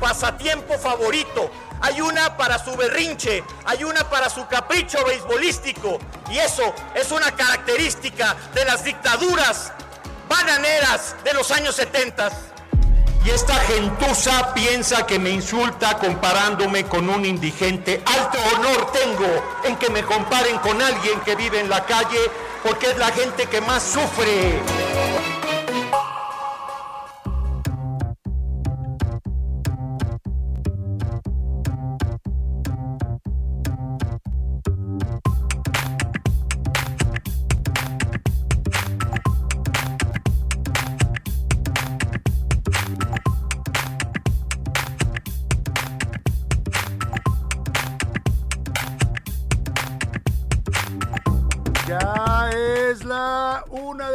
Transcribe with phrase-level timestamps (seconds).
[0.00, 5.98] Pasatiempo favorito, hay una para su berrinche, hay una para su capricho beisbolístico.
[6.30, 9.72] Y eso es una característica de las dictaduras
[10.28, 12.30] bananeras de los años 70.
[13.24, 18.02] Y esta gentuza piensa que me insulta comparándome con un indigente.
[18.06, 22.18] Alto honor tengo en que me comparen con alguien que vive en la calle
[22.62, 25.27] porque es la gente que más sufre.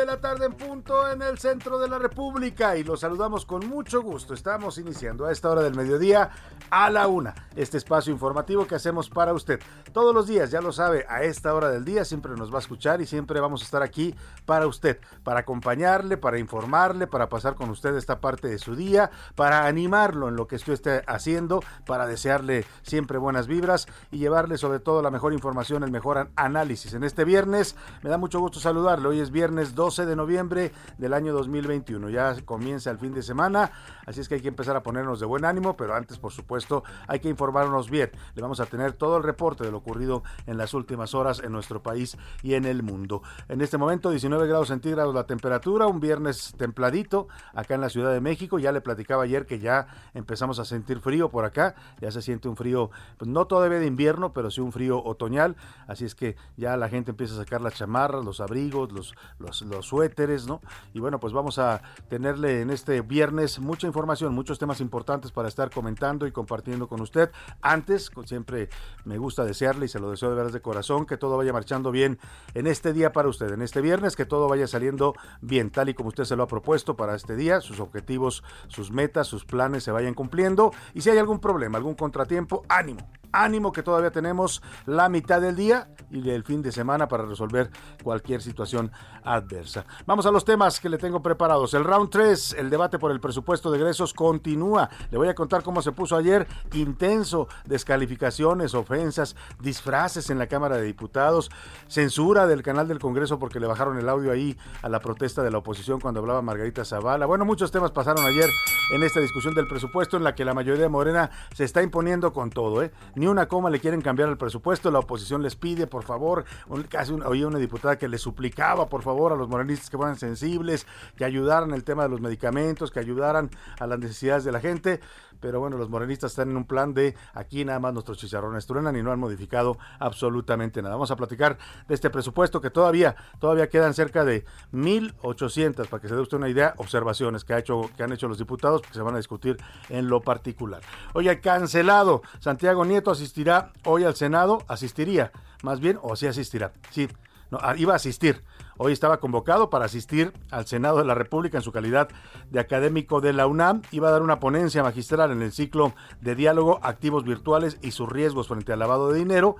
[0.04, 3.66] De la tarde en punto en el centro de la República y los saludamos con
[3.70, 4.34] mucho gusto.
[4.34, 6.30] Estamos iniciando a esta hora del mediodía
[6.69, 9.62] a la una este espacio informativo que hacemos para usted.
[9.94, 12.59] Todos los días, ya lo sabe, a esta hora del día siempre nos va a
[12.59, 14.13] escuchar y siempre vamos a estar aquí
[14.46, 19.09] para usted, para acompañarle, para informarle, para pasar con usted esta parte de su día,
[19.36, 24.58] para animarlo en lo que usted esté haciendo, para desearle siempre buenas vibras y llevarle
[24.58, 26.94] sobre todo la mejor información, el mejor análisis.
[26.94, 29.08] En este viernes me da mucho gusto saludarle.
[29.08, 32.09] Hoy es viernes 12 de noviembre del año 2021.
[32.09, 33.72] Ya comienza el fin de semana,
[34.08, 36.84] así es que hay que empezar a ponernos de buen ánimo, pero antes, por supuesto,
[37.08, 38.09] hay que informarnos bien.
[38.34, 41.52] Le vamos a tener todo el reporte de lo ocurrido en las últimas horas en
[41.52, 43.22] nuestro país y en el mundo.
[43.50, 48.12] En este momento, 19 grados centígrados la temperatura, un viernes templadito acá en la Ciudad
[48.14, 48.58] de México.
[48.58, 51.75] Ya le platicaba ayer que ya empezamos a sentir frío por acá.
[52.02, 52.90] Ya se siente un frío,
[53.20, 55.56] pues no todavía de invierno, pero sí un frío otoñal.
[55.86, 59.62] Así es que ya la gente empieza a sacar las chamarras, los abrigos, los, los,
[59.62, 60.61] los suéteres, ¿no?
[60.94, 65.47] Y bueno, pues vamos a tenerle en este viernes mucha información, muchos temas importantes para
[65.47, 67.31] estar comentando y compartiendo con usted.
[67.61, 68.69] Antes, siempre
[69.05, 71.91] me gusta desearle y se lo deseo de veras de corazón que todo vaya marchando
[71.91, 72.19] bien
[72.53, 75.94] en este día para usted, en este viernes, que todo vaya saliendo bien, tal y
[75.94, 79.83] como usted se lo ha propuesto para este día, sus objetivos, sus metas, sus planes
[79.83, 80.71] se vayan cumpliendo.
[80.94, 85.55] Y si hay algún problema, algún contratiempo, ánimo, ánimo que todavía tenemos la mitad del
[85.55, 87.69] día y el fin de semana para resolver
[88.03, 88.91] cualquier situación
[89.23, 89.72] adversa.
[90.06, 91.73] Vamos a los temas que le tengo preparados.
[91.73, 94.89] El round 3, el debate por el presupuesto de egresos continúa.
[95.11, 100.78] Le voy a contar cómo se puso ayer intenso, descalificaciones, ofensas, disfraces en la Cámara
[100.78, 101.51] de Diputados,
[101.88, 105.51] censura del canal del Congreso porque le bajaron el audio ahí a la protesta de
[105.51, 107.25] la oposición cuando hablaba Margarita Zavala.
[107.25, 108.50] Bueno, muchos temas pasaron ayer
[108.91, 112.33] en esta discusión del presupuesto en la que la mayoría de Morena se está imponiendo
[112.33, 112.91] con todo, ¿eh?
[113.16, 116.45] Ni una coma le quieren cambiar al presupuesto, la oposición les pide, por favor,
[116.89, 120.88] casi oía una diputada que le suplicaba, por favor, a los morenistas que fueran sensibles,
[121.16, 125.00] que ayudaran el tema de los medicamentos, que ayudaran a las necesidades de la gente
[125.44, 128.96] pero bueno, los morenistas están en un plan de aquí nada más nuestros chicharrones truenan
[128.96, 130.96] y no han modificado absolutamente nada.
[130.96, 136.07] Vamos a platicar de este presupuesto que todavía, todavía quedan cerca de 1.800, para que
[136.07, 138.94] se dé usted una idea, observaciones que, ha hecho, que han hecho los diputados, que
[138.94, 139.57] se van a discutir
[139.89, 140.81] en lo particular.
[141.12, 147.10] Oye, cancelado, Santiago Nieto asistirá hoy al Senado, asistiría, más bien, o sí asistirá, sí,
[147.51, 148.42] no, iba a asistir
[148.78, 152.10] Hoy estaba convocado para asistir al Senado de la República en su calidad
[152.50, 153.84] de académico de la UNAM.
[153.92, 158.10] Iba a dar una ponencia magistral en el ciclo de diálogo activos virtuales y sus
[158.10, 159.58] riesgos frente al lavado de dinero.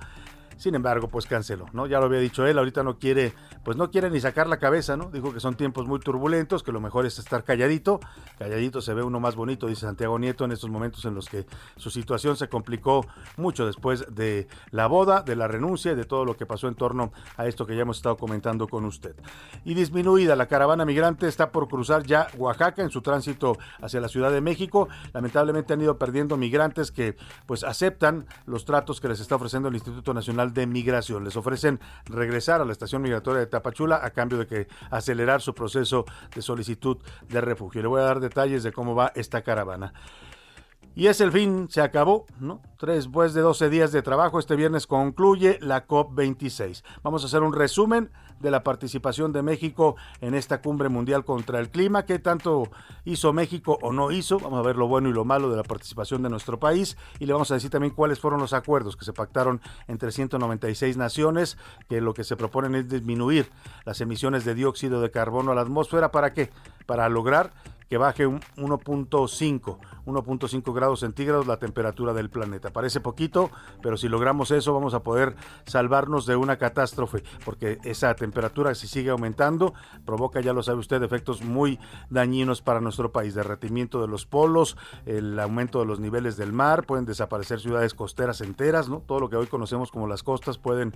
[0.56, 1.86] Sin embargo, pues canceló, ¿no?
[1.86, 3.32] Ya lo había dicho él, ahorita no quiere,
[3.64, 5.10] pues no quiere ni sacar la cabeza, ¿no?
[5.10, 8.00] Dijo que son tiempos muy turbulentos, que lo mejor es estar calladito.
[8.38, 11.46] Calladito se ve uno más bonito, dice Santiago Nieto, en estos momentos en los que
[11.76, 13.06] su situación se complicó
[13.36, 16.74] mucho después de la boda, de la renuncia y de todo lo que pasó en
[16.74, 19.14] torno a esto que ya hemos estado comentando con usted.
[19.64, 24.08] Y disminuida, la caravana migrante está por cruzar ya Oaxaca en su tránsito hacia la
[24.08, 24.88] Ciudad de México.
[25.12, 27.16] Lamentablemente han ido perdiendo migrantes que
[27.46, 31.24] pues aceptan los tratos que les está ofreciendo el Instituto Nacional de Migración.
[31.24, 35.54] Les ofrecen regresar a la estación migratoria de Tapachula a cambio de que acelerar su
[35.54, 36.04] proceso
[36.34, 36.98] de solicitud
[37.28, 37.80] de refugio.
[37.82, 39.92] Le voy a dar detalles de cómo va esta caravana.
[40.94, 42.60] Y es el fin, se acabó, ¿no?
[42.80, 46.82] Después de 12 días de trabajo, este viernes concluye la COP26.
[47.02, 48.10] Vamos a hacer un resumen
[48.40, 52.68] de la participación de México en esta cumbre mundial contra el clima, qué tanto
[53.04, 55.62] hizo México o no hizo, vamos a ver lo bueno y lo malo de la
[55.62, 59.04] participación de nuestro país y le vamos a decir también cuáles fueron los acuerdos que
[59.04, 61.56] se pactaron entre 196 naciones,
[61.88, 63.50] que lo que se proponen es disminuir
[63.84, 66.50] las emisiones de dióxido de carbono a la atmósfera, ¿para qué?
[66.86, 67.52] Para lograr
[67.88, 72.70] que baje un 1.5, 1.5 grados centígrados la temperatura del planeta.
[72.70, 73.50] Parece poquito,
[73.82, 75.36] pero si logramos eso vamos a poder
[75.66, 81.02] salvarnos de una catástrofe, porque esa temperatura si sigue aumentando provoca, ya lo sabe usted,
[81.02, 81.78] efectos muy
[82.10, 84.76] dañinos para nuestro país, derretimiento de los polos,
[85.06, 89.00] el aumento de los niveles del mar, pueden desaparecer ciudades costeras enteras, ¿no?
[89.00, 90.94] Todo lo que hoy conocemos como las costas pueden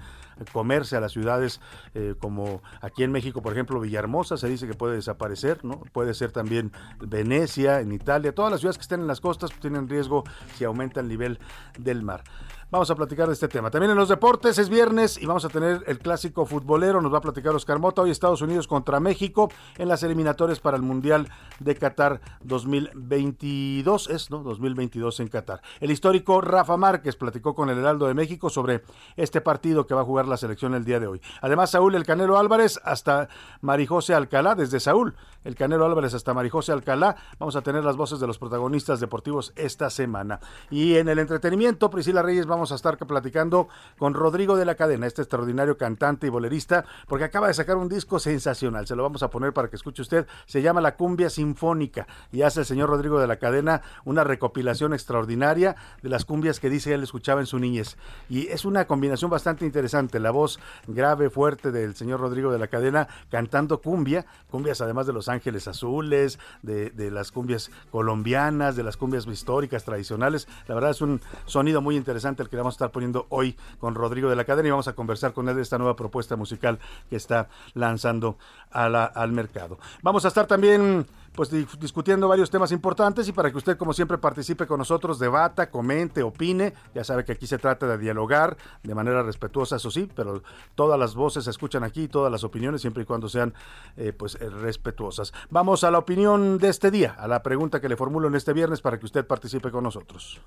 [0.53, 1.61] comerse a las ciudades
[1.95, 5.78] eh, como aquí en México, por ejemplo, Villahermosa se dice que puede desaparecer, ¿no?
[5.93, 9.89] Puede ser también Venecia, en Italia, todas las ciudades que estén en las costas tienen
[9.89, 10.25] riesgo
[10.57, 11.39] si aumenta el nivel
[11.79, 12.23] del mar.
[12.71, 13.71] Vamos a platicar de este tema.
[13.71, 17.01] También en los deportes es viernes y vamos a tener el clásico futbolero.
[17.01, 18.03] Nos va a platicar Oscar Mota.
[18.03, 21.31] Hoy Estados Unidos contra México en las eliminatorias para el Mundial
[21.61, 24.11] de Qatar 2022.
[24.11, 24.41] Es, ¿no?
[24.41, 25.63] 2022 en Qatar.
[25.81, 28.83] El histórico Rafa Márquez platicó con el Heraldo de México sobre
[29.17, 31.23] este partido que va a jugar la selección el día de hoy.
[31.41, 33.31] Además, Saúl El Canelo Álvarez hasta
[33.63, 35.15] Marijose Alcalá, desde Saúl.
[35.43, 37.17] El Canelo Álvarez hasta Marijose Alcalá.
[37.39, 40.41] Vamos a tener las voces de los protagonistas deportivos esta semana.
[40.71, 43.69] Y en el entretenimiento, Priscila Reyes, vamos a estar platicando
[43.99, 47.89] con Rodrigo de la Cadena, este extraordinario cantante y bolerista, porque acaba de sacar un
[47.89, 48.87] disco sensacional.
[48.87, 50.27] Se lo vamos a poner para que escuche usted.
[50.47, 54.95] Se llama La Cumbia Sinfónica y hace el señor Rodrigo de la Cadena una recopilación
[54.95, 57.97] extraordinaria de las cumbias que dice él escuchaba en su niñez.
[58.29, 60.21] Y es una combinación bastante interesante.
[60.21, 65.13] La voz grave, fuerte del señor Rodrigo de la Cadena cantando cumbia, cumbias además de
[65.13, 70.47] Los Ángeles Azules, de, de las cumbias colombianas, de las cumbias históricas, tradicionales.
[70.69, 74.31] La verdad es un sonido muy interesante que vamos a estar poniendo hoy con Rodrigo
[74.31, 76.79] de la Cadena y vamos a conversar con él de esta nueva propuesta musical
[77.11, 78.37] que está lanzando
[78.71, 79.79] a al mercado.
[80.03, 84.19] Vamos a estar también pues discutiendo varios temas importantes y para que usted como siempre
[84.19, 88.95] participe con nosotros, debata, comente, opine, ya sabe que aquí se trata de dialogar de
[88.95, 90.43] manera respetuosa, eso sí, pero
[90.75, 93.55] todas las voces se escuchan aquí, todas las opiniones siempre y cuando sean
[93.97, 95.33] eh, pues eh, respetuosas.
[95.51, 98.53] Vamos a la opinión de este día, a la pregunta que le formulo en este
[98.53, 100.41] viernes para que usted participe con nosotros.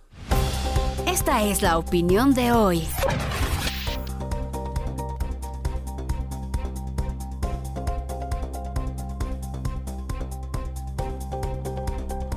[1.08, 2.88] Esta es la opinión de hoy.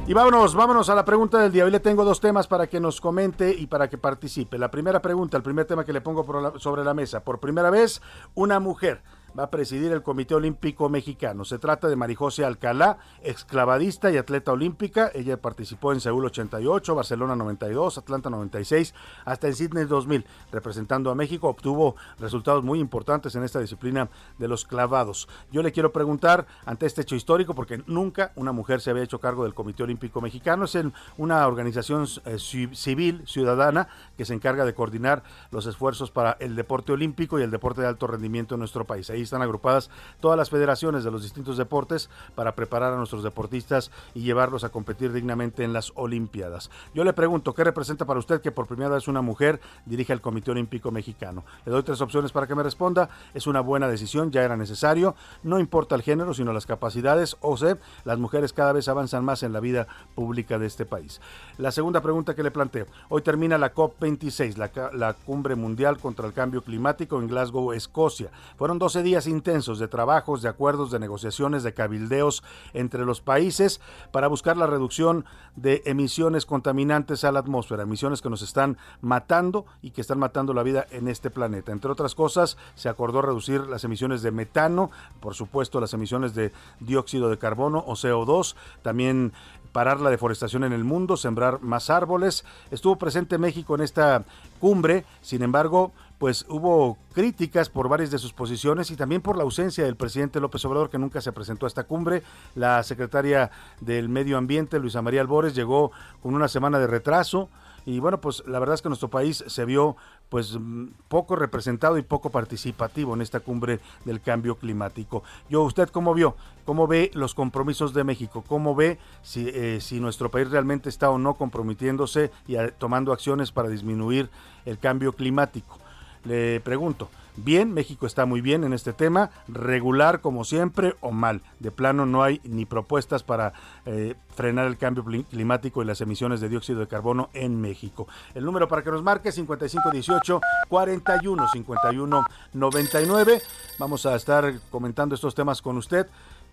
[0.06, 1.64] Y vámonos, vámonos a la pregunta del día.
[1.64, 4.58] Hoy le tengo dos temas para que nos comente y para que participe.
[4.58, 7.24] La primera pregunta, el primer tema que le pongo sobre la mesa.
[7.24, 8.02] Por primera vez,
[8.34, 9.02] una mujer
[9.38, 11.44] va a presidir el Comité Olímpico Mexicano.
[11.44, 15.10] Se trata de Marijose Alcalá, exclavadista y atleta olímpica.
[15.14, 18.94] Ella participó en Seúl 88, Barcelona 92, Atlanta 96,
[19.24, 20.24] hasta en Sydney 2000.
[20.52, 24.08] Representando a México, obtuvo resultados muy importantes en esta disciplina
[24.38, 25.28] de los clavados.
[25.50, 29.20] Yo le quiero preguntar ante este hecho histórico, porque nunca una mujer se había hecho
[29.20, 30.64] cargo del Comité Olímpico Mexicano.
[30.64, 30.78] Es
[31.16, 36.92] una organización eh, civil, ciudadana, que se encarga de coordinar los esfuerzos para el deporte
[36.92, 39.10] olímpico y el deporte de alto rendimiento en nuestro país.
[39.10, 39.90] Ahí están agrupadas
[40.20, 44.68] todas las federaciones de los distintos deportes para preparar a nuestros deportistas y llevarlos a
[44.68, 46.70] competir dignamente en las Olimpiadas.
[46.94, 50.20] Yo le pregunto, ¿qué representa para usted que por primera vez una mujer dirige el
[50.20, 51.44] Comité Olímpico Mexicano?
[51.64, 53.08] Le doy tres opciones para que me responda.
[53.32, 55.14] Es una buena decisión, ya era necesario.
[55.42, 57.36] No importa el género, sino las capacidades.
[57.40, 61.20] O sea, las mujeres cada vez avanzan más en la vida pública de este país.
[61.58, 62.86] La segunda pregunta que le planteo.
[63.08, 68.30] Hoy termina la COP26, la, la cumbre mundial contra el cambio climático en Glasgow, Escocia.
[68.56, 72.42] Fueron 12 días intensos de trabajos, de acuerdos, de negociaciones, de cabildeos
[72.72, 73.80] entre los países
[74.10, 75.24] para buscar la reducción
[75.56, 80.52] de emisiones contaminantes a la atmósfera, emisiones que nos están matando y que están matando
[80.52, 81.72] la vida en este planeta.
[81.72, 84.90] Entre otras cosas, se acordó reducir las emisiones de metano,
[85.20, 89.32] por supuesto las emisiones de dióxido de carbono o CO2, también
[89.74, 92.44] parar la deforestación en el mundo, sembrar más árboles.
[92.70, 94.24] Estuvo presente México en esta
[94.60, 99.42] cumbre, sin embargo, pues hubo críticas por varias de sus posiciones y también por la
[99.42, 102.22] ausencia del presidente López Obrador que nunca se presentó a esta cumbre.
[102.54, 103.50] La secretaria
[103.80, 105.90] del Medio Ambiente, Luisa María Albores, llegó
[106.22, 107.48] con una semana de retraso
[107.84, 109.96] y bueno, pues la verdad es que nuestro país se vio
[110.28, 115.22] pues mm, poco representado y poco participativo en esta cumbre del cambio climático.
[115.48, 116.36] Yo, ¿usted cómo vio?
[116.64, 118.42] ¿Cómo ve los compromisos de México?
[118.46, 123.52] ¿Cómo ve si, eh, si nuestro país realmente está o no comprometiéndose y tomando acciones
[123.52, 124.30] para disminuir
[124.64, 125.78] el cambio climático?
[126.24, 131.42] Le pregunto, bien, México está muy bien en este tema, regular como siempre o mal.
[131.60, 133.52] De plano no hay ni propuestas para
[133.84, 138.08] eh, frenar el cambio climático y las emisiones de dióxido de carbono en México.
[138.34, 143.42] El número para que nos marque 5518 41 51 99.
[143.78, 146.06] Vamos a estar comentando estos temas con usted.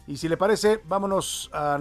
[0.08, 1.75] Y si le parece, vámonos a,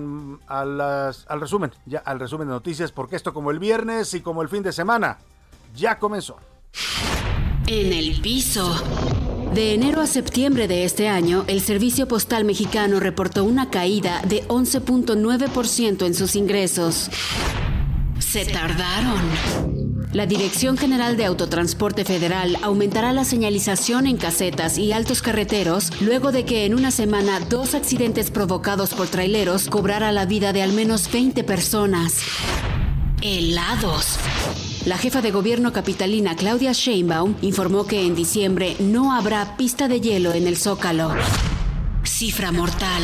[0.46, 4.48] al resumen, ya al resumen de noticias, porque esto como el viernes y como el
[4.48, 5.18] fin de semana,
[5.74, 6.36] ya comenzó.
[7.72, 8.82] En el piso.
[9.54, 14.42] De enero a septiembre de este año, el Servicio Postal Mexicano reportó una caída de
[14.48, 17.08] 11.9% en sus ingresos.
[18.18, 19.20] Se tardaron.
[20.12, 26.32] La Dirección General de Autotransporte Federal aumentará la señalización en casetas y altos carreteros luego
[26.32, 30.72] de que en una semana dos accidentes provocados por traileros cobrara la vida de al
[30.72, 32.14] menos 20 personas.
[33.22, 34.18] Helados.
[34.86, 40.00] La jefa de gobierno capitalina Claudia Sheinbaum informó que en diciembre no habrá pista de
[40.00, 41.12] hielo en el Zócalo.
[42.02, 43.02] Cifra mortal.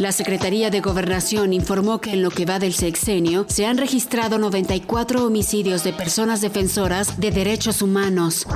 [0.00, 4.38] La Secretaría de Gobernación informó que en lo que va del sexenio se han registrado
[4.38, 8.46] 94 homicidios de personas defensoras de derechos humanos.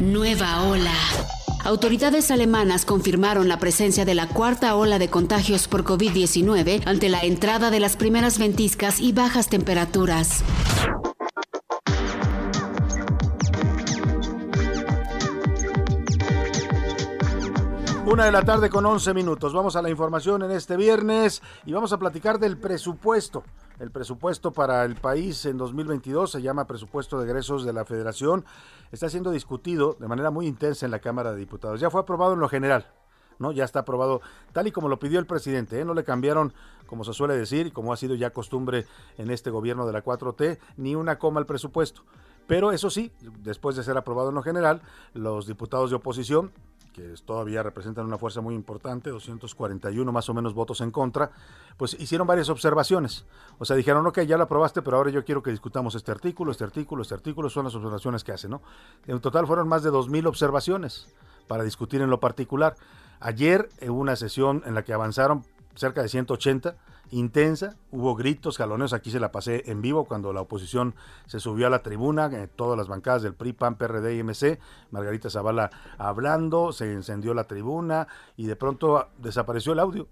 [0.00, 0.94] Nueva ola.
[1.64, 7.20] Autoridades alemanas confirmaron la presencia de la cuarta ola de contagios por COVID-19 ante la
[7.20, 10.42] entrada de las primeras ventiscas y bajas temperaturas.
[18.12, 19.54] Una de la tarde con 11 minutos.
[19.54, 23.42] Vamos a la información en este viernes y vamos a platicar del presupuesto.
[23.80, 28.44] El presupuesto para el país en 2022 se llama presupuesto de egresos de la Federación.
[28.90, 31.80] Está siendo discutido de manera muy intensa en la Cámara de Diputados.
[31.80, 32.86] Ya fue aprobado en lo general.
[33.38, 33.50] ¿no?
[33.50, 34.20] Ya está aprobado
[34.52, 35.84] tal y como lo pidió el presidente, ¿eh?
[35.86, 36.52] no le cambiaron,
[36.86, 38.84] como se suele decir, y como ha sido ya costumbre
[39.16, 42.02] en este gobierno de la 4T, ni una coma al presupuesto.
[42.46, 44.82] Pero eso sí, después de ser aprobado en lo general,
[45.14, 46.52] los diputados de oposición
[46.92, 51.30] que todavía representan una fuerza muy importante, 241 más o menos votos en contra,
[51.76, 53.24] pues hicieron varias observaciones.
[53.58, 56.52] O sea, dijeron, ok, ya lo aprobaste, pero ahora yo quiero que discutamos este artículo,
[56.52, 58.62] este artículo, este artículo, son las observaciones que hacen, ¿no?
[59.06, 61.08] En total fueron más de 2.000 observaciones
[61.48, 62.76] para discutir en lo particular.
[63.20, 65.44] Ayer hubo una sesión en la que avanzaron
[65.74, 66.76] cerca de 180
[67.12, 70.94] intensa, hubo gritos, jaloneos, aquí se la pasé en vivo cuando la oposición
[71.26, 74.58] se subió a la tribuna, eh, todas las bancadas del PRI, PAN, PRD y MC,
[74.90, 80.08] Margarita Zavala hablando, se encendió la tribuna y de pronto desapareció el audio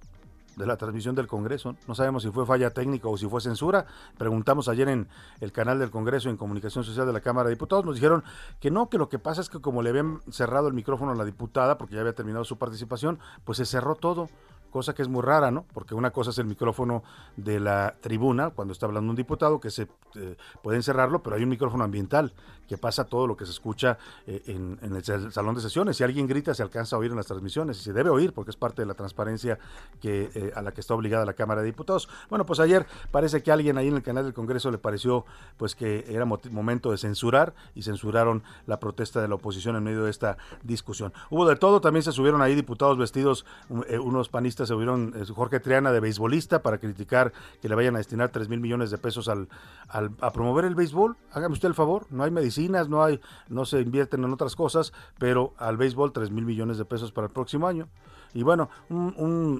[0.56, 1.74] de la transmisión del Congreso.
[1.88, 3.86] No sabemos si fue falla técnica o si fue censura.
[4.18, 5.08] Preguntamos ayer en
[5.40, 7.84] el canal del Congreso en Comunicación Social de la Cámara de Diputados.
[7.84, 8.24] Nos dijeron
[8.60, 11.14] que no, que lo que pasa es que como le habían cerrado el micrófono a
[11.14, 14.28] la diputada, porque ya había terminado su participación, pues se cerró todo
[14.70, 15.64] cosa que es muy rara, ¿no?
[15.74, 17.02] Porque una cosa es el micrófono
[17.36, 21.42] de la tribuna, cuando está hablando un diputado, que se eh, pueden cerrarlo, pero hay
[21.42, 22.32] un micrófono ambiental
[22.70, 23.98] que pasa todo lo que se escucha
[24.28, 25.96] eh, en, el salón de sesiones.
[25.96, 28.50] Si alguien grita, se alcanza a oír en las transmisiones y se debe oír porque
[28.50, 29.58] es parte de la transparencia
[30.00, 32.08] que, eh, a la que está obligada la Cámara de Diputados.
[32.28, 35.24] Bueno, pues ayer parece que alguien ahí en el canal del Congreso le pareció
[35.56, 40.04] pues que era momento de censurar y censuraron la protesta de la oposición en medio
[40.04, 41.12] de esta discusión.
[41.28, 45.60] Hubo de todo, también se subieron ahí diputados vestidos, unos panistas se subieron eh, Jorge
[45.60, 49.28] Triana de beisbolista para criticar que le vayan a destinar 3 mil millones de pesos
[49.28, 49.48] al,
[49.88, 51.16] a promover el béisbol.
[51.32, 54.92] Hágame usted el favor, no hay medicinas, no hay, no se invierten en otras cosas,
[55.18, 57.88] pero al béisbol 3 mil millones de pesos para el próximo año.
[58.32, 58.70] Y bueno,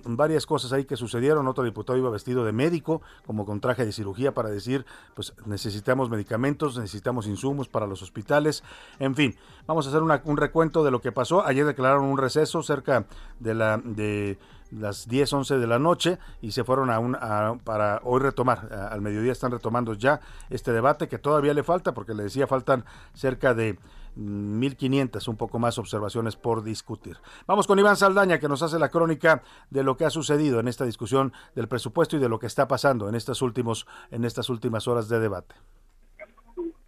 [0.04, 1.48] varias cosas ahí que sucedieron.
[1.48, 6.08] Otro diputado iba vestido de médico, como con traje de cirugía, para decir, pues necesitamos
[6.08, 8.62] medicamentos, necesitamos insumos para los hospitales.
[8.98, 9.34] En fin,
[9.66, 11.44] vamos a hacer un recuento de lo que pasó.
[11.44, 13.06] Ayer declararon un receso cerca
[13.38, 13.78] de la...
[13.78, 14.38] de
[14.70, 17.16] las 10, 11 de la noche y se fueron a un,
[17.64, 22.14] para hoy retomar, al mediodía están retomando ya este debate que todavía le falta, porque
[22.14, 22.84] le decía faltan
[23.14, 23.78] cerca de
[24.16, 27.16] 1.500, un poco más observaciones por discutir.
[27.46, 30.68] Vamos con Iván Saldaña que nos hace la crónica de lo que ha sucedido en
[30.68, 34.50] esta discusión del presupuesto y de lo que está pasando en, estos últimos, en estas
[34.50, 35.54] últimas horas de debate.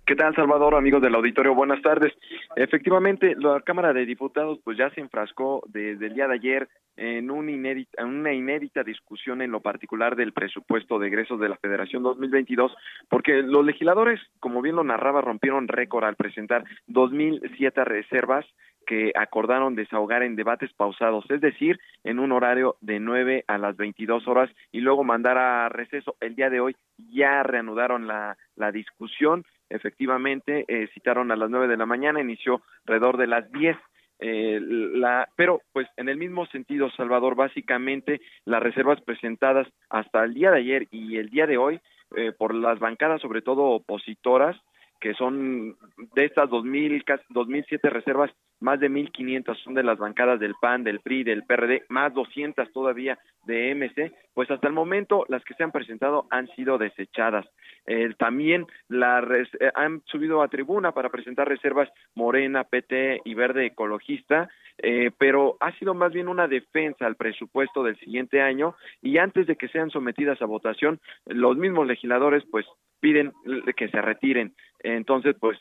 [0.05, 1.55] ¿Qué tal, Salvador, amigos del auditorio?
[1.55, 2.13] Buenas tardes.
[2.57, 7.31] Efectivamente, la Cámara de Diputados pues ya se enfrascó desde el día de ayer en,
[7.31, 12.03] un inédita, una inédita discusión en lo particular del presupuesto de egresos de la Federación
[12.03, 12.75] 2022,
[13.09, 18.45] porque los legisladores, como bien lo narraba, rompieron récord al presentar 2.007 reservas
[18.85, 23.77] que acordaron desahogar en debates pausados, es decir, en un horario de 9 a las
[23.77, 26.17] 22 horas y luego mandar a receso.
[26.19, 26.75] El día de hoy
[27.13, 28.37] ya reanudaron la
[28.73, 29.45] discusión
[29.75, 33.77] efectivamente eh, citaron a las nueve de la mañana, inició alrededor de las diez.
[34.19, 40.35] Eh, la, pero pues en el mismo sentido, Salvador, básicamente las reservas presentadas hasta el
[40.35, 41.81] día de ayer y el día de hoy
[42.17, 44.57] eh, por las bancadas, sobre todo opositoras,
[45.01, 45.77] que son
[46.15, 48.31] de estas 2000, 2007 reservas,
[48.63, 52.73] más de 1500 son de las bancadas del PAN, del PRI, del PRD, más 200
[52.73, 57.45] todavía de MC, pues hasta el momento las que se han presentado han sido desechadas.
[57.87, 63.67] Eh, también la eh, han subido a tribuna para presentar reservas Morena, PT y Verde
[63.67, 69.19] Ecologista, eh, pero ha sido más bien una defensa al presupuesto del siguiente año y
[69.19, 72.65] antes de que sean sometidas a votación, los mismos legisladores pues
[73.01, 73.33] piden
[73.77, 74.55] que se retiren.
[74.79, 75.59] Entonces, pues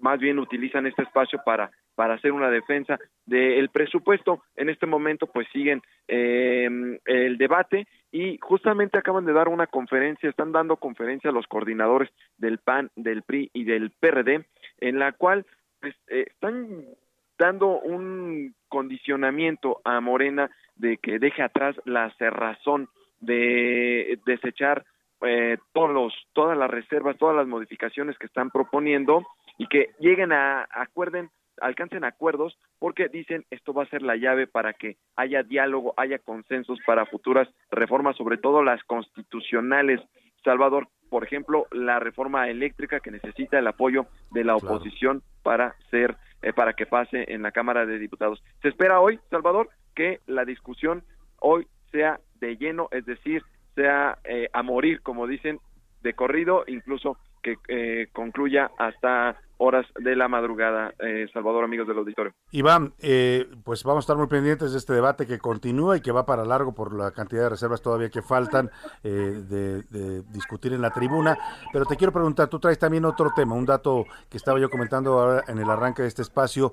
[0.00, 4.42] más bien utilizan este espacio para para hacer una defensa del presupuesto.
[4.56, 6.66] En este momento, pues siguen eh,
[7.04, 12.08] el debate y justamente acaban de dar una conferencia, están dando conferencia a los coordinadores
[12.38, 14.46] del PAN, del PRI y del PRD,
[14.78, 15.44] en la cual
[15.78, 16.86] pues, eh, están
[17.38, 22.88] dando un condicionamiento a Morena de que deje atrás la cerrazón
[23.20, 24.86] de desechar
[25.20, 29.22] eh, todos los, todas las reservas, todas las modificaciones que están proponiendo
[29.60, 31.28] y que lleguen a, acuerden,
[31.60, 36.18] alcancen acuerdos porque dicen esto va a ser la llave para que haya diálogo, haya
[36.18, 40.00] consensos para futuras reformas, sobre todo las constitucionales.
[40.44, 46.16] Salvador, por ejemplo, la reforma eléctrica que necesita el apoyo de la oposición para ser
[46.42, 48.42] eh, para que pase en la Cámara de Diputados.
[48.62, 51.04] Se espera hoy, Salvador, que la discusión
[51.38, 53.42] hoy sea de lleno, es decir,
[53.74, 55.58] sea eh, a morir, como dicen,
[56.02, 61.98] de corrido, incluso que eh, concluya hasta horas de la madrugada, eh, Salvador, amigos del
[61.98, 62.32] auditorio.
[62.50, 66.12] Iván, eh, pues vamos a estar muy pendientes de este debate que continúa y que
[66.12, 68.70] va para largo por la cantidad de reservas todavía que faltan
[69.04, 71.36] eh, de, discutir en la tribuna.
[71.74, 75.20] Pero te quiero preguntar, tú traes también otro tema, un dato que estaba yo comentando
[75.20, 76.72] ahora en el arranque de este espacio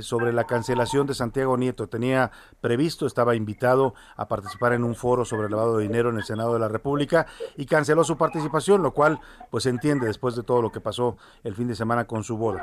[0.00, 1.88] sobre la cancelación de Santiago Nieto.
[1.88, 2.30] Tenía
[2.60, 6.24] previsto, estaba invitado a participar en un foro sobre el lavado de dinero en el
[6.24, 7.26] Senado de la República
[7.56, 9.18] y canceló su participación, lo cual
[9.50, 12.36] pues se entiende después de todo lo que pasó el fin de semana con su
[12.36, 12.62] boda.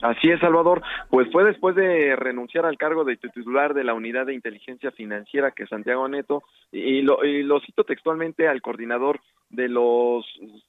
[0.00, 0.82] Así es, Salvador.
[1.10, 5.50] Pues fue después de renunciar al cargo de titular de la Unidad de Inteligencia Financiera,
[5.50, 10.24] que Santiago Neto, y lo, y lo cito textualmente al coordinador de los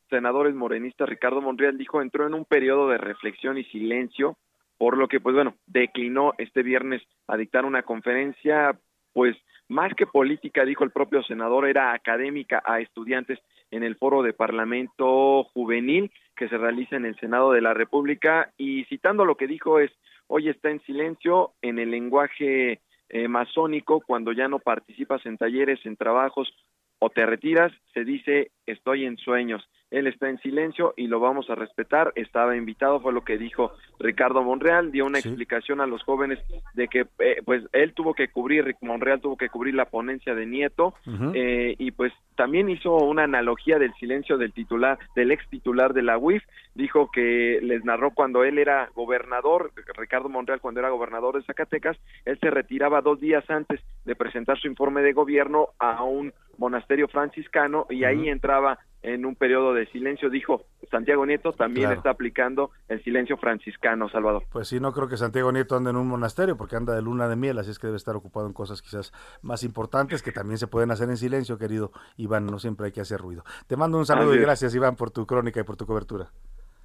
[0.09, 4.37] senadores morenistas, Ricardo Monreal, dijo, entró en un periodo de reflexión y silencio,
[4.77, 8.79] por lo que, pues bueno, declinó este viernes a dictar una conferencia,
[9.13, 9.35] pues
[9.67, 13.37] más que política, dijo el propio senador, era académica a estudiantes
[13.71, 18.51] en el foro de Parlamento Juvenil que se realiza en el Senado de la República
[18.57, 19.91] y citando lo que dijo es,
[20.27, 22.79] hoy está en silencio en el lenguaje
[23.09, 26.53] eh, masónico cuando ya no participas en talleres, en trabajos
[26.99, 29.67] o te retiras, se dice estoy en sueños.
[29.89, 32.11] Él está en silencio y lo vamos a respetar.
[32.15, 36.37] Estaba invitado, fue lo que dijo Ricardo Monreal, dio una explicación a los jóvenes
[36.75, 40.45] de que eh, pues él tuvo que cubrir, Monreal tuvo que cubrir la ponencia de
[40.45, 40.93] Nieto
[41.33, 46.03] eh, y pues también hizo una analogía del silencio del titular, del ex titular de
[46.03, 46.41] la UIF,
[46.73, 51.97] dijo que les narró cuando él era gobernador, Ricardo Monreal cuando era gobernador de Zacatecas,
[52.23, 57.09] él se retiraba dos días antes de presentar su informe de gobierno a un monasterio
[57.09, 62.71] franciscano y ahí entraba en un periodo de silencio, dijo Santiago Nieto, también está aplicando
[62.89, 64.43] el silencio franciscano, Salvador.
[64.51, 67.29] Pues sí, no creo que Santiago Nieto ande en un monasterio porque anda de luna
[67.29, 70.57] de miel, así es que debe estar ocupado en cosas quizás más importantes que también
[70.57, 71.91] se pueden hacer en silencio, querido
[72.29, 73.43] Iván, no siempre hay que hacer ruido.
[73.65, 76.31] Te mando un saludo y gracias, Iván, por tu crónica y por tu cobertura.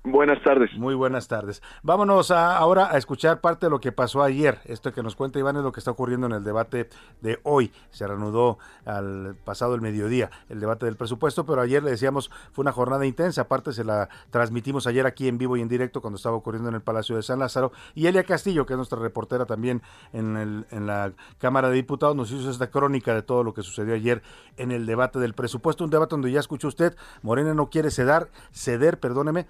[0.07, 0.71] Buenas tardes.
[0.75, 1.63] Muy buenas tardes.
[1.83, 4.59] Vámonos ahora a escuchar parte de lo que pasó ayer.
[4.67, 6.91] Esto que nos cuenta Iván es lo que está ocurriendo en el debate
[7.23, 7.73] de hoy.
[7.91, 12.61] Se reanudó al pasado el mediodía el debate del presupuesto, pero ayer le decíamos fue
[12.61, 13.41] una jornada intensa.
[13.41, 16.75] Aparte se la transmitimos ayer aquí en vivo y en directo cuando estaba ocurriendo en
[16.75, 17.73] el Palacio de San Lázaro.
[17.95, 19.81] Y Elia Castillo, que es nuestra reportera también
[20.13, 23.63] en, el, en la Cámara de Diputados, nos hizo esta crónica de todo lo que
[23.63, 24.23] sucedió ayer
[24.59, 25.83] en el debate del presupuesto.
[25.83, 29.47] Un debate donde ya escuchó usted, Morena no quiere ceder, ceder, perdóneme,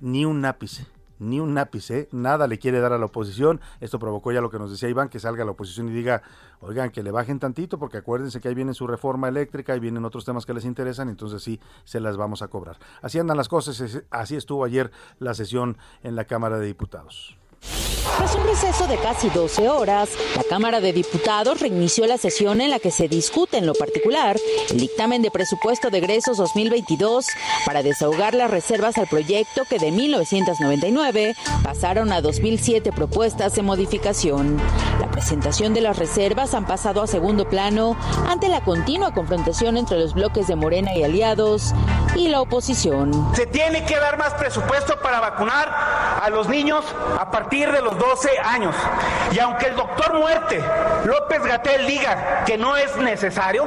[0.00, 0.86] ni un ápice,
[1.18, 3.60] ni un ápice, nada le quiere dar a la oposición.
[3.80, 6.22] Esto provocó ya lo que nos decía Iván, que salga la oposición y diga,
[6.60, 10.04] oigan, que le bajen tantito, porque acuérdense que ahí viene su reforma eléctrica, y vienen
[10.04, 12.78] otros temas que les interesan, entonces sí, se las vamos a cobrar.
[13.02, 17.38] Así andan las cosas, así estuvo ayer la sesión en la Cámara de Diputados.
[18.16, 22.70] Tras un receso de casi 12 horas, la Cámara de Diputados reinició la sesión en
[22.70, 24.36] la que se discute en lo particular
[24.70, 27.26] el dictamen de presupuesto de egresos 2022
[27.66, 34.56] para desahogar las reservas al proyecto que de 1999 pasaron a 2007 propuestas de modificación.
[34.98, 39.98] La presentación de las reservas han pasado a segundo plano ante la continua confrontación entre
[39.98, 41.74] los bloques de Morena y aliados
[42.14, 43.12] y la oposición.
[43.34, 45.68] Se tiene que dar más presupuesto para vacunar
[46.22, 46.84] a los niños
[47.18, 48.74] a partir de los 12 años.
[49.32, 50.62] Y aunque el doctor Muerte
[51.04, 53.66] López Gatel diga que no es necesario,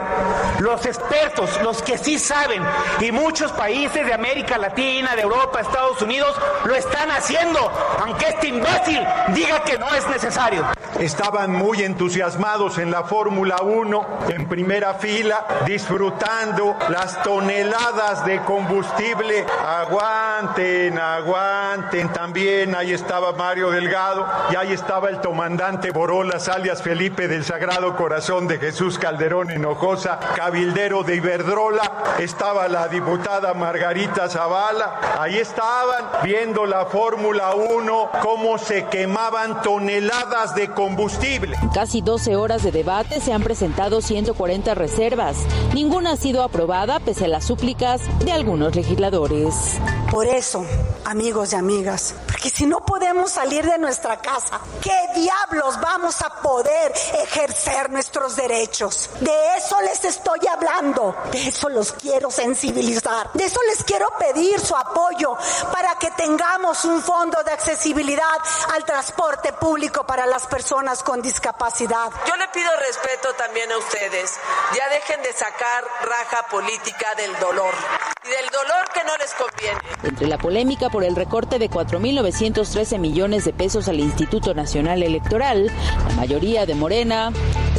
[0.59, 2.63] los expertos, los que sí saben,
[2.99, 7.59] y muchos países de América Latina, de Europa, Estados Unidos, lo están haciendo,
[7.99, 10.65] aunque este imbécil diga que no es necesario.
[10.99, 19.45] Estaban muy entusiasmados en la Fórmula 1, en primera fila, disfrutando las toneladas de combustible.
[19.65, 22.09] Aguanten, aguanten.
[22.09, 27.95] También ahí estaba Mario Delgado y ahí estaba el comandante Borolas, alias Felipe del Sagrado
[27.95, 32.15] Corazón de Jesús Calderón Hinojosa, cabildero de Iberdrola.
[32.19, 35.15] Estaba la diputada Margarita Zavala.
[35.19, 41.55] Ahí estaban viendo la Fórmula 1, cómo se quemaban toneladas de combustible.
[41.61, 45.37] En casi 12 horas de debate se han presentado 140 reservas.
[45.73, 49.79] Ninguna ha sido aprobada pese a las súplicas de algunos legisladores.
[50.11, 50.65] Por eso,
[51.05, 56.29] amigos y amigas, porque si no podemos salir de nuestra casa, ¿qué diablos vamos a
[56.41, 59.09] poder ejercer nuestros derechos?
[59.19, 64.59] De eso les estoy hablando, de eso los quiero sensibilizar, de eso les quiero pedir
[64.59, 65.35] su apoyo
[65.71, 68.37] para que tengamos un fondo de accesibilidad
[68.73, 72.11] al transporte público para las personas con discapacidad.
[72.27, 74.39] Yo le pido respeto también a ustedes,
[74.75, 77.73] ya dejen de sacar raja política del dolor
[78.25, 79.79] y del dolor que no les conviene.
[80.03, 85.71] Entre la polémica por el recorte de 4.913 millones de pesos al Instituto Nacional Electoral,
[86.07, 87.31] la mayoría de Morena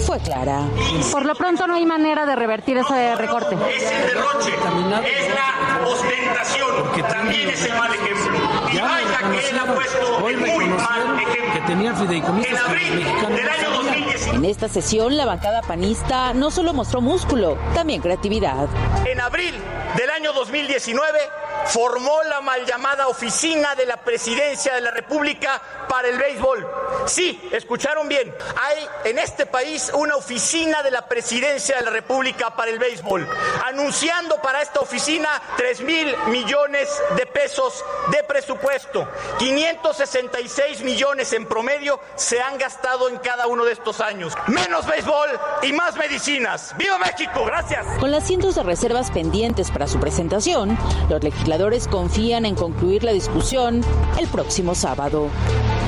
[0.06, 0.62] fue clara.
[1.11, 3.56] Por lo pronto no hay manera de revertir ese recorte.
[3.74, 8.38] Es el derroche, es la ostentación, también es el mal ejemplo.
[8.72, 11.52] Y vaya que él ha puesto el muy mal ejemplo.
[11.52, 13.04] Que tenía fideicomisos En abril
[13.37, 13.99] del año 2019.
[14.32, 18.68] En esta sesión, la bancada panista no solo mostró músculo, también creatividad.
[19.04, 19.54] En abril
[19.96, 21.18] del año 2019
[21.66, 26.66] formó la mal llamada Oficina de la Presidencia de la República para el Béisbol.
[27.06, 28.34] Sí, escucharon bien.
[28.56, 33.28] Hay en este país una oficina de la Presidencia de la República para el Béisbol,
[33.64, 39.08] anunciando para esta oficina 3 mil millones de pesos de presupuesto.
[39.38, 44.19] 566 millones en promedio se han gastado en cada uno de estos años.
[44.48, 45.28] Menos béisbol
[45.62, 46.74] y más medicinas.
[46.76, 47.44] ¡Viva México!
[47.46, 47.87] Gracias.
[47.98, 50.76] Con las cientos de reservas pendientes para su presentación,
[51.09, 53.83] los legisladores confían en concluir la discusión
[54.18, 55.28] el próximo sábado.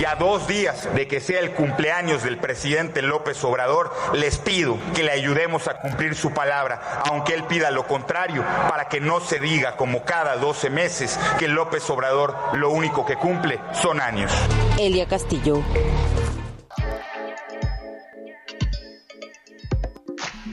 [0.01, 4.79] Y a dos días de que sea el cumpleaños del presidente López Obrador, les pido
[4.95, 9.21] que le ayudemos a cumplir su palabra, aunque él pida lo contrario, para que no
[9.21, 14.33] se diga como cada 12 meses que López Obrador lo único que cumple son años.
[14.79, 15.63] Elia Castillo.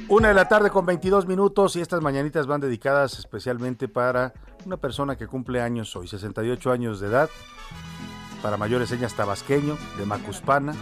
[0.10, 4.34] Una de la tarde con 22 minutos y estas mañanitas van dedicadas especialmente para
[4.65, 7.30] una persona que cumple años hoy, 68 años de edad,
[8.41, 10.74] para mayores señas tabasqueño, de Macuspana.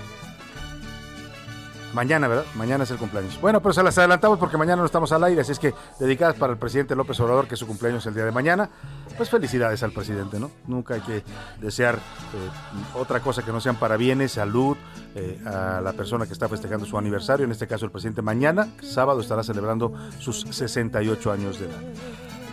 [1.93, 2.45] Mañana, ¿verdad?
[2.55, 3.39] Mañana es el cumpleaños.
[3.39, 6.35] Bueno, pero se las adelantamos porque mañana no estamos al aire, así es que dedicadas
[6.35, 8.69] para el presidente López Obrador, que es su cumpleaños el día de mañana.
[9.15, 10.51] Pues felicidades al presidente, ¿no?
[10.67, 11.23] Nunca hay que
[11.59, 11.99] desear eh,
[12.93, 14.77] otra cosa que no sean para bienes, salud,
[15.15, 18.67] eh, a la persona que está festejando su aniversario, en este caso el presidente mañana,
[18.81, 21.79] sábado, estará celebrando sus 68 años de edad.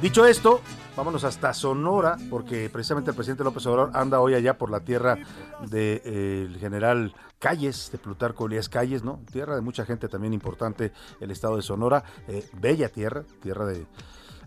[0.01, 0.61] Dicho esto,
[0.97, 5.19] vámonos hasta Sonora, porque precisamente el presidente López Obrador anda hoy allá por la tierra
[5.69, 9.21] del general Calles, de Plutarco Elías Calles, ¿no?
[9.31, 13.87] Tierra de mucha gente también importante, el estado de Sonora, eh, bella tierra, tierra de,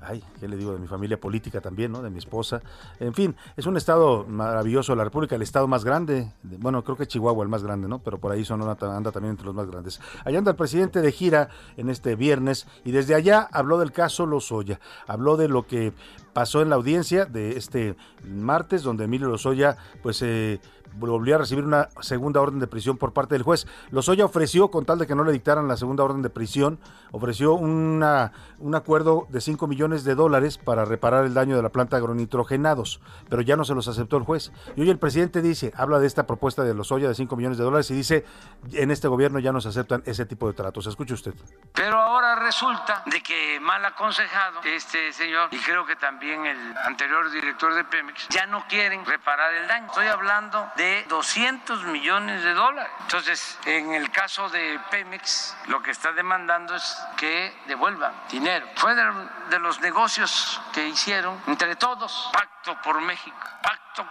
[0.01, 0.73] ay, ¿qué le digo?
[0.73, 2.01] De mi familia política también, ¿no?
[2.01, 2.61] De mi esposa.
[2.99, 6.97] En fin, es un estado maravilloso la República, el estado más grande, de- bueno, creo
[6.97, 7.99] que Chihuahua el más grande, ¿no?
[7.99, 9.99] Pero por ahí Sonora anda también entre los más grandes.
[10.25, 14.25] Allá anda el presidente de gira en este viernes y desde allá habló del caso
[14.25, 15.93] Lozoya, habló de lo que
[16.33, 20.59] pasó en la audiencia de este martes, donde Emilio Lozoya, pues, eh,
[20.95, 23.67] volvió a recibir una segunda orden de prisión por parte del juez.
[23.91, 26.79] Lozoya ofreció, con tal de que no le dictaran la segunda orden de prisión,
[27.11, 31.69] ofreció una, un acuerdo de 5 millones de dólares para reparar el daño de la
[31.69, 34.51] planta agronitrogenados, pero ya no se los aceptó el juez.
[34.75, 37.57] Y hoy el presidente dice, habla de esta propuesta de los Oya de 5 millones
[37.57, 38.25] de dólares y dice,
[38.73, 40.87] en este gobierno ya no se aceptan ese tipo de tratos.
[40.87, 41.33] Escuche usted.
[41.73, 47.29] Pero ahora resulta de que mal aconsejado este señor y creo que también el anterior
[47.31, 49.87] director de Pemex ya no quieren reparar el daño.
[49.87, 52.91] Estoy hablando de 200 millones de dólares.
[53.01, 58.67] Entonces, en el caso de Pemex, lo que está demandando es que devuelvan dinero.
[58.75, 63.37] Fue de, los negocios que hicieron entre todos, pacto por México,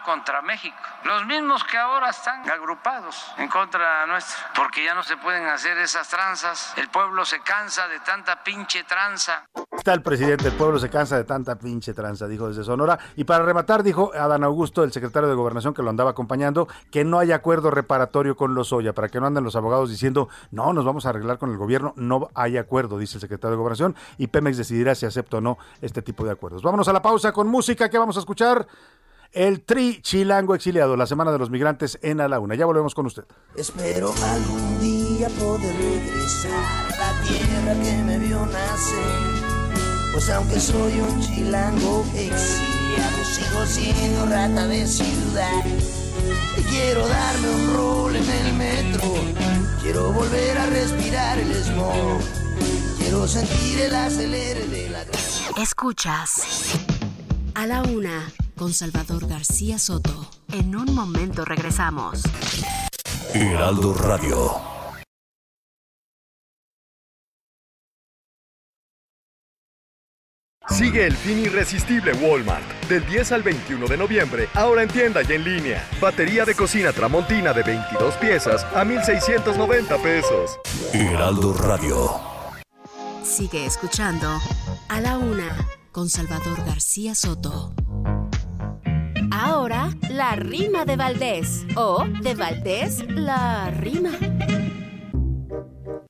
[0.04, 0.76] contra México.
[1.04, 5.78] Los mismos que ahora están agrupados en contra nuestra, porque ya no se pueden hacer
[5.78, 6.72] esas tranzas.
[6.76, 9.44] El pueblo se cansa de tanta pinche tranza.
[9.76, 12.98] Está el presidente, el pueblo se cansa de tanta pinche tranza, dijo desde Sonora.
[13.16, 17.04] Y para rematar, dijo Adán Augusto, el secretario de Gobernación que lo andaba acompañando, que
[17.04, 20.72] no hay acuerdo reparatorio con los Oya, para que no anden los abogados diciendo, no,
[20.72, 23.94] nos vamos a arreglar con el gobierno, no hay acuerdo, dice el secretario de Gobernación,
[24.18, 26.62] y Pemex decidirá si acepta o no este tipo de acuerdos.
[26.62, 28.66] Vámonos a la pausa con música que vamos a escuchar.
[29.36, 32.54] El Tri Chilango Exiliado, la Semana de los Migrantes en A la Una.
[32.54, 33.26] Ya volvemos con usted.
[33.54, 39.74] Espero algún día poder regresar a la tierra que me vio nacer.
[40.14, 45.66] Pues aunque soy un chilango exiliado, sigo siendo rata de ciudad.
[46.56, 49.02] Y quiero darme un rol en el metro.
[49.82, 52.22] Quiero volver a respirar el smog.
[52.96, 55.04] Quiero sentir el acelere de la...
[55.60, 56.80] Escuchas.
[57.54, 60.28] A la una con Salvador García Soto.
[60.52, 62.22] En un momento regresamos.
[63.34, 64.76] Heraldo Radio.
[70.68, 72.64] Sigue el fin irresistible Walmart.
[72.88, 75.88] Del 10 al 21 de noviembre, ahora en tienda y en línea.
[76.00, 80.58] Batería de cocina Tramontina de 22 piezas a 1,690 pesos.
[80.92, 82.20] Heraldo Radio.
[83.22, 84.28] Sigue escuchando
[84.88, 85.56] A la una
[85.92, 87.72] con Salvador García Soto.
[90.16, 91.66] La rima de Valdés.
[91.76, 94.12] O de Valdés, la rima.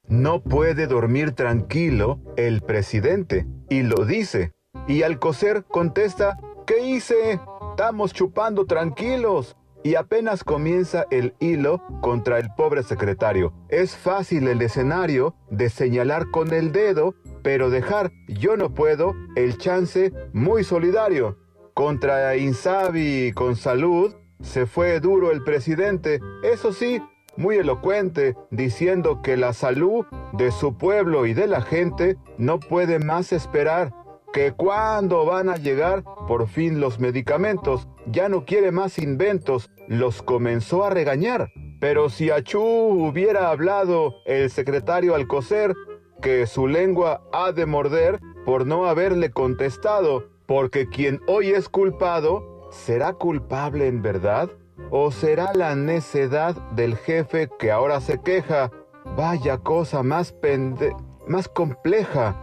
[0.06, 3.48] No puede dormir tranquilo el presidente.
[3.68, 4.52] Y lo dice.
[4.86, 6.38] Y al coser contesta,
[6.68, 7.40] ¿qué hice?
[7.70, 9.56] Estamos chupando tranquilos.
[9.82, 13.54] Y apenas comienza el hilo contra el pobre secretario.
[13.70, 19.58] Es fácil el escenario de señalar con el dedo, pero dejar yo no puedo el
[19.58, 21.38] chance muy solidario.
[21.76, 27.02] Contra Insabi con salud se fue duro el presidente, eso sí,
[27.36, 32.98] muy elocuente, diciendo que la salud de su pueblo y de la gente no puede
[32.98, 33.92] más esperar,
[34.32, 40.22] que cuando van a llegar por fin los medicamentos, ya no quiere más inventos, los
[40.22, 41.50] comenzó a regañar.
[41.78, 45.74] Pero si Achú hubiera hablado el secretario Alcocer,
[46.22, 52.68] que su lengua ha de morder por no haberle contestado, porque quien hoy es culpado,
[52.70, 54.50] ¿será culpable en verdad?
[54.90, 58.70] ¿O será la necedad del jefe que ahora se queja?
[59.16, 60.94] Vaya cosa más pende
[61.26, 62.36] más compleja.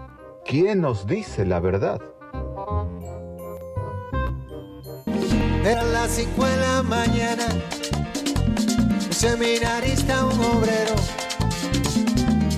[0.45, 2.01] ¿Quién nos dice la verdad?
[5.63, 7.45] Eran las cinco de la mañana,
[9.05, 10.95] un seminarista, un obrero,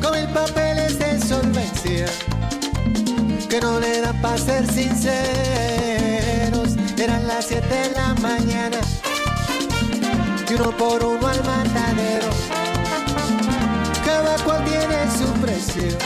[0.02, 1.05] con el papeles de
[3.48, 5.06] que no le dan para ser sinceros.
[6.98, 8.78] Eran las siete de la mañana,
[10.50, 12.28] y uno por uno al matadero,
[14.06, 15.98] cada cual tiene su precio,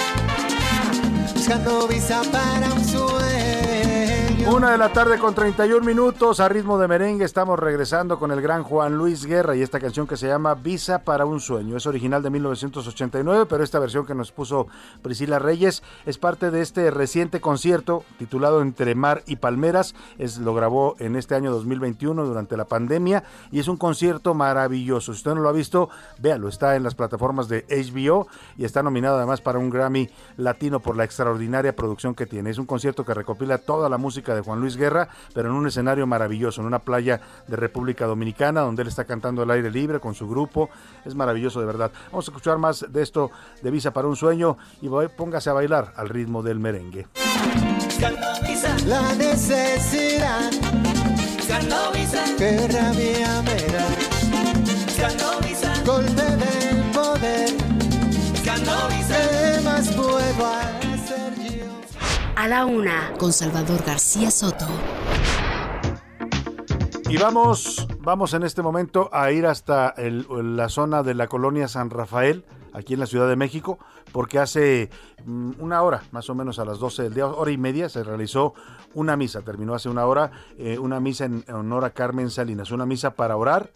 [1.34, 3.39] buscando visa para un sueño.
[4.52, 7.24] Una de la tarde con 31 minutos a ritmo de merengue.
[7.24, 11.04] Estamos regresando con el gran Juan Luis Guerra y esta canción que se llama Visa
[11.04, 11.78] para un sueño.
[11.78, 14.66] Es original de 1989, pero esta versión que nos puso
[15.04, 19.94] Priscila Reyes es parte de este reciente concierto titulado Entre Mar y Palmeras.
[20.18, 25.14] Es, lo grabó en este año 2021 durante la pandemia y es un concierto maravilloso.
[25.14, 26.48] Si usted no lo ha visto, véalo.
[26.48, 30.98] Está en las plataformas de HBO y está nominado además para un Grammy Latino por
[30.98, 32.50] la extraordinaria producción que tiene.
[32.50, 35.68] Es un concierto que recopila toda la música de Juan Luis Guerra, pero en un
[35.68, 40.00] escenario maravilloso, en una playa de República Dominicana, donde él está cantando al aire libre
[40.00, 40.70] con su grupo.
[41.06, 41.92] Es maravilloso de verdad.
[42.12, 45.54] Vamos a escuchar más de esto de Visa para un sueño y voy, póngase a
[45.54, 47.08] bailar al ritmo del merengue.
[48.86, 50.52] La necesidad,
[52.38, 53.86] que rabia me da,
[55.86, 56.29] golpe
[62.40, 64.66] A la una con Salvador García Soto.
[67.10, 70.26] Y vamos, vamos en este momento a ir hasta el-
[70.56, 73.78] la zona de la colonia San Rafael, aquí en la Ciudad de México,
[74.14, 74.90] porque hace
[75.26, 78.06] mm, una hora, más o menos a las 12 del día, hora y media, se
[78.06, 78.54] realizó
[78.94, 82.86] una misa, terminó hace una hora, eh, una misa en honor a Carmen Salinas, una
[82.86, 83.70] misa para orar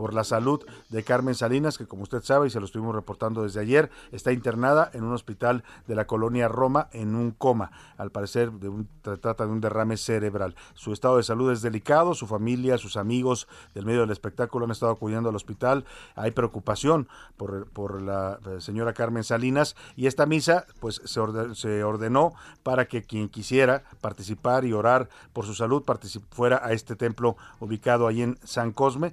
[0.00, 3.42] por la salud de Carmen Salinas, que como usted sabe y se lo estuvimos reportando
[3.42, 7.70] desde ayer, está internada en un hospital de la colonia Roma en un coma.
[7.98, 10.56] Al parecer de un, trata de un derrame cerebral.
[10.72, 14.70] Su estado de salud es delicado, su familia, sus amigos del medio del espectáculo han
[14.70, 15.84] estado acudiendo al hospital.
[16.14, 21.20] Hay preocupación por, por la eh, señora Carmen Salinas y esta misa pues se,
[21.54, 22.32] se ordenó
[22.62, 25.84] para que quien quisiera participar y orar por su salud
[26.30, 29.12] fuera a este templo ubicado ahí en San Cosme,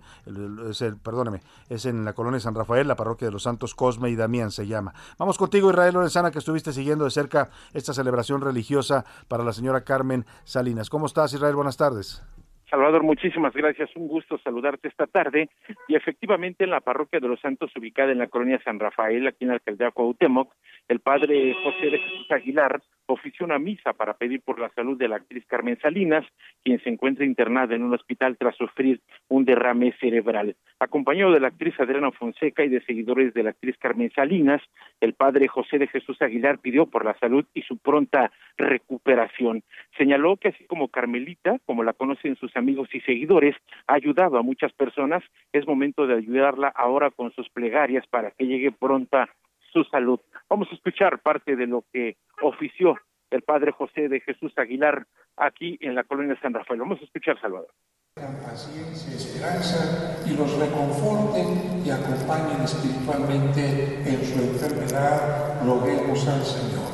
[1.03, 4.51] perdóneme, es en la colonia San Rafael, la parroquia de los Santos Cosme y Damián
[4.51, 4.93] se llama.
[5.17, 9.83] Vamos contigo, Israel Lorenzana, que estuviste siguiendo de cerca esta celebración religiosa para la señora
[9.83, 10.89] Carmen Salinas.
[10.89, 11.55] ¿Cómo estás, Israel?
[11.55, 12.23] Buenas tardes.
[12.69, 13.89] Salvador, muchísimas gracias.
[13.95, 15.49] Un gusto saludarte esta tarde.
[15.87, 19.45] Y efectivamente, en la parroquia de los Santos, ubicada en la colonia San Rafael, aquí
[19.45, 20.53] en la alcaldía Cuauhtémoc,
[20.89, 25.07] el padre José de Jesús Aguilar ofició una misa para pedir por la salud de
[25.07, 26.25] la actriz Carmen Salinas,
[26.63, 30.55] quien se encuentra internada en un hospital tras sufrir un derrame cerebral.
[30.79, 34.61] Acompañado de la actriz Adriana Fonseca y de seguidores de la actriz Carmen Salinas,
[35.01, 39.63] el padre José de Jesús Aguilar pidió por la salud y su pronta recuperación.
[39.97, 43.55] Señaló que así como Carmelita, como la conocen sus amigos y seguidores,
[43.87, 48.45] ha ayudado a muchas personas, es momento de ayudarla ahora con sus plegarias para que
[48.45, 49.29] llegue pronta
[49.77, 50.19] su salud.
[50.49, 52.97] Vamos a escuchar parte de lo que ofició
[53.29, 56.79] el padre José de Jesús Aguilar aquí en la colonia San Rafael.
[56.79, 57.69] Vamos a escuchar, Salvador.
[58.15, 66.87] Paciencia, esperanza y los reconforten y acompañen espiritualmente en su enfermedad, roguemos al Señor.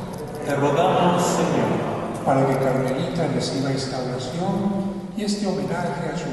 [0.44, 6.30] Te rogamos, Señor, para que Carmelita reciba esta oración y este homenaje a su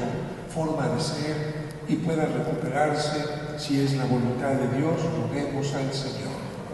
[0.49, 1.60] forma de ser
[1.91, 6.31] y pueda recuperarse si es la voluntad de Dios, roguemos al Señor.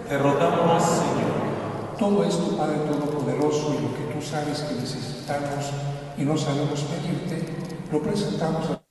[0.08, 1.98] Te rogamos, Señor.
[1.98, 5.74] Todo esto, Padre Todopoderoso, y lo que tú sabes que necesitamos
[6.18, 7.52] y no sabemos pedirte,
[7.92, 8.82] lo presentamos a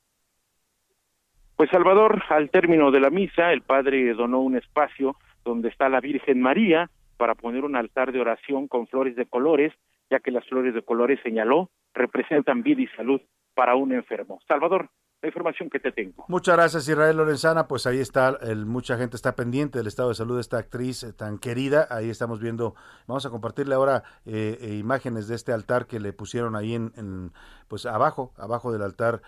[1.55, 6.01] pues Salvador, al término de la misa, el padre donó un espacio donde está la
[6.01, 9.73] Virgen María para poner un altar de oración con flores de colores,
[10.11, 13.21] ya que las flores de colores, señaló, representan vida y salud
[13.55, 14.39] para un enfermo.
[14.47, 16.25] Salvador, la información que te tengo.
[16.27, 20.15] Muchas gracias Israel Lorenzana, pues ahí está, el, mucha gente está pendiente del estado de
[20.15, 22.75] salud de esta actriz eh, tan querida, ahí estamos viendo,
[23.07, 27.31] vamos a compartirle ahora eh, eh, imágenes de este altar que le pusieron ahí en,
[27.67, 29.21] pues abajo, abajo del altar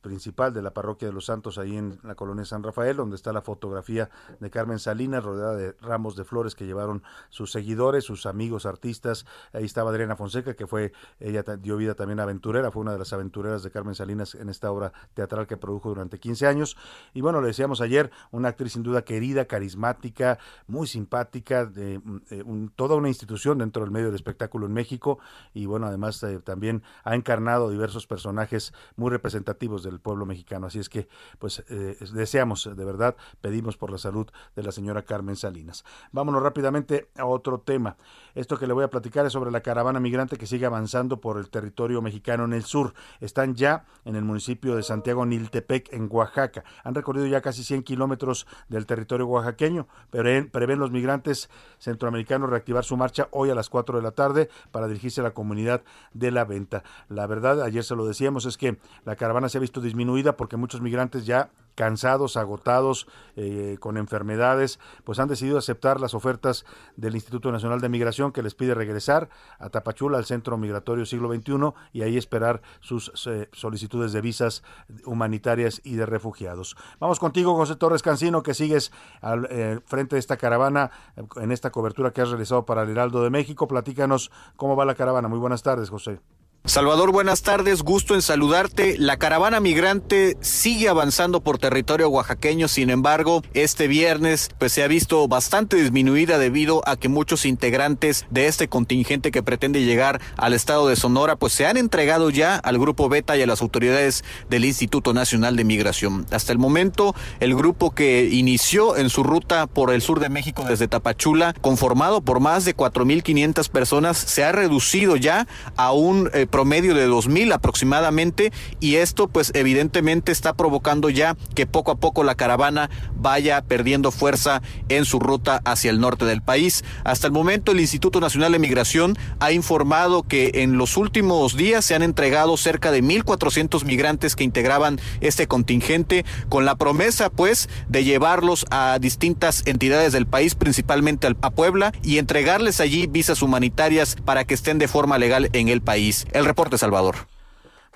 [0.00, 3.32] principal de la parroquia de los Santos, ahí en la colonia San Rafael, donde está
[3.32, 8.26] la fotografía de Carmen Salinas rodeada de ramos de flores que llevaron sus seguidores, sus
[8.26, 12.92] amigos artistas, ahí estaba Adriana Fonseca, que fue, ella dio vida también aventurera, fue una
[12.92, 16.76] de las aventureras de Carmen Salinas en esta obra teatral que produjo durante 15 años.
[17.14, 22.00] Y bueno, le decíamos ayer, una actriz sin duda querida, carismática, muy simpática, de,
[22.30, 22.44] eh,
[22.76, 25.18] toda una institución dentro del medio del espectáculo en México.
[25.54, 30.66] Y bueno, además eh, también ha encarnado diversos personajes muy representativos del pueblo mexicano.
[30.66, 35.02] Así es que, pues, eh, deseamos, de verdad, pedimos por la salud de la señora
[35.02, 35.84] Carmen Salinas.
[36.10, 37.96] Vámonos rápidamente a otro tema.
[38.34, 41.38] Esto que le voy a platicar es sobre la caravana migrante que sigue avanzando por
[41.38, 42.92] el territorio mexicano en el sur.
[43.20, 46.64] Están ya en el municipio de Santiago Niltepec, en Oaxaca.
[46.82, 49.86] Han recorrido ya casi 100 kilómetros del territorio oaxaqueño.
[50.10, 54.50] Prevén, prevén los migrantes centroamericanos reactivar su marcha hoy a las 4 de la tarde
[54.72, 56.82] para dirigirse a la comunidad de la venta.
[57.08, 60.56] La verdad, ayer se lo decíamos, es que la caravana se ha visto disminuida porque
[60.56, 63.06] muchos migrantes ya cansados, agotados,
[63.36, 66.64] eh, con enfermedades, pues han decidido aceptar las ofertas
[66.96, 69.28] del Instituto Nacional de Migración que les pide regresar
[69.58, 74.64] a Tapachula, al Centro Migratorio Siglo XXI, y ahí esperar sus eh, solicitudes de visas
[75.04, 76.76] humanitarias y de refugiados.
[76.98, 80.90] Vamos contigo, José Torres Cancino, que sigues al eh, frente de esta caravana
[81.36, 83.68] en esta cobertura que has realizado para el Heraldo de México.
[83.68, 85.28] Platícanos cómo va la caravana.
[85.28, 86.20] Muy buenas tardes, José.
[86.66, 88.96] Salvador, buenas tardes, gusto en saludarte.
[88.98, 94.88] La caravana migrante sigue avanzando por territorio oaxaqueño, sin embargo, este viernes pues se ha
[94.88, 100.54] visto bastante disminuida debido a que muchos integrantes de este contingente que pretende llegar al
[100.54, 104.24] estado de Sonora pues se han entregado ya al grupo Beta y a las autoridades
[104.50, 106.26] del Instituto Nacional de Migración.
[106.32, 110.64] Hasta el momento, el grupo que inició en su ruta por el sur de México
[110.68, 116.46] desde Tapachula, conformado por más de 4.500 personas, se ha reducido ya a un eh,
[116.56, 122.24] promedio de 2.000 aproximadamente y esto pues evidentemente está provocando ya que poco a poco
[122.24, 126.82] la caravana vaya perdiendo fuerza en su ruta hacia el norte del país.
[127.04, 131.84] Hasta el momento el Instituto Nacional de Migración ha informado que en los últimos días
[131.84, 137.68] se han entregado cerca de 1.400 migrantes que integraban este contingente con la promesa pues
[137.88, 144.16] de llevarlos a distintas entidades del país, principalmente a Puebla, y entregarles allí visas humanitarias
[144.24, 146.26] para que estén de forma legal en el país.
[146.46, 147.16] Reporte, Salvador.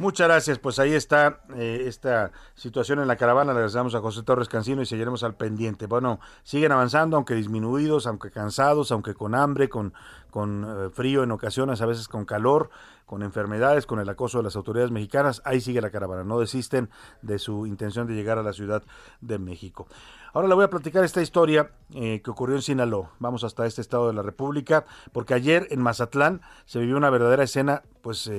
[0.01, 0.59] Muchas gracias.
[0.59, 3.53] Pues ahí está eh, esta situación en la caravana.
[3.53, 5.87] Le agradecemos a José Torres Cancino y seguiremos al pendiente.
[5.87, 9.93] Bueno, siguen avanzando, aunque disminuidos, aunque cansados, aunque con hambre, con,
[10.31, 12.70] con eh, frío en ocasiones, a veces con calor,
[13.05, 15.43] con enfermedades, con el acoso de las autoridades mexicanas.
[15.45, 16.24] Ahí sigue la caravana.
[16.24, 16.89] No desisten
[17.20, 18.83] de su intención de llegar a la Ciudad
[19.20, 19.87] de México.
[20.33, 23.11] Ahora le voy a platicar esta historia eh, que ocurrió en Sinaloa.
[23.18, 27.45] Vamos hasta este estado de la República, porque ayer en Mazatlán se vivió una verdadera
[27.45, 28.31] escena, pues,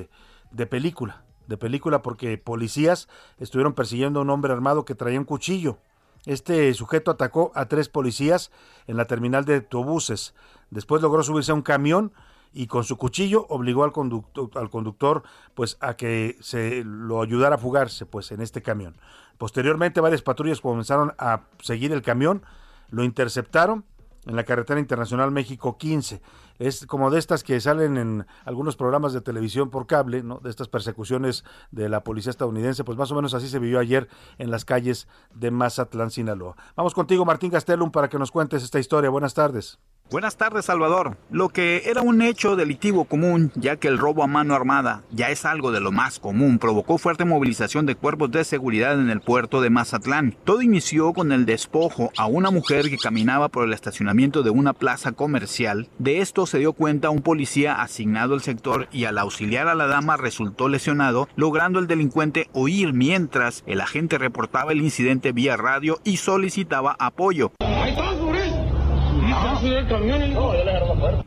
[0.52, 5.26] de película de película porque policías estuvieron persiguiendo a un hombre armado que traía un
[5.26, 5.78] cuchillo.
[6.26, 8.52] Este sujeto atacó a tres policías
[8.88, 10.34] en la terminal de autobuses.
[10.70, 12.14] Después logró subirse a un camión
[12.54, 15.24] y con su cuchillo obligó al conductor, al conductor
[15.54, 18.96] pues a que se lo ayudara a fugarse pues en este camión.
[19.42, 22.44] Posteriormente varias patrullas comenzaron a seguir el camión,
[22.92, 23.86] lo interceptaron
[24.28, 26.22] en la carretera internacional México 15
[26.60, 30.38] es como de estas que salen en algunos programas de televisión por cable, ¿no?
[30.42, 34.10] De estas persecuciones de la policía estadounidense, pues más o menos así se vivió ayer
[34.38, 36.56] en las calles de Mazatlán, Sinaloa.
[36.76, 39.10] Vamos contigo, Martín Gastelum, para que nos cuentes esta historia.
[39.10, 39.80] Buenas tardes.
[40.12, 41.16] Buenas tardes, Salvador.
[41.30, 45.30] Lo que era un hecho delictivo común, ya que el robo a mano armada ya
[45.30, 49.22] es algo de lo más común, provocó fuerte movilización de cuerpos de seguridad en el
[49.22, 50.36] puerto de Mazatlán.
[50.44, 54.74] Todo inició con el despojo a una mujer que caminaba por el estacionamiento de una
[54.74, 55.88] plaza comercial.
[55.98, 59.88] De esto se dio cuenta un policía asignado al sector y al auxiliar a la
[59.88, 66.02] dama resultó lesionado, logrando el delincuente huir mientras el agente reportaba el incidente vía radio
[66.04, 67.54] y solicitaba apoyo.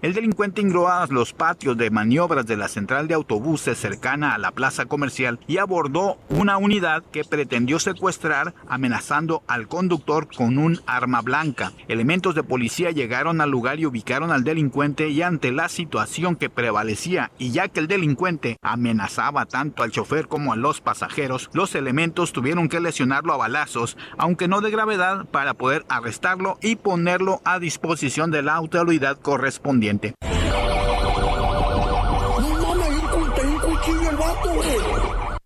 [0.02, 4.38] El delincuente ingresó a los patios de maniobras de la central de autobuses cercana a
[4.38, 10.80] la plaza comercial y abordó una unidad que pretendió secuestrar amenazando al conductor con un
[10.86, 11.72] arma blanca.
[11.86, 16.50] Elementos de policía llegaron al lugar y ubicaron al delincuente y ante la situación que
[16.50, 21.76] prevalecía y ya que el delincuente amenazaba tanto al chofer como a los pasajeros, los
[21.76, 27.40] elementos tuvieron que lesionarlo a balazos, aunque no de gravedad, para poder arrestarlo y ponerlo
[27.44, 30.14] a disposición de la autoridad correspondiente.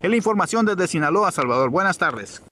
[0.00, 1.70] En la información desde Sinaloa, Salvador.
[1.70, 2.42] Buenas tardes.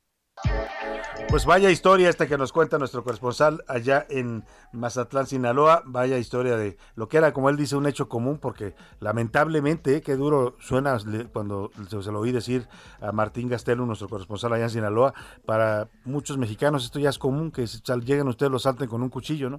[1.29, 5.83] Pues vaya historia esta que nos cuenta nuestro corresponsal allá en Mazatlán, Sinaloa.
[5.85, 10.17] Vaya historia de lo que era, como él dice, un hecho común, porque lamentablemente, qué
[10.17, 10.97] duro suena
[11.33, 12.69] cuando se, lo oí decir
[13.01, 15.15] a Martín Gastelo, nuestro corresponsal allá en Sinaloa.
[15.45, 17.67] Para muchos mexicanos esto ya es común, que
[18.05, 19.59] lleguen ustedes, lo salten con un cuchillo, ¿no?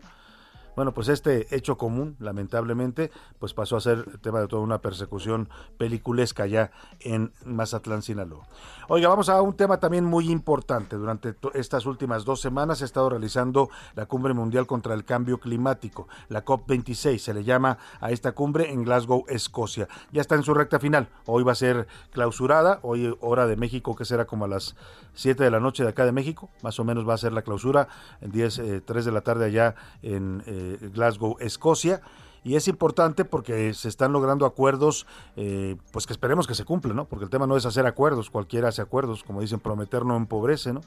[0.78, 3.10] Bueno, pues este hecho común, lamentablemente,
[3.40, 5.50] pues pasó a ser tema de toda una persecución
[5.80, 6.70] peliculesca ya
[7.00, 8.46] en Mazatlán, Sinaloa.
[8.88, 10.96] Oiga, vamos a un tema también muy importante.
[10.96, 15.40] Durante estas últimas dos semanas se ha estado realizando la Cumbre Mundial contra el Cambio
[15.40, 19.88] Climático, la COP26, se le llama a esta cumbre en Glasgow, Escocia.
[20.12, 21.10] Ya está en su recta final.
[21.26, 24.76] Hoy va a ser clausurada, hoy hora de México, que será como a las
[25.16, 27.42] 7 de la noche de acá de México, más o menos va a ser la
[27.42, 27.88] clausura,
[28.22, 29.74] en 10, eh, 3 de la tarde allá
[30.04, 30.44] en...
[30.68, 32.02] Eh, Glasgow, Escocia.
[32.44, 35.06] Y es importante porque se están logrando acuerdos,
[35.36, 37.06] eh, pues que esperemos que se cumplan, ¿no?
[37.06, 40.72] Porque el tema no es hacer acuerdos, cualquiera hace acuerdos, como dicen, prometer no empobrece,
[40.72, 40.82] ¿no?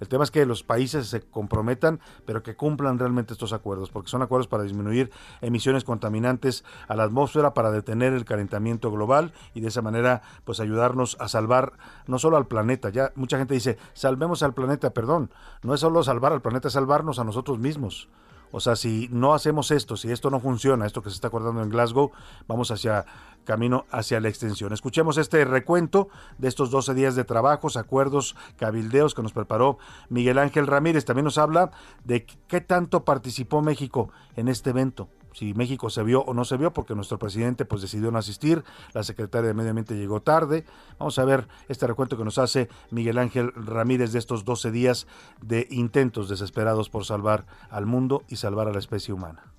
[0.00, 4.08] El tema es que los países se comprometan, pero que cumplan realmente estos acuerdos, porque
[4.08, 5.10] son acuerdos para disminuir
[5.40, 10.60] emisiones contaminantes a la atmósfera, para detener el calentamiento global y de esa manera, pues
[10.60, 11.74] ayudarnos a salvar
[12.06, 12.88] no solo al planeta.
[12.90, 15.30] Ya mucha gente dice, salvemos al planeta, perdón,
[15.62, 18.08] no es solo salvar al planeta, es salvarnos a nosotros mismos.
[18.56, 21.60] O sea, si no hacemos esto, si esto no funciona, esto que se está acordando
[21.60, 22.12] en Glasgow,
[22.46, 23.04] vamos hacia
[23.42, 24.72] camino hacia la extensión.
[24.72, 29.78] Escuchemos este recuento de estos 12 días de trabajos, acuerdos, cabildeos que nos preparó
[30.08, 31.04] Miguel Ángel Ramírez.
[31.04, 31.72] También nos habla
[32.04, 36.56] de qué tanto participó México en este evento si México se vio o no se
[36.56, 40.64] vio, porque nuestro presidente pues decidió no asistir, la secretaria de Medio Ambiente llegó tarde.
[40.98, 45.06] Vamos a ver este recuento que nos hace Miguel Ángel Ramírez de estos 12 días
[45.42, 49.53] de intentos desesperados por salvar al mundo y salvar a la especie humana.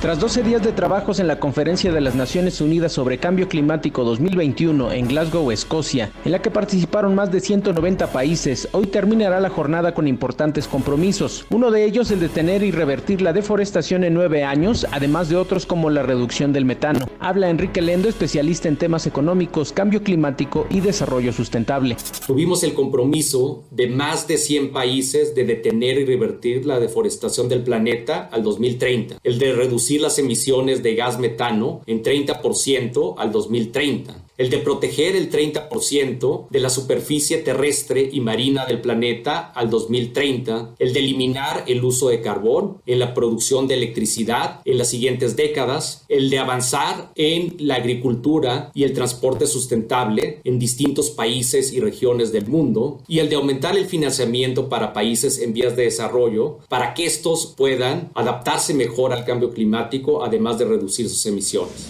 [0.00, 4.04] Tras 12 días de trabajos en la Conferencia de las Naciones Unidas sobre Cambio Climático
[4.04, 9.48] 2021 en Glasgow, Escocia, en la que participaron más de 190 países, hoy terminará la
[9.48, 11.46] jornada con importantes compromisos.
[11.48, 15.36] Uno de ellos el de tener y revertir la deforestación en nueve años, además de
[15.36, 17.08] otros como la reducción del metano.
[17.18, 21.96] Habla Enrique Lendo, especialista en temas económicos, cambio climático y desarrollo sustentable.
[22.26, 27.62] Tuvimos el compromiso de más de 100 países de detener y revertir la deforestación del
[27.62, 34.25] planeta al 2030, el de reducir las emisiones de gas metano en 30% al 2030
[34.38, 40.74] el de proteger el 30% de la superficie terrestre y marina del planeta al 2030,
[40.78, 45.36] el de eliminar el uso de carbón en la producción de electricidad en las siguientes
[45.36, 51.80] décadas, el de avanzar en la agricultura y el transporte sustentable en distintos países y
[51.80, 56.58] regiones del mundo, y el de aumentar el financiamiento para países en vías de desarrollo
[56.68, 61.86] para que estos puedan adaptarse mejor al cambio climático, además de reducir sus emisiones.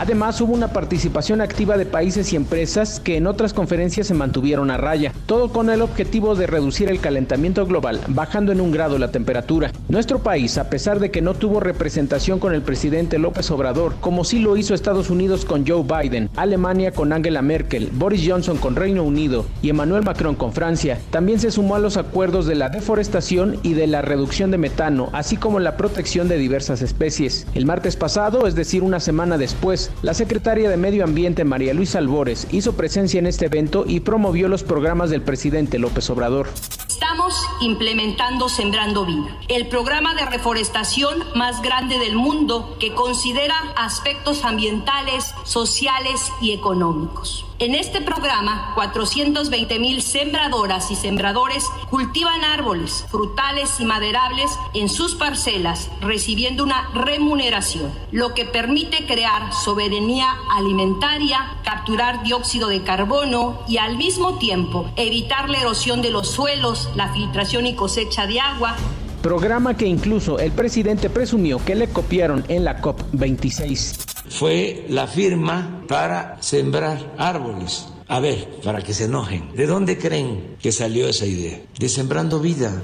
[0.00, 4.70] Además, hubo una participación activa de países y empresas que en otras conferencias se mantuvieron
[4.70, 8.96] a raya, todo con el objetivo de reducir el calentamiento global, bajando en un grado
[8.96, 9.72] la temperatura.
[9.90, 14.24] Nuestro país, a pesar de que no tuvo representación con el presidente López Obrador, como
[14.24, 18.76] sí lo hizo Estados Unidos con Joe Biden, Alemania con Angela Merkel, Boris Johnson con
[18.76, 22.70] Reino Unido y Emmanuel Macron con Francia, también se sumó a los acuerdos de la
[22.70, 27.46] deforestación y de la reducción de metano, así como la protección de diversas especies.
[27.54, 31.98] El martes pasado, es decir, una semana después, la secretaria de Medio Ambiente María Luisa
[31.98, 36.48] Albores hizo presencia en este evento y promovió los programas del presidente López Obrador.
[36.88, 44.44] Estamos implementando Sembrando Vida, el programa de reforestación más grande del mundo que considera aspectos
[44.44, 47.49] ambientales, sociales y económicos.
[47.60, 55.14] En este programa, 420 mil sembradoras y sembradores cultivan árboles, frutales y maderables en sus
[55.14, 63.76] parcelas, recibiendo una remuneración, lo que permite crear soberanía alimentaria, capturar dióxido de carbono y
[63.76, 68.74] al mismo tiempo evitar la erosión de los suelos, la filtración y cosecha de agua,
[69.20, 74.10] programa que incluso el presidente presumió que le copiaron en la COP26.
[74.28, 77.86] Fue la firma para sembrar árboles.
[78.08, 81.60] A ver, para que se enojen, ¿de dónde creen que salió esa idea?
[81.78, 82.82] De sembrando vida.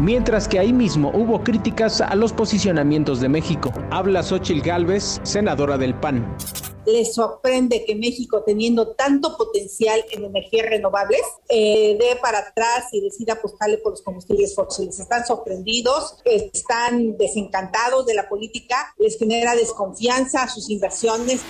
[0.00, 3.70] Mientras que ahí mismo hubo críticas a los posicionamientos de México.
[3.90, 6.36] Habla Xochil Gálvez, senadora del PAN
[6.86, 13.00] les sorprende que México, teniendo tanto potencial en energías renovables, eh, dé para atrás y
[13.00, 14.98] decida apostarle por los combustibles fósiles.
[14.98, 21.42] Están sorprendidos, están desencantados de la política, les genera desconfianza a sus inversiones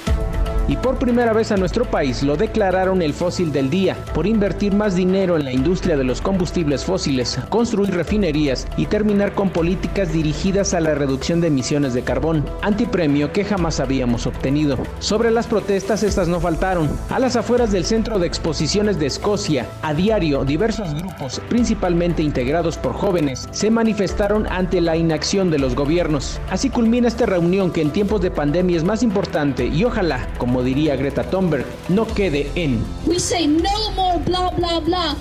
[0.71, 4.73] y por primera vez a nuestro país lo declararon el fósil del día por invertir
[4.73, 10.13] más dinero en la industria de los combustibles fósiles, construir refinerías y terminar con políticas
[10.13, 14.79] dirigidas a la reducción de emisiones de carbón, antipremio que jamás habíamos obtenido.
[15.01, 16.89] Sobre las protestas, estas no faltaron.
[17.11, 22.79] A las afueras del Centro de Exposiciones de Escocia, a diario, diversos grupos, principalmente integrados
[22.79, 26.41] por jóvenes, se manifestaron ante la inacción de los gobiernos.
[26.49, 30.60] Así culmina esta reunión que en tiempos de pandemia es más importante y ojalá, como
[30.63, 32.85] diría Greta Thunberg, no quede en.
[33.07, 35.15] We say no more bla bla bla.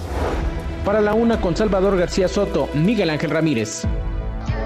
[0.85, 3.85] Para la una con Salvador García Soto, Miguel Ángel Ramírez.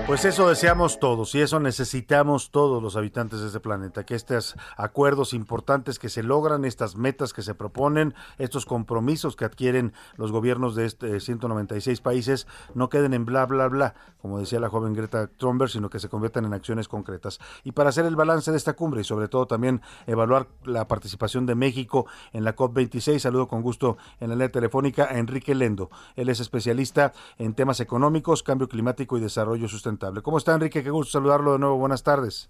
[0.05, 4.53] Pues eso deseamos todos y eso necesitamos todos los habitantes de este planeta, que estos
[4.75, 10.33] acuerdos importantes que se logran, estas metas que se proponen, estos compromisos que adquieren los
[10.33, 14.93] gobiernos de este 196 países no queden en bla bla bla, como decía la joven
[14.93, 17.39] Greta Thunberg, sino que se conviertan en acciones concretas.
[17.63, 21.45] Y para hacer el balance de esta cumbre y sobre todo también evaluar la participación
[21.45, 25.89] de México en la COP26, saludo con gusto en la línea telefónica a Enrique Lendo.
[26.17, 30.83] Él es especialista en temas económicos, cambio climático y desarrollo sustentable ¿Cómo está Enrique?
[30.83, 31.77] Qué gusto saludarlo de nuevo.
[31.77, 32.49] Buenas tardes.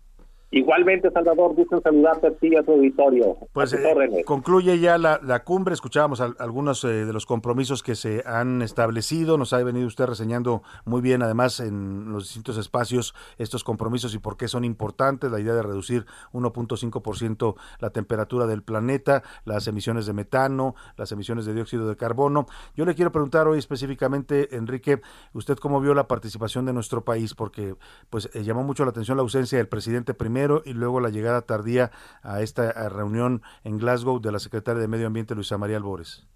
[0.53, 3.37] Igualmente, Salvador, gusto saludarte a ti y a tu auditorio.
[3.53, 8.61] Pues eh, concluye ya la, cumbre, escuchábamos algunos eh, de los compromisos que se han
[8.61, 14.13] establecido, nos ha venido usted reseñando muy bien además en los distintos espacios estos compromisos
[14.13, 19.67] y por qué son importantes, la idea de reducir 1.5% la temperatura del planeta, las
[19.67, 22.45] emisiones de metano, las emisiones de dióxido de carbono.
[22.75, 25.01] Yo le quiero preguntar hoy específicamente, Enrique,
[25.33, 27.73] usted cómo vio la participación de nuestro país, porque
[28.11, 31.41] pues eh, llamó mucho la atención la ausencia del presidente primero y luego la llegada
[31.41, 31.91] tardía
[32.21, 36.27] a esta reunión en Glasgow de la secretaria de Medio Ambiente, Luisa María Albores?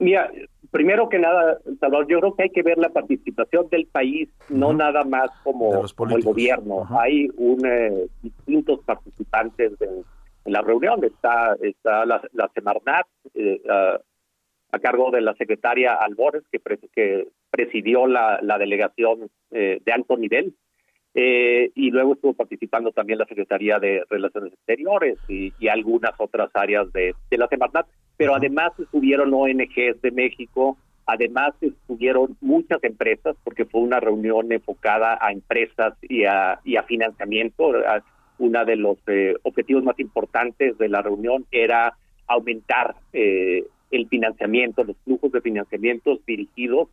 [0.00, 0.30] Mira,
[0.70, 4.72] primero que nada, Salvador, yo creo que hay que ver la participación del país, no
[4.72, 6.86] nada más como, el gobierno.
[6.98, 10.04] Hay un, eh, distintos participantes en,
[10.46, 11.04] la reunión.
[11.04, 16.60] Está, está la, la Semarnat, eh, a, cargo de la secretaria Albores, que,
[16.94, 20.54] que presidió la, la delegación eh, de alto nivel
[21.14, 26.92] eh, y luego estuvo participando también la Secretaría de Relaciones Exteriores y, algunas otras áreas
[26.92, 27.86] de, de la Semarnat,
[28.16, 35.18] pero además estuvieron ONGs de México, además estuvieron muchas empresas, porque fue una reunión enfocada
[35.20, 37.72] a empresas y a, y a financiamiento.
[38.38, 41.94] Uno de los eh, objetivos más importantes de la reunión era
[42.26, 46.88] aumentar eh, el financiamiento, los flujos de financiamientos dirigidos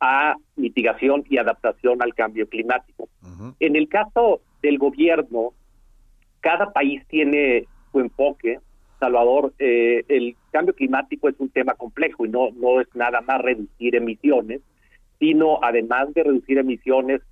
[0.00, 3.08] a mitigación y adaptación al cambio climático.
[3.60, 5.52] En el caso del gobierno,
[6.40, 8.58] cada país tiene su enfoque.
[8.98, 13.40] Salvador, eh, el cambio climático es un tema complejo y no, no es nada más
[13.40, 14.60] reducir emisiones,
[15.18, 17.22] sino además de reducir emisiones,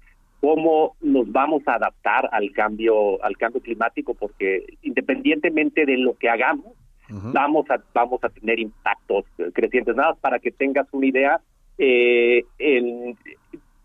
[0.40, 6.28] cómo nos vamos a adaptar al cambio al cambio climático porque independientemente de lo que
[6.28, 6.74] hagamos
[7.08, 11.40] vamos a vamos a tener impactos crecientes nada para que tengas una idea
[11.78, 12.44] eh,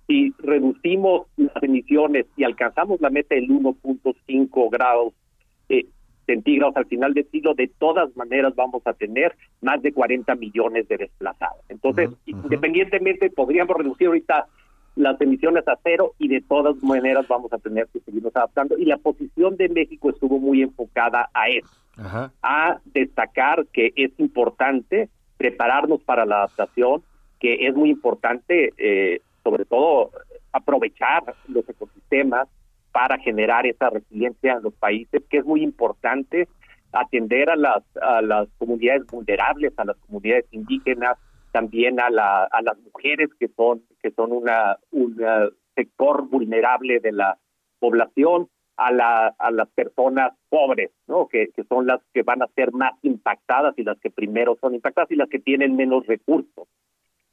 [0.07, 5.13] si reducimos las emisiones y alcanzamos la meta del 1.5 grados
[5.69, 5.85] eh,
[6.25, 10.87] centígrados al final del siglo, de todas maneras vamos a tener más de 40 millones
[10.87, 11.59] de desplazados.
[11.69, 14.47] Entonces, independientemente, podríamos reducir ahorita
[14.95, 18.77] las emisiones a cero y de todas maneras vamos a tener que seguirnos adaptando.
[18.77, 21.69] Y la posición de México estuvo muy enfocada a eso,
[22.41, 27.03] a destacar que es importante prepararnos para la adaptación,
[27.43, 30.11] que es muy importante, eh, sobre todo,
[30.53, 32.47] aprovechar los ecosistemas
[32.93, 36.47] para generar esa resiliencia en los países, que es muy importante
[36.93, 41.17] atender a las, a las comunidades vulnerables, a las comunidades indígenas,
[41.51, 45.17] también a, la, a las mujeres que son que son una un
[45.75, 47.37] sector vulnerable de la
[47.79, 51.27] población, a, la, a las personas pobres, ¿no?
[51.27, 54.75] Que, que son las que van a ser más impactadas y las que primero son
[54.75, 56.67] impactadas y las que tienen menos recursos.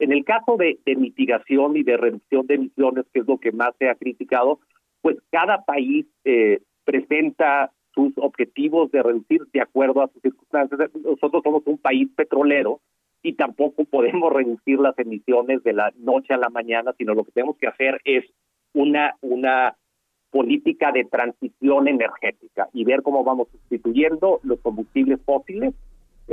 [0.01, 3.69] En el caso de, mitigación y de reducción de emisiones, que es lo que más
[3.77, 4.59] se ha criticado,
[5.01, 10.89] pues cada país eh, presenta sus objetivos de reducir de acuerdo a sus circunstancias.
[10.95, 12.79] Nosotros somos un país petrolero
[13.21, 17.33] y tampoco podemos reducir las emisiones de la noche a la mañana, sino lo que
[17.33, 18.25] tenemos que hacer es
[18.73, 19.75] una, una
[20.31, 25.75] política de transición energética y ver cómo vamos sustituyendo los combustibles fósiles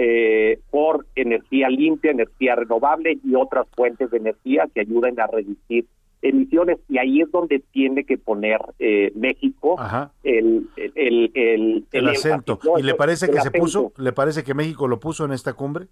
[0.01, 5.87] eh, por energía limpia, energía renovable y otras fuentes de energía que ayuden a reducir
[6.23, 9.77] emisiones y ahí es donde tiene que poner eh, México
[10.23, 12.61] el el, el, el, acento.
[12.79, 13.93] ¿Y le parece que se puso?
[13.97, 15.89] ¿Le parece que México lo puso en esta cumbre?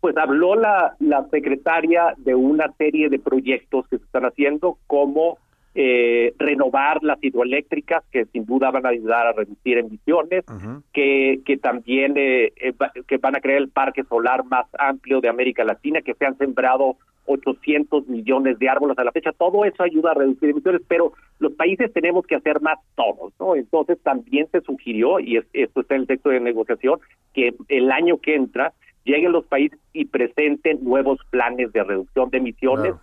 [0.00, 5.36] Pues habló la, la secretaria de una serie de proyectos que se están haciendo como
[5.76, 10.44] eh, renovar las hidroeléctricas que sin duda van a ayudar a reducir emisiones,
[10.92, 12.72] que, que también eh, eh,
[13.08, 16.38] que van a crear el parque solar más amplio de América Latina, que se han
[16.38, 16.96] sembrado
[17.26, 18.98] 800 millones de árboles.
[18.98, 22.60] A la fecha, todo eso ayuda a reducir emisiones, pero los países tenemos que hacer
[22.60, 23.56] más todos, ¿no?
[23.56, 27.00] Entonces también se sugirió, y esto está en el texto de negociación,
[27.32, 28.72] que el año que entra
[29.04, 32.94] lleguen los países y presenten nuevos planes de reducción de emisiones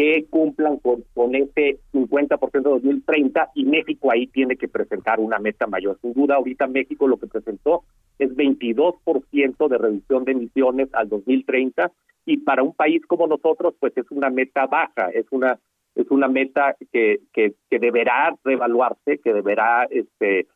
[0.00, 5.38] que cumplan con, con ese 50% de 2030 y México ahí tiene que presentar una
[5.38, 5.98] meta mayor.
[6.00, 7.84] Sin duda, ahorita México lo que presentó
[8.18, 11.92] es 22% de reducción de emisiones al 2030
[12.24, 15.58] y para un país como nosotros pues es una meta baja, es una
[15.94, 20.46] es una meta que, que, que deberá reevaluarse, que deberá este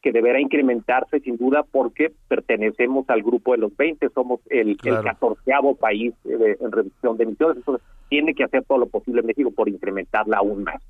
[0.00, 5.74] que deberá incrementarse sin duda porque pertenecemos al grupo de los 20, somos el, catorceavo
[5.74, 10.38] país en reducción de emisiones, entonces tiene que hacer todo lo posible México por incrementarla
[10.38, 10.82] aún más.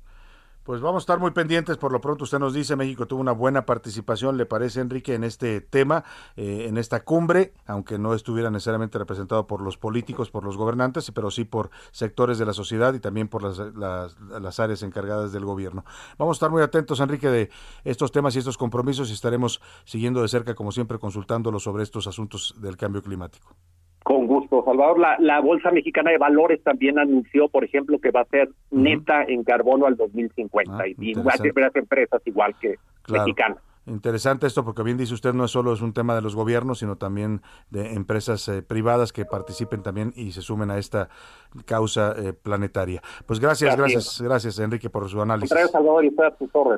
[0.63, 1.75] Pues vamos a estar muy pendientes.
[1.75, 5.25] Por lo pronto, usted nos dice, México tuvo una buena participación, ¿le parece, Enrique, en
[5.25, 6.05] este tema,
[6.37, 11.11] eh, en esta cumbre, aunque no estuviera necesariamente representado por los políticos, por los gobernantes,
[11.11, 15.43] pero sí por sectores de la sociedad y también por las, las, áreas encargadas del
[15.43, 15.83] gobierno.
[16.17, 17.49] Vamos a estar muy atentos, Enrique, de
[17.83, 22.07] estos temas y estos compromisos y estaremos siguiendo de cerca, como siempre, consultándolo sobre estos
[22.07, 23.53] asuntos del cambio climático.
[24.03, 24.99] Con gusto, Salvador.
[25.19, 29.43] La, Bolsa Mexicana de Valores también anunció, por ejemplo, que va a ser neta en
[29.43, 32.75] carbono al 2050 ah, y va a ser empresas igual que
[33.07, 33.59] mexicanas.
[33.85, 36.79] Interesante esto porque bien dice usted, no es solo es un tema de los gobiernos,
[36.79, 41.09] sino también de empresas eh, privadas que participen también y se sumen a esta
[41.65, 43.01] causa eh, planetaria.
[43.25, 45.49] Pues gracias, gracias, gracias, Enrique por su análisis.
[45.71, 46.15] Salvador, y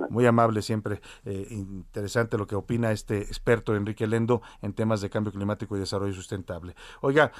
[0.09, 0.99] Muy amable siempre.
[1.25, 5.79] Eh, interesante lo que opina este experto Enrique Lendo en temas de cambio climático y
[5.79, 6.75] desarrollo sustentable.
[7.01, 7.31] Oiga,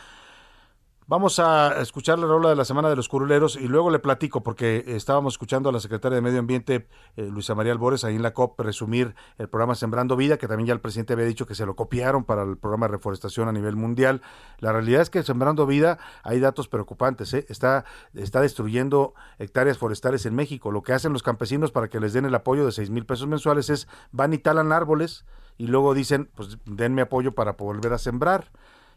[1.08, 4.42] Vamos a escuchar la rola de la Semana de los Curuleros y luego le platico,
[4.42, 8.24] porque estábamos escuchando a la secretaria de Medio Ambiente, eh, Luisa María Albores, ahí en
[8.24, 11.54] la COP, resumir el programa Sembrando Vida, que también ya el presidente había dicho que
[11.54, 14.24] se lo copiaron para el programa de reforestación a nivel mundial.
[14.58, 17.36] La realidad es que Sembrando Vida hay datos preocupantes.
[17.36, 17.46] ¿eh?
[17.50, 17.86] Está,
[18.16, 20.72] está destruyendo hectáreas forestales en México.
[20.72, 23.28] Lo que hacen los campesinos para que les den el apoyo de 6 mil pesos
[23.28, 25.24] mensuales es van y talan árboles
[25.60, 28.50] y luego dicen, pues denme apoyo para volver a sembrar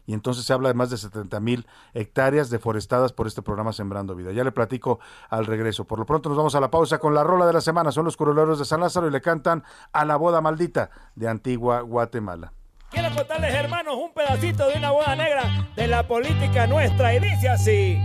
[0.09, 4.15] y entonces se habla de más de 70 mil hectáreas deforestadas por este programa Sembrando
[4.15, 4.31] Vida.
[4.31, 4.99] Ya le platico
[5.29, 5.85] al regreso.
[5.85, 7.91] Por lo pronto nos vamos a la pausa con la rola de la semana.
[7.91, 11.81] Son los curuleros de San Lázaro y le cantan a la boda maldita de Antigua
[11.81, 12.53] Guatemala.
[12.89, 15.43] Quiero contarles, hermanos, un pedacito de una boda negra
[15.75, 18.01] de la política nuestra y dice así.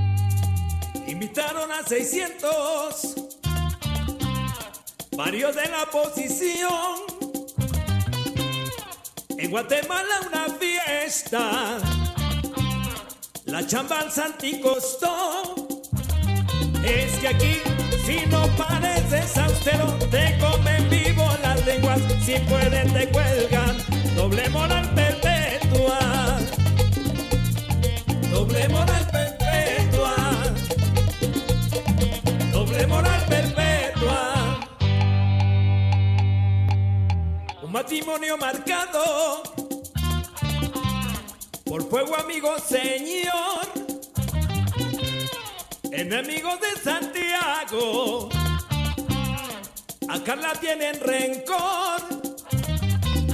[1.06, 3.14] Invitaron a 600
[5.16, 7.23] varios de la oposición
[9.48, 11.78] Guatemala una fiesta,
[13.44, 15.54] la chamba al Santi costó.
[16.84, 17.60] Es que aquí,
[18.06, 23.76] si no pareces austero, te comen vivo las lenguas, si pueden te cuelgan,
[24.16, 25.98] doble moral perpetua.
[28.30, 29.33] Doble moral perpetua.
[37.74, 39.42] Matrimonio marcado
[41.64, 43.66] por fuego, amigo señor.
[45.90, 48.28] Enemigos de Santiago,
[50.08, 52.00] a Carla tienen rencor.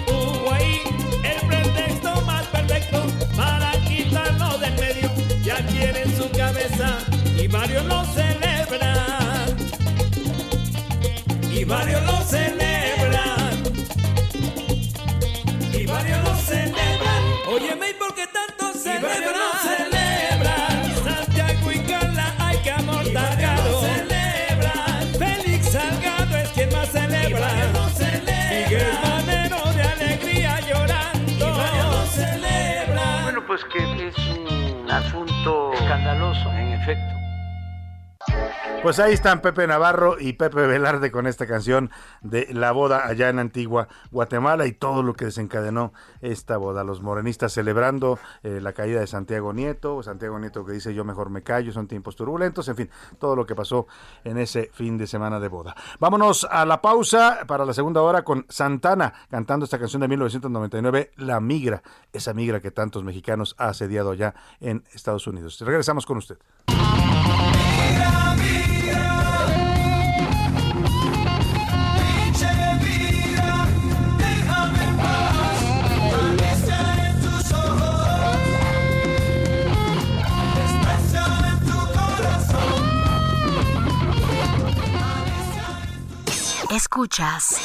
[0.09, 3.03] Hubo el pretexto más perfecto
[3.37, 5.11] para quitarlo del medio.
[5.45, 6.99] Ya quieren su cabeza
[7.37, 9.57] y varios lo celebran.
[11.53, 13.30] Y varios lo celebran.
[15.91, 17.23] Y varios lo celebran.
[17.53, 19.23] Óyeme, ¿y por qué tanto celebran?
[19.23, 21.05] lo celebran.
[21.05, 23.81] Santiago y Carla, hay que amor Salgado.
[23.81, 25.15] celebran.
[25.19, 27.49] Félix Salgado es quien más celebra.
[28.51, 31.49] Miguel Manero de alegría llorando.
[31.49, 33.23] lo celebran.
[33.25, 37.20] Bueno, pues que es un asunto escandaloso, en efecto.
[38.83, 41.91] Pues ahí están Pepe Navarro y Pepe Velarde con esta canción
[42.23, 46.83] de la boda allá en Antigua Guatemala y todo lo que desencadenó esta boda.
[46.83, 51.29] Los morenistas celebrando eh, la caída de Santiago Nieto, Santiago Nieto que dice yo mejor
[51.29, 53.87] me callo, son tiempos turbulentos, en fin, todo lo que pasó
[54.25, 55.77] en ese fin de semana de boda.
[55.99, 61.11] Vámonos a la pausa para la segunda hora con Santana cantando esta canción de 1999,
[61.19, 61.83] La Migra,
[62.15, 65.61] esa migra que tantos mexicanos ha asediado allá en Estados Unidos.
[65.61, 66.39] Regresamos con usted.
[87.01, 87.57] Escuchas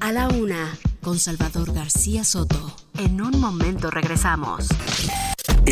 [0.00, 2.74] a la una con Salvador García Soto.
[2.98, 4.68] En un momento regresamos.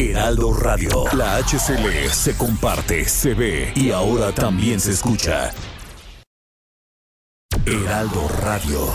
[0.00, 1.04] Heraldo Radio.
[1.12, 5.52] La HCL se comparte, se ve y ahora también se escucha.
[7.66, 8.88] Heraldo Radio.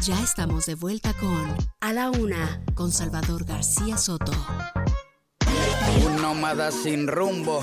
[0.00, 4.32] Ya estamos de vuelta con A la una con Salvador García Soto.
[6.06, 7.62] Un nómada sin rumbo,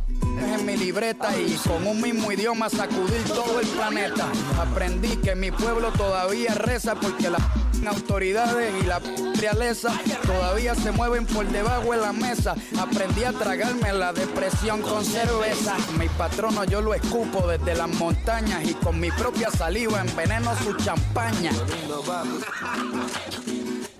[0.43, 4.27] en mi libreta y con un mismo idioma sacudir todo el planeta.
[4.59, 7.41] Aprendí que mi pueblo todavía reza porque las
[7.87, 8.99] autoridades y la
[9.39, 9.91] realeza
[10.25, 12.55] todavía se mueven por debajo de la mesa.
[12.79, 15.75] Aprendí a tragarme la depresión con cerveza.
[15.97, 20.73] Mi patrono yo lo escupo desde las montañas y con mi propia saliva enveneno su
[20.77, 21.51] champaña.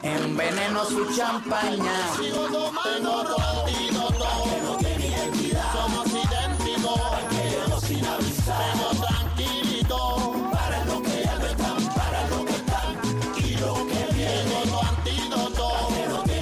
[0.04, 1.94] Enveneno su champaña.
[8.44, 11.38] Pero tranquilito, para lo que ya
[11.94, 13.56] para lo que y.
[13.58, 13.92] Los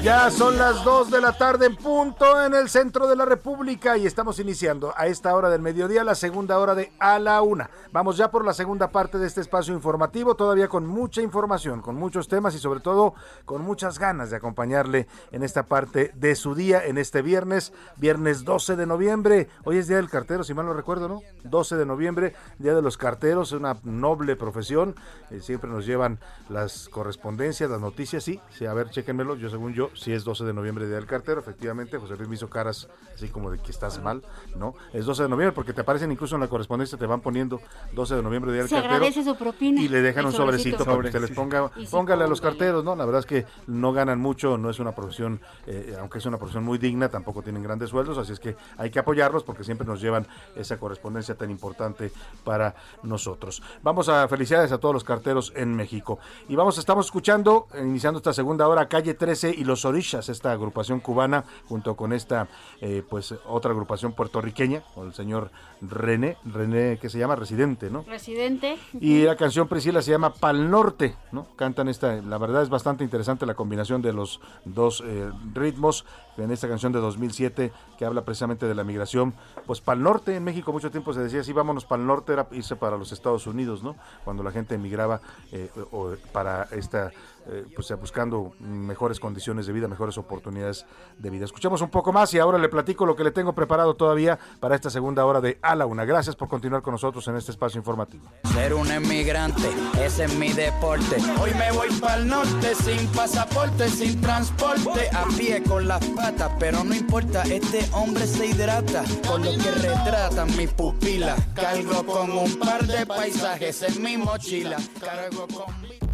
[0.02, 3.98] Ya son las 2 de la tarde en punto en el centro de la República
[3.98, 7.70] y estamos iniciando a esta hora del mediodía la segunda hora de A la Una.
[7.92, 11.96] Vamos ya por la segunda parte de este espacio informativo, todavía con mucha información, con
[11.96, 16.56] muchos temas y sobre todo con muchas ganas de acompañarle en esta parte de su
[16.56, 19.50] día, en este viernes, viernes 12 de noviembre.
[19.66, 21.22] Hoy es Día del Cartero, si mal no recuerdo, ¿no?
[21.44, 24.96] 12 de noviembre, Día de los Carteros, una noble profesión.
[25.32, 26.20] Eh, siempre nos llevan
[26.50, 30.46] las correspondencias, las noticias, sí, sí, a ver, chéquenmelo, yo según yo si es 12
[30.46, 33.72] de noviembre Día del Cartero, efectivamente, José Luis me hizo caras así como de que
[33.72, 34.24] estás mal,
[34.56, 34.76] ¿no?
[34.94, 37.60] Es 12 de noviembre porque te aparecen incluso en la correspondencia, te van poniendo
[37.94, 38.96] 12 de noviembre Día del Se Cartero.
[38.96, 39.82] agradece su propina.
[39.82, 42.84] Y le dejan un sobrecito, para que se les ponga, sí, póngale a los carteros,
[42.84, 42.96] ¿no?
[42.96, 46.38] La verdad es que no ganan mucho, no es una profesión, eh, aunque es una
[46.38, 49.86] profesión muy digna, tampoco tienen grandes sueldos, así es que hay que apoyarlos porque siempre
[49.86, 52.12] nos llevan esa correspondencia tan importante
[52.44, 53.62] para nosotros.
[53.82, 56.20] Vamos a felicidades a todos los carteros en México.
[56.48, 60.52] Y vamos, estamos escuchando, eh, iniciando esta segunda hora, Calle 13 y los Orishas, esta
[60.52, 62.48] agrupación cubana, junto con esta,
[62.82, 65.52] eh, pues, otra agrupación puertorriqueña, con el señor
[65.82, 68.04] René, René, que se llama Residente, ¿no?
[68.08, 68.78] Residente.
[69.00, 71.48] Y la canción Priscila se llama Pal Norte, ¿no?
[71.56, 76.06] Cantan esta, la verdad es bastante interesante la combinación de los dos eh, ritmos
[76.44, 79.34] en esta canción de 2007 que habla precisamente de la migración,
[79.66, 82.76] pues Pal Norte en México mucho tiempo se decía, sí, vámonos Pal Norte, era irse
[82.76, 83.96] para los Estados Unidos, ¿no?
[84.24, 85.22] Cuando la gente emigraba
[85.52, 87.12] eh, o, para esta,
[87.52, 90.86] eh, pues buscando mejores condiciones de vida, mejores oportunidades
[91.18, 91.46] de vida.
[91.46, 94.76] Escuchamos un poco más y ahora le platico lo que le tengo preparado todavía para
[94.76, 96.06] esta segunda hora de A la Una.
[96.06, 98.30] Gracias por continuar con nosotros en este espacio informativo.
[98.54, 99.70] Ser un emigrante,
[100.00, 101.18] ese es mi deporte.
[101.42, 106.52] Hoy me voy para el norte sin pasaporte, sin transporte, a pie con las patas,
[106.60, 111.36] pero no importa, este hombre se hidrata con lo que retratan mi pupila.
[111.56, 114.78] Cargo con un par de paisajes en mi mochila.
[115.00, 116.09] Cargo con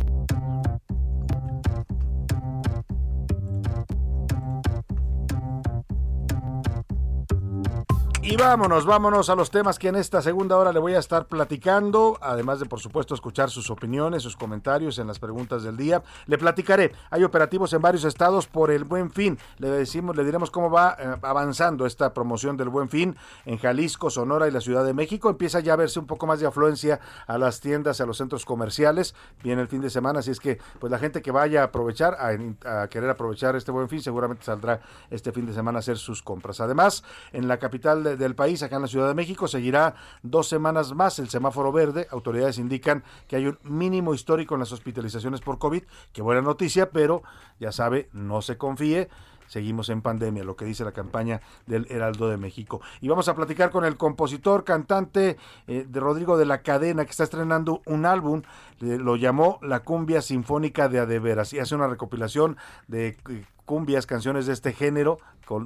[8.28, 11.28] Y vámonos, vámonos a los temas que en esta segunda hora le voy a estar
[11.28, 16.02] platicando, además de por supuesto escuchar sus opiniones, sus comentarios en las preguntas del día.
[16.26, 19.38] Le platicaré, hay operativos en varios estados por el Buen Fin.
[19.60, 23.16] Le decimos, le diremos cómo va eh, avanzando esta promoción del Buen Fin
[23.46, 25.30] en Jalisco, Sonora y la Ciudad de México.
[25.30, 28.44] Empieza ya a verse un poco más de afluencia a las tiendas, a los centros
[28.44, 29.14] comerciales.
[29.44, 32.16] Viene el fin de semana, así es que pues la gente que vaya a aprovechar,
[32.16, 36.00] a, a querer aprovechar este Buen Fin, seguramente saldrá este fin de semana a hacer
[36.00, 36.60] sus compras.
[36.60, 40.48] Además, en la capital de del país, acá en la Ciudad de México, seguirá dos
[40.48, 42.08] semanas más el semáforo verde.
[42.12, 45.84] Autoridades indican que hay un mínimo histórico en las hospitalizaciones por COVID.
[46.14, 47.24] Qué buena noticia, pero
[47.60, 49.10] ya sabe, no se confíe.
[49.48, 52.82] Seguimos en pandemia, lo que dice la campaña del Heraldo de México.
[53.02, 55.38] Y vamos a platicar con el compositor, cantante
[55.68, 58.42] eh, de Rodrigo de la Cadena, que está estrenando un álbum,
[58.80, 62.58] lo llamó La Cumbia Sinfónica de Adeveras, y hace una recopilación
[62.88, 65.20] de eh, cumbias, canciones de este género,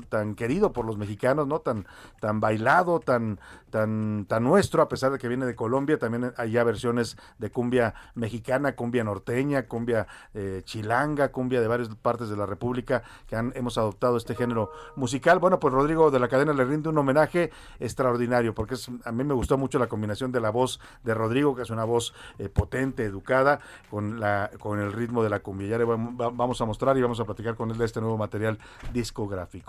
[0.10, 1.60] tan querido por los mexicanos, ¿no?
[1.60, 1.86] Tan,
[2.20, 6.52] tan bailado, tan, tan, tan nuestro, a pesar de que viene de Colombia, también hay
[6.52, 12.38] ya versiones de cumbia mexicana, cumbia norteña, cumbia eh, chilanga, cumbia de varias partes de
[12.38, 15.40] la República que han, hemos adoptado este género musical.
[15.40, 18.76] Bueno, pues Rodrigo de la Cadena le rinde un homenaje extraordinario, porque
[19.06, 21.86] a mí me gustó mucho la combinación de la voz de Rodrigo, que es una
[21.86, 23.60] voz eh, potente, educada,
[23.90, 25.68] con, la, con el ritmo de la cumbia.
[25.68, 28.58] Ya le vamos a mostrar y vamos a platicar con él de este nuevo material
[28.94, 29.69] discográfico.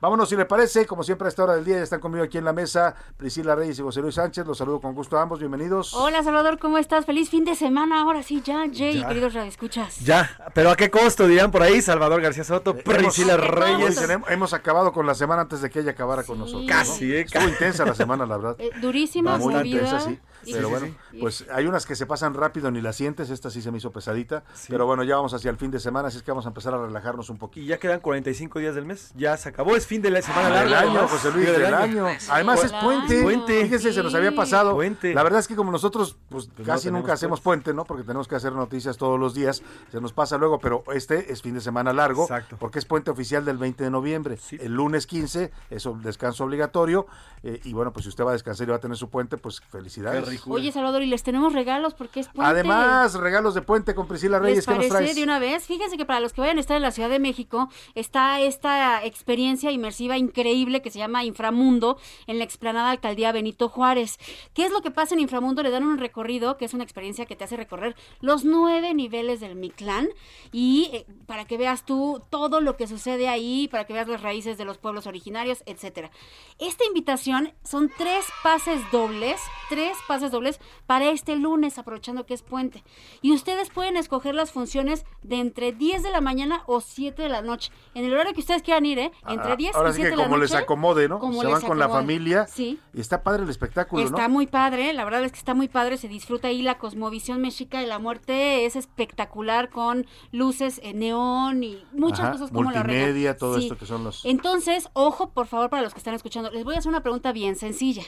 [0.00, 2.36] Vámonos, si le parece, como siempre a esta hora del día ya están conmigo aquí
[2.36, 4.44] en la mesa Priscila Reyes y José Luis Sánchez.
[4.46, 5.94] Los saludo con gusto a ambos, bienvenidos.
[5.94, 7.06] Hola Salvador, ¿cómo estás?
[7.06, 8.02] Feliz fin de semana.
[8.02, 9.06] Ahora sí, ya, Jay, Ya.
[9.08, 10.00] queridos escuchas.
[10.00, 11.80] Ya, pero ¿a qué costo dirán por ahí?
[11.82, 14.08] Salvador García Soto, Priscila Hemos- Reyes.
[14.28, 16.62] Hemos acabado con la semana antes de que ella acabara con nosotros.
[16.64, 16.68] ¿no?
[16.68, 17.52] Casi, eh, Estuvo casi.
[17.52, 18.56] intensa la semana, la verdad.
[18.58, 20.18] Eh, durísima, muy intensa, sí.
[20.44, 21.18] Pero Sí, bueno, sí, sí.
[21.20, 23.30] pues hay unas que se pasan rápido ni las sientes.
[23.30, 24.44] Esta sí se me hizo pesadita.
[24.68, 26.74] Pero bueno, ya vamos hacia el fin de semana, así es que vamos a empezar
[26.74, 27.64] a relajarnos un poquito.
[27.64, 29.12] Y ya quedan 45 días del mes.
[29.16, 30.80] Ya se acabó, es fin de la semana Del larga.
[30.80, 31.10] año, además.
[31.10, 32.06] José Luis, del año.
[32.30, 33.22] Además es puente.
[33.22, 33.62] Puente.
[33.62, 34.74] Fíjese, se nos había pasado.
[34.74, 35.14] Puente.
[35.14, 37.84] La verdad es que como nosotros pues, no casi nunca hacemos puente, ¿no?
[37.84, 39.62] Porque tenemos que hacer noticias todos los días.
[39.90, 42.22] Se nos pasa luego, pero este es fin de semana largo.
[42.22, 42.56] Exacto.
[42.58, 44.38] Porque es puente oficial del 20 de noviembre.
[44.52, 47.06] El lunes 15 es un descanso obligatorio.
[47.42, 49.36] eh, y bueno, pues si usted va a descansar y va a tener su puente,
[49.36, 50.22] pues felicidades.
[50.48, 52.50] Oye, Salvador, y les tenemos regalos porque es puente.
[52.50, 54.58] Además, regalos de puente con Priscila Reyes.
[54.58, 55.16] ¿Les ¿Qué nos traes?
[55.16, 55.66] de una vez?
[55.66, 59.04] Fíjense que para los que vayan a estar en la Ciudad de México está esta
[59.04, 64.18] experiencia inmersiva increíble que se llama Inframundo en la explanada Alcaldía Benito Juárez.
[64.54, 65.62] ¿Qué es lo que pasa en Inframundo?
[65.62, 69.40] Le dan un recorrido, que es una experiencia que te hace recorrer los nueve niveles
[69.40, 70.08] del Mictlán
[70.52, 74.22] y eh, para que veas tú todo lo que sucede ahí, para que veas las
[74.22, 76.10] raíces de los pueblos originarios, etcétera.
[76.58, 82.34] Esta invitación son tres pases dobles, tres pases pases dobles para este lunes, aprovechando que
[82.34, 82.84] es puente.
[83.22, 87.28] Y ustedes pueden escoger las funciones de entre 10 de la mañana o 7 de
[87.28, 87.72] la noche.
[87.94, 89.12] En el horario que ustedes quieran ir, ¿eh?
[89.28, 90.52] Entre 10 Ah, Ahora y sí 7 que de la como noche.
[90.54, 91.18] les acomode, ¿no?
[91.18, 92.46] como Se van con la familia.
[92.46, 92.78] Sí.
[92.94, 94.34] Y está padre el espectáculo, Está ¿no?
[94.34, 97.80] muy padre, la verdad es que está muy padre, se disfruta ahí la cosmovisión mexica
[97.80, 102.84] de la muerte, es espectacular con luces en neón y muchas Ajá, cosas como la
[102.84, 103.64] multimedia, todo Sí.
[103.64, 104.24] esto que son los...
[104.24, 107.32] Entonces, ojo, por favor, para los que están escuchando, les voy a hacer una pregunta
[107.32, 108.02] bien sencilla.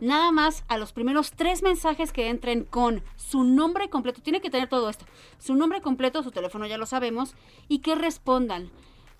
[0.00, 4.50] Nada más a los primeros tres mensajes que entren con su nombre completo, tiene que
[4.50, 5.06] tener todo esto,
[5.38, 7.34] su nombre completo, su teléfono ya lo sabemos,
[7.68, 8.70] y que respondan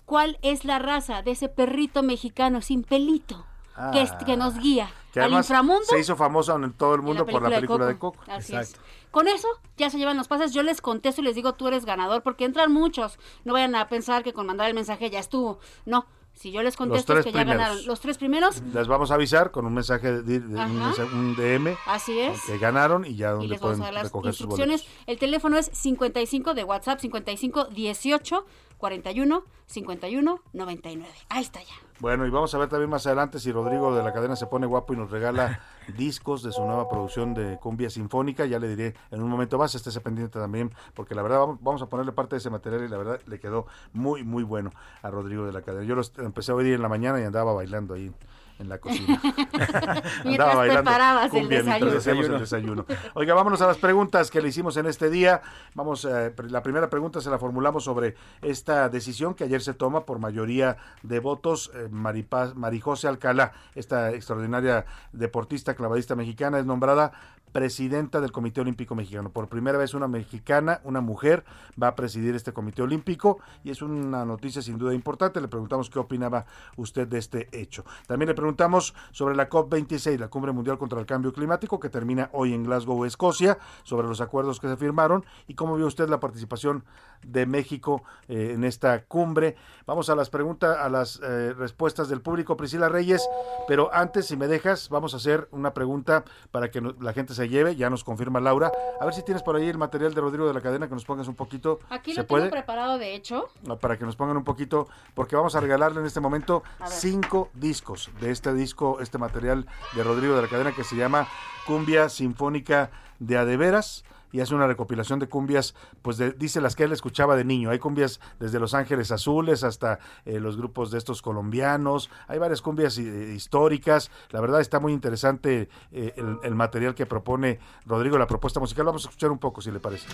[0.05, 3.45] cuál es la raza de ese perrito mexicano sin pelito
[3.91, 5.01] que, es- que nos guía Ah.
[5.13, 8.23] Que al inframundo se hizo famoso en todo el mundo por la película de Coco.
[8.27, 8.75] Así es.
[9.09, 10.53] Con eso ya se llevan los pases.
[10.53, 13.17] Yo les contesto y les digo, tú eres ganador, porque entran muchos.
[13.43, 15.57] No vayan a pensar que con mandar el mensaje ya estuvo.
[15.85, 16.05] No.
[16.37, 17.61] Si yo les contesto es tres que ya primeros.
[17.63, 17.85] ganaron.
[17.87, 22.19] Los tres primeros, Les vamos a avisar con un mensaje, de, de- un, DM así
[22.19, 22.39] es.
[22.45, 24.81] que ganaron y ya Y donde les vamos pueden a dar las recoger sus instrucciones.
[24.83, 25.03] boletos.
[25.07, 28.45] El teléfono es 55 de WhatsApp, 55 18
[28.77, 31.13] 41 51 99.
[31.29, 31.73] Ahí está ya.
[31.99, 34.67] Bueno, y vamos a ver también más adelante si Rodrigo de la cadena se pone
[34.67, 35.61] guapo y nos regala
[35.97, 38.45] discos de su nueva producción de cumbia sinfónica.
[38.45, 41.89] Ya le diré en un momento más, estése pendiente también, porque la verdad vamos, a
[41.89, 44.71] ponerle parte de ese material y la verdad le quedó muy, muy bueno
[45.01, 45.85] a Rodrigo de la cadena.
[45.85, 48.11] Yo lo empecé a oír en la mañana y andaba bailando ahí
[48.59, 49.21] en la cocina.
[50.25, 51.97] Mientras preparabas el cumbia mientras desayuno.
[51.97, 52.85] hacíamos el desayuno.
[53.13, 55.41] Oiga, vámonos a las preguntas que le hicimos en este día.
[55.75, 60.05] Vamos, eh, la primera pregunta se la formulamos sobre esta decisión que ayer se toma
[60.05, 61.71] por mayoría de votos.
[61.73, 67.11] Eh, Maripaz, Marijose Alcalá, esta extraordinaria deportista clavadista mexicana, es nombrada
[67.51, 69.31] presidenta del Comité Olímpico Mexicano.
[69.31, 71.43] Por primera vez una mexicana, una mujer,
[71.81, 75.41] va a presidir este Comité Olímpico y es una noticia sin duda importante.
[75.41, 76.45] Le preguntamos qué opinaba
[76.75, 77.85] usted de este hecho.
[78.07, 82.29] También le preguntamos sobre la COP26, la Cumbre Mundial contra el Cambio Climático, que termina
[82.33, 86.19] hoy en Glasgow, Escocia, sobre los acuerdos que se firmaron y cómo vio usted la
[86.19, 86.83] participación
[87.23, 89.55] de México eh, en esta cumbre.
[89.85, 93.27] Vamos a las preguntas, a las eh, respuestas del público, Priscila Reyes,
[93.67, 97.47] pero antes, si me dejas, vamos a hacer una pregunta para que la gente se
[97.49, 98.71] lleve, ya nos confirma Laura.
[98.99, 101.05] A ver si tienes por ahí el material de Rodrigo de la Cadena, que nos
[101.05, 101.79] pongas un poquito.
[101.89, 102.43] Aquí ¿Se lo puede?
[102.43, 103.49] tengo preparado, de hecho.
[103.79, 108.09] Para que nos pongan un poquito, porque vamos a regalarle en este momento cinco discos
[108.19, 111.27] de este disco, este material de Rodrigo de la Cadena que se llama
[111.65, 116.83] Cumbia Sinfónica de Adeveras y hace una recopilación de cumbias, pues de- dice las que
[116.83, 117.69] él escuchaba de niño.
[117.69, 122.09] Hay cumbias desde Los Ángeles Azules hasta eh, los grupos de estos colombianos.
[122.27, 124.11] Hay varias cumbias eh, históricas.
[124.31, 128.85] La verdad está muy interesante eh, el, el material que propone Rodrigo, la propuesta musical.
[128.85, 130.07] Vamos a escuchar un poco, si le parece.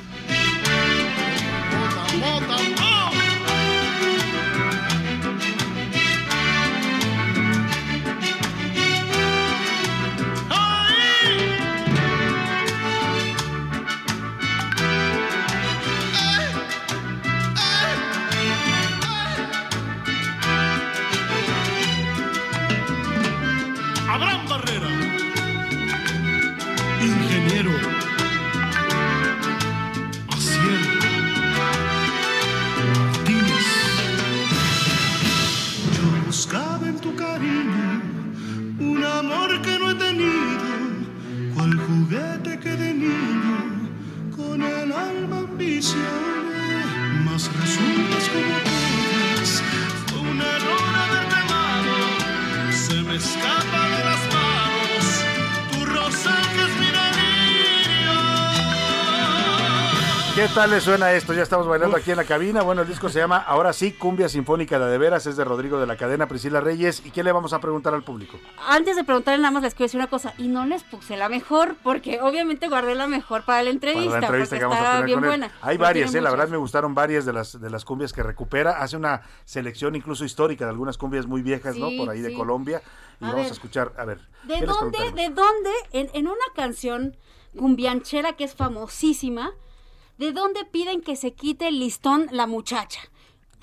[60.53, 61.33] Tal le suena esto?
[61.33, 62.61] Ya estamos bailando aquí en la cabina.
[62.61, 65.25] Bueno, el disco se llama Ahora sí, Cumbia Sinfónica de Adeveras.
[65.25, 67.01] Es de Rodrigo de la cadena Priscila Reyes.
[67.05, 68.37] ¿Y qué le vamos a preguntar al público?
[68.67, 70.33] Antes de preguntarle nada más les quiero decir una cosa.
[70.37, 74.09] Y no les puse la mejor, porque obviamente guardé la mejor para la entrevista.
[74.11, 75.29] Para la entrevista que vamos a tener bien con él.
[75.29, 75.51] buena.
[75.61, 78.81] Hay varias, eh, la verdad me gustaron varias de las de las cumbias que recupera.
[78.83, 81.89] Hace una selección incluso histórica de algunas cumbias muy viejas, ¿no?
[81.97, 82.33] Por ahí de.
[82.33, 82.81] Colombia.
[83.21, 83.49] Y A vamos ver.
[83.51, 84.19] a escuchar, a ver.
[84.43, 87.15] ¿De ¿qué les dónde, de dónde, en, en una canción
[87.57, 89.51] cumbianchera que es famosísima,
[90.17, 93.01] de dónde piden que se quite el listón la muchacha?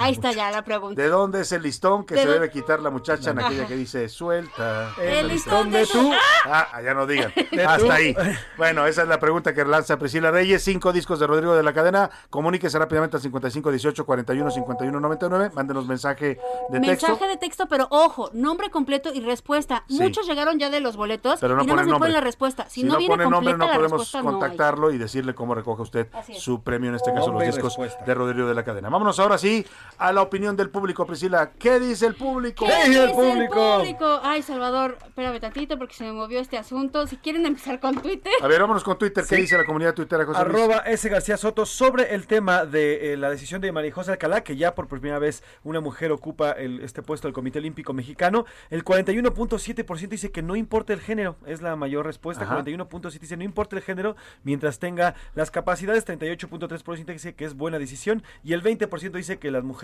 [0.00, 1.00] Ahí está ya la pregunta.
[1.00, 3.76] ¿De dónde es el listón que ¿De se debe quitar la muchacha en aquella que
[3.76, 4.92] dice suelta?
[5.00, 6.12] El listón de tú.
[6.46, 7.32] Ah, allá no digan.
[7.66, 7.90] Hasta tú.
[7.90, 8.16] ahí.
[8.56, 10.64] Bueno, esa es la pregunta que lanza Priscila Reyes.
[10.64, 12.10] Cinco discos de Rodrigo de la Cadena.
[12.30, 15.50] Comuníquese rápidamente al 55 18 41 51 99.
[15.54, 16.38] Mándenos mensaje
[16.70, 17.08] de texto.
[17.08, 19.84] Mensaje de texto, pero ojo, nombre completo y respuesta.
[19.88, 20.00] Sí.
[20.00, 22.66] Muchos llegaron ya de los boletos Pero no y no ponen la respuesta.
[22.68, 25.34] Si, Si no, no viene pone nombre, completa no la podemos no contactarlo y decirle
[25.34, 28.64] cómo recoge usted su premio, en este caso Nombre los discos de Rodrigo de la
[28.64, 28.88] Cadena.
[28.88, 29.66] Vámonos ahora sí
[29.98, 31.50] a la opinión del público, Priscila.
[31.58, 32.66] ¿Qué dice el público?
[32.66, 34.20] ¿Qué dice el público?
[34.22, 37.06] Ay, Salvador, espérame tantito porque se me movió este asunto.
[37.06, 38.32] Si quieren empezar con Twitter.
[38.42, 39.24] A ver, vámonos con Twitter.
[39.28, 39.42] ¿Qué Sí.
[39.42, 40.54] dice la comunidad tuitera, José Luis?
[40.54, 41.08] Arroba S.
[41.08, 44.74] García Soto sobre el tema de eh, la decisión de María José Alcalá, que ya
[44.74, 48.44] por primera vez una mujer ocupa el- este puesto del Comité Olímpico Mexicano.
[48.70, 52.44] El 41.7% dice que no importa el género, es la mayor respuesta.
[52.44, 52.54] Ajá.
[52.62, 56.04] 41.7% dice no importa el género mientras tenga las capacidades.
[56.06, 59.79] 38.3% dice que es buena decisión y el 20% dice que las mujeres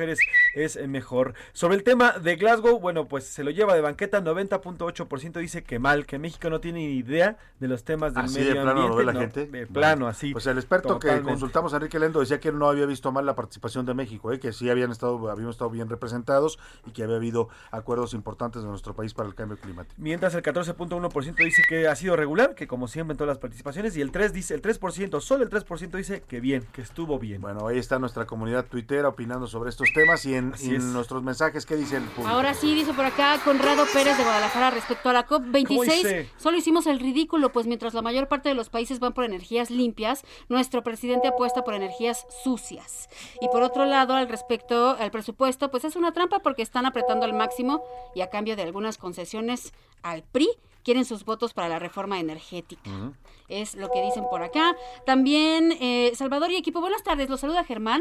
[0.55, 1.35] es eh, mejor.
[1.53, 4.23] Sobre el tema de Glasgow, bueno, pues se lo lleva de banqueta.
[4.23, 8.39] 90.8% dice que mal, que México no tiene ni idea de los temas del Así
[8.39, 9.47] medio de plano lo ve la no, gente.
[9.47, 10.33] De plano, así.
[10.33, 13.87] Pues el experto que consultamos, Enrique Lendo, decía que no había visto mal la participación
[13.87, 14.41] de México, ¿eh?
[14.41, 18.69] que sí habían estado, habíamos estado bien representados y que había habido acuerdos importantes de
[18.69, 19.95] nuestro país para el cambio climático.
[19.99, 23.97] Mientras el 14.1% dice que ha sido regular, que como siempre en todas las participaciones,
[23.97, 27.41] y el 3 dice, el 3%, solo el 3% dice que bien, que estuvo bien.
[27.41, 31.67] Bueno, ahí está nuestra comunidad tuitera opinando sobre estos temas y en, y nuestros mensajes,
[31.67, 32.35] ¿qué dice el público?
[32.35, 35.85] Ahora sí, dice por acá Conrado Pérez de Guadalajara respecto a la ¿Cómo COP26.
[35.85, 36.31] dice?
[36.39, 39.71] Solo hicimos el ridículo, pues mientras la mayor parte de los países van por energías
[39.71, 43.11] limpias, nuestro presidente apuesta por energías sucias.
[43.43, 47.27] Y por otro lado, al respecto al presupuesto, pues es una trampa porque están apretando
[47.27, 50.49] al máximo y a cambio de algunas concesiones al PRI
[50.85, 53.13] quieren sus votos para la reforma energética.
[53.49, 54.75] Es lo que dicen por acá.
[55.05, 57.29] También eh, Salvador y equipo, buenas tardes.
[57.29, 58.01] Los saluda Germán.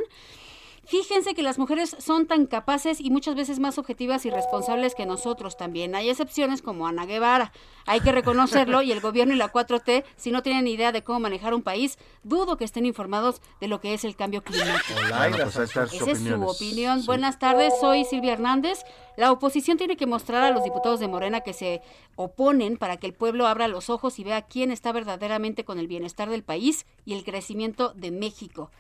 [0.88, 5.06] Fíjense que las mujeres son tan capaces y muchas veces más objetivas y responsables que
[5.06, 5.96] nosotros también.
[5.96, 7.52] Hay excepciones como Ana Guevara.
[7.88, 11.20] Hay que reconocerlo y el gobierno y la 4T, si no tienen idea de cómo
[11.20, 15.00] manejar un país, dudo que estén informados de lo que es el cambio climático.
[15.18, 17.00] Bueno, pues Esa es su opinión.
[17.00, 17.06] Sí.
[17.08, 18.84] Buenas tardes, soy Silvia Hernández.
[19.18, 21.82] La oposición tiene que mostrar a los diputados de Morena que se
[22.16, 25.88] oponen para que el pueblo abra los ojos y vea quién está verdaderamente con el
[25.88, 28.72] bienestar del país y el crecimiento de México.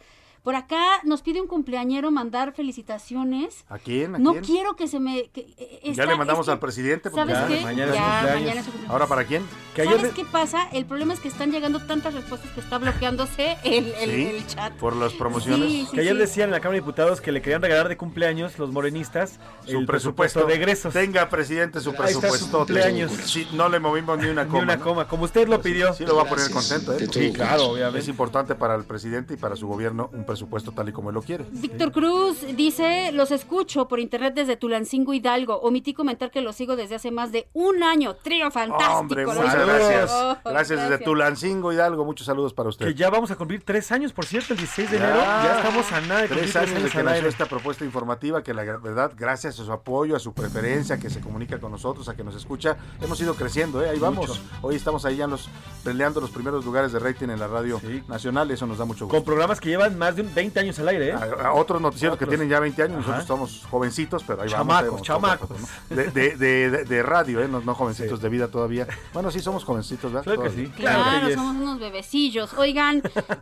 [0.45, 3.65] Por acá nos pide un cumpleañero mandar felicitaciones.
[3.67, 4.13] ¿A quién?
[4.15, 4.43] ¿A no quién?
[4.43, 5.29] quiero que se me...
[5.29, 7.09] que, eh, ya le mandamos es que- al presidente.
[7.09, 7.63] porque ¿Sabes ya qué?
[7.63, 8.91] mañana es Ya, mañana es su cumpleaños.
[8.91, 9.43] ¿Ahora para quién?
[9.75, 10.69] ¿Sabes qué pasa?
[10.71, 14.47] El problema es que están llegando tantas respuestas que está bloqueándose el, el- Sí, el
[14.47, 14.73] chat.
[14.73, 15.67] por las promociones.
[15.67, 16.19] Sí, sí, que ayer sí.
[16.19, 19.79] decían en la Cámara de Diputados que le querían regalar de cumpleaños los morenistas Su
[19.79, 20.45] el presupuesto.
[20.45, 20.93] de egresos.
[20.93, 22.57] Tenga, presidente, su Ahí está su presupuesto.
[22.59, 23.11] cumpleaños.
[23.25, 24.61] Sí, no le movimos ni una Ni coma.
[24.63, 24.83] una ¿no?
[24.83, 25.91] coma, como usted lo pidió.
[25.95, 27.07] Sí, lo va a poner contento, ¿eh?
[27.11, 27.97] Sí, claro, obviamente.
[27.99, 30.34] Es importante para el presidente y para su gobierno un presupuesto
[30.75, 31.45] tal y como él lo quiere.
[31.51, 35.59] Víctor Cruz dice, los escucho por internet desde Tulancingo Hidalgo.
[35.61, 38.15] Omití comentar que los sigo desde hace más de un año.
[38.15, 38.99] Trío fantástico.
[38.99, 40.11] Hombre, muchas gracias.
[40.11, 42.05] Oh, Gracias desde Tulancingo, Hidalgo.
[42.05, 42.85] Muchos saludos para usted.
[42.85, 45.15] Que ya vamos a cumplir tres años, por cierto, el 16 de enero.
[45.15, 48.53] Ya estamos a nada de cumplir Tres años de que nació esta propuesta informativa, que
[48.53, 52.15] la verdad, gracias a su apoyo, a su preferencia, que se comunica con nosotros, a
[52.15, 53.89] que nos escucha, hemos ido creciendo, ¿eh?
[53.89, 54.27] ahí vamos.
[54.27, 54.41] Mucho.
[54.61, 55.49] Hoy estamos ahí ya en los,
[55.83, 59.17] peleando los primeros lugares de rating en la radio nacional, eso nos da mucho gusto.
[59.17, 61.13] Con programas que llevan más de un 20 años al aire, ¿eh?
[61.13, 63.17] A, a otros noticieros que tienen ya 20 años, Ajá.
[63.17, 65.01] nosotros somos jovencitos, pero ahí Chamacos, vamos.
[65.01, 65.47] chamacos.
[65.49, 65.59] poco,
[65.89, 65.95] ¿no?
[65.95, 67.47] de, de, de- de- radio, ¿eh?
[67.47, 68.87] no, no jovencitos de vida todavía.
[69.13, 70.23] Bueno, sí somos jovencitos, ¿verdad?
[70.23, 70.67] Claro que Todavía.
[70.75, 70.81] sí.
[70.81, 72.53] Claro, somos unos bebecillos.
[72.57, 73.01] Oigan,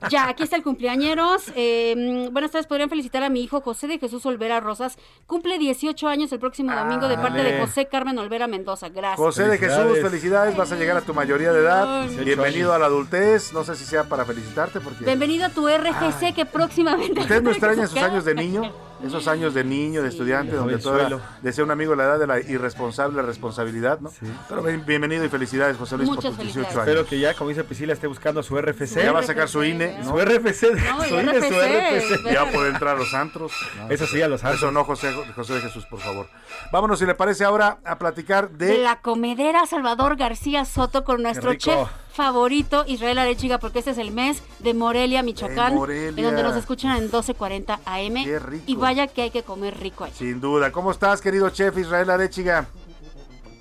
[0.10, 1.44] ya, aquí está el cumpleañeros.
[1.56, 4.98] Eh, buenas tardes, podrían felicitar a mi hijo José de Jesús Olvera Rosas.
[5.28, 7.60] Cumple 18 años el próximo domingo de parte de.
[7.60, 8.90] José Carmen Olvera Mendoza.
[8.90, 9.18] Gracias.
[9.20, 12.08] José de Jesús, felicidades, vas a llegar a tu mayoría de edad.
[12.26, 13.54] Bienvenido a la adultez.
[13.54, 17.20] No sé si sea para felicitarte porque Bienvenido a tu RGC que próximamente...
[17.22, 18.72] usted no extraña esos años de niño,
[19.04, 22.28] esos años de niño, de estudiante, De donde toda desea un amigo la edad de
[22.28, 24.12] la irresponsable responsabilidad, ¿no?
[24.48, 26.78] Pero bien- bienvenido y felicidades, José Luis, Muchas por tus 18 felicidades.
[26.78, 26.88] años.
[26.88, 29.04] Espero que ya, como dice Priscila, esté buscando su RFC.
[29.04, 30.12] Ya va a sacar su INE, ¿no?
[30.12, 30.64] Su RFC.
[30.74, 32.22] No, su INE, su RFC.
[32.24, 32.24] RFC.
[32.34, 33.52] Ya puede entrar a los antros.
[33.90, 34.62] Eso sí, a los antros.
[34.62, 36.28] Eso no, José, José de Jesús, por favor.
[36.72, 38.78] Vámonos, si le parece, ahora a platicar de de...
[38.78, 44.12] la comedera Salvador García Soto con nuestro chef favorito Israel Arechiga porque este es el
[44.12, 46.10] mes de Morelia, Michoacán, Morelia.
[46.10, 48.64] en donde nos escuchan en 1240 AM Qué rico.
[48.68, 50.14] y vaya que hay que comer rico allá.
[50.14, 50.72] Sin duda.
[50.72, 52.68] ¿Cómo estás, querido chef Israel Arechiga?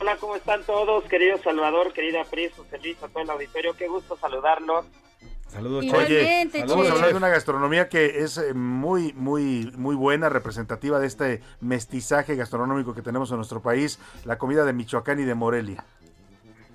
[0.00, 1.04] Hola, ¿cómo están todos?
[1.04, 4.84] Querido Salvador, querida Pris, José Luis, a todo el auditorio, qué gusto saludarlos.
[5.48, 6.92] Saludos, Oye, estamos chef.
[6.92, 12.36] hablando de una gastronomía que es eh, muy, muy, muy buena, representativa de este mestizaje
[12.36, 15.84] gastronómico que tenemos en nuestro país, la comida de Michoacán y de Morelia.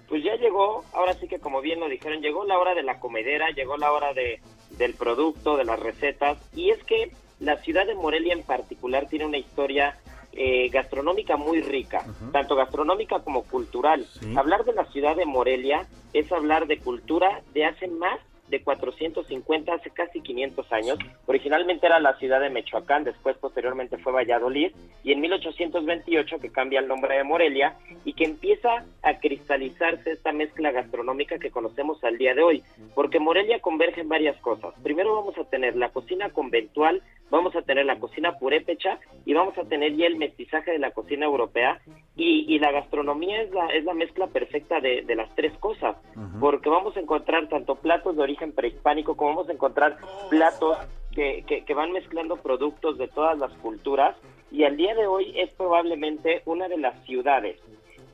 [0.07, 2.99] Pues ya llegó, ahora sí que como bien lo dijeron, llegó la hora de la
[2.99, 4.39] comedera, llegó la hora de,
[4.77, 9.25] del producto, de las recetas, y es que la ciudad de Morelia en particular tiene
[9.25, 9.97] una historia
[10.33, 14.05] eh, gastronómica muy rica, tanto gastronómica como cultural.
[14.35, 19.73] Hablar de la ciudad de Morelia es hablar de cultura de hace más de 450,
[19.73, 20.99] hace casi 500 años.
[21.25, 24.71] Originalmente era la ciudad de Michoacán, después posteriormente fue Valladolid,
[25.03, 27.75] y en 1828 que cambia el nombre de Morelia
[28.05, 32.63] y que empieza a cristalizarse esta mezcla gastronómica que conocemos al día de hoy,
[32.95, 34.73] porque Morelia converge en varias cosas.
[34.83, 39.57] Primero vamos a tener la cocina conventual vamos a tener la cocina purépecha y vamos
[39.57, 41.79] a tener ya el mestizaje de la cocina europea.
[42.15, 45.95] Y, y la gastronomía es la, es la mezcla perfecta de, de las tres cosas,
[46.39, 49.97] porque vamos a encontrar tanto platos de origen prehispánico como vamos a encontrar
[50.29, 50.77] platos
[51.13, 54.15] que, que, que van mezclando productos de todas las culturas.
[54.51, 57.59] Y al día de hoy es probablemente una de las ciudades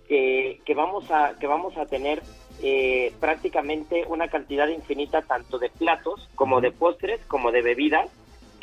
[0.07, 2.21] que, que vamos a que vamos a tener
[2.61, 8.09] eh, prácticamente una cantidad infinita tanto de platos como de postres como de bebidas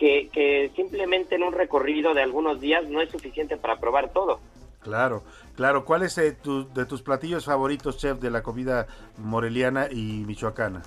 [0.01, 4.41] que, que simplemente en un recorrido de algunos días no es suficiente para probar todo.
[4.83, 5.23] Claro,
[5.57, 5.85] claro.
[5.85, 8.87] ¿Cuál es eh, tu- de tus platillos favoritos, chef, de la comida
[9.19, 10.83] moreliana y michoacana?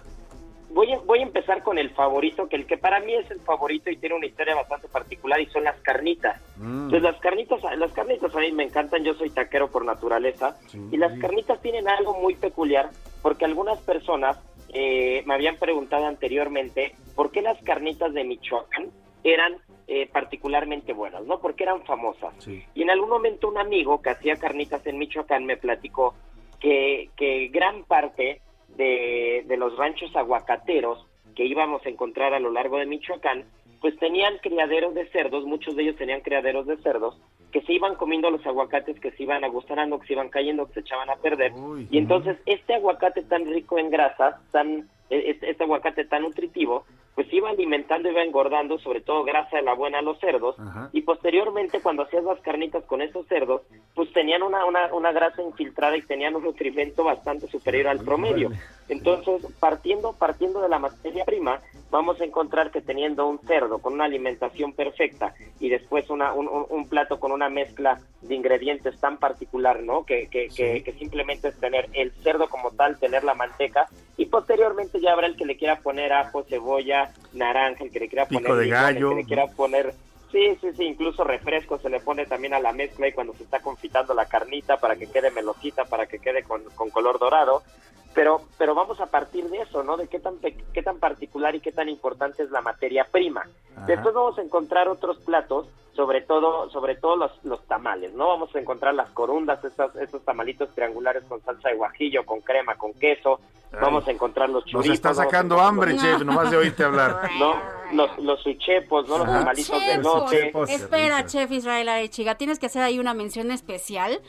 [0.71, 3.39] Voy a, voy a empezar con el favorito, que el que para mí es el
[3.41, 6.41] favorito y tiene una historia bastante particular y son las carnitas.
[6.57, 6.89] Mm.
[6.89, 10.57] Pues las carnitas, las carnitas a mí me encantan, yo soy taquero por naturaleza
[10.91, 12.89] y las carnitas tienen algo muy peculiar
[13.21, 14.39] porque algunas personas
[14.73, 18.89] eh, me habían preguntado anteriormente por qué las carnitas de Michoacán
[19.23, 19.57] eran
[19.87, 21.39] eh, particularmente buenas, ¿no?
[21.39, 22.33] Porque eran famosas.
[22.47, 26.15] Y en algún momento un amigo que hacía carnitas en Michoacán me platicó
[26.59, 31.05] que, que gran parte de, de los ranchos aguacateros
[31.35, 33.45] que íbamos a encontrar a lo largo de Michoacán,
[33.81, 37.19] pues tenían criaderos de cerdos, muchos de ellos tenían criaderos de cerdos,
[37.51, 40.75] que se iban comiendo los aguacates, que se iban agustarando, que se iban cayendo, que
[40.75, 41.51] se echaban a perder.
[41.89, 46.85] y entonces este aguacate tan rico en grasas, tan este, este aguacate tan nutritivo,
[47.15, 50.55] pues iba alimentando, iba engordando, sobre todo grasa de la buena a los cerdos,
[50.91, 53.61] y posteriormente cuando hacías las carnitas con esos cerdos,
[53.93, 58.49] pues tenían una, una, una grasa infiltrada y tenían un nutrimento bastante superior al promedio.
[58.89, 63.93] Entonces, partiendo, partiendo de la materia prima, vamos a encontrar que teniendo un cerdo con
[63.93, 68.99] una alimentación perfecta y después una, un, un- un plato con una mezcla de ingredientes
[68.99, 70.05] tan particular, ¿no?
[70.05, 73.87] Que, que, que, que simplemente es tener el cerdo como tal, tener la manteca
[74.17, 78.09] y posteriormente ya habrá el que le quiera poner ajo, cebolla, naranja, el que le
[78.09, 79.07] quiera Pico poner de limón, gallo.
[79.09, 79.93] el que le quiera poner
[80.31, 83.43] Sí, sí, sí, incluso refresco se le pone también a la mezcla y cuando se
[83.43, 87.61] está confitando la carnita para que quede melosita, para que quede con, con color dorado.
[88.13, 89.97] Pero, pero vamos a partir de eso, ¿no?
[89.97, 93.43] De qué tan, qué tan particular y qué tan importante es la materia prima.
[93.87, 98.27] Después vamos a encontrar otros platos, sobre todo, sobre todo los, los tamales, ¿no?
[98.27, 102.75] Vamos a encontrar las corundas, estos, estos tamalitos triangulares con salsa de guajillo, con crema,
[102.75, 103.39] con queso.
[103.71, 103.79] Ay.
[103.81, 104.93] Vamos a encontrar los Nos churritos.
[104.95, 107.29] está vamos a sacando hambre, los- chef, nomás de oírte hablar.
[107.39, 107.55] ¿no?
[107.93, 109.17] Los, los suchepos, ¿no?
[109.19, 109.39] Los Ajá.
[109.39, 110.73] tamalitos de Chef, lote.
[110.73, 114.19] Espera, chef Israel Arechiga, tienes que hacer ahí una mención especial,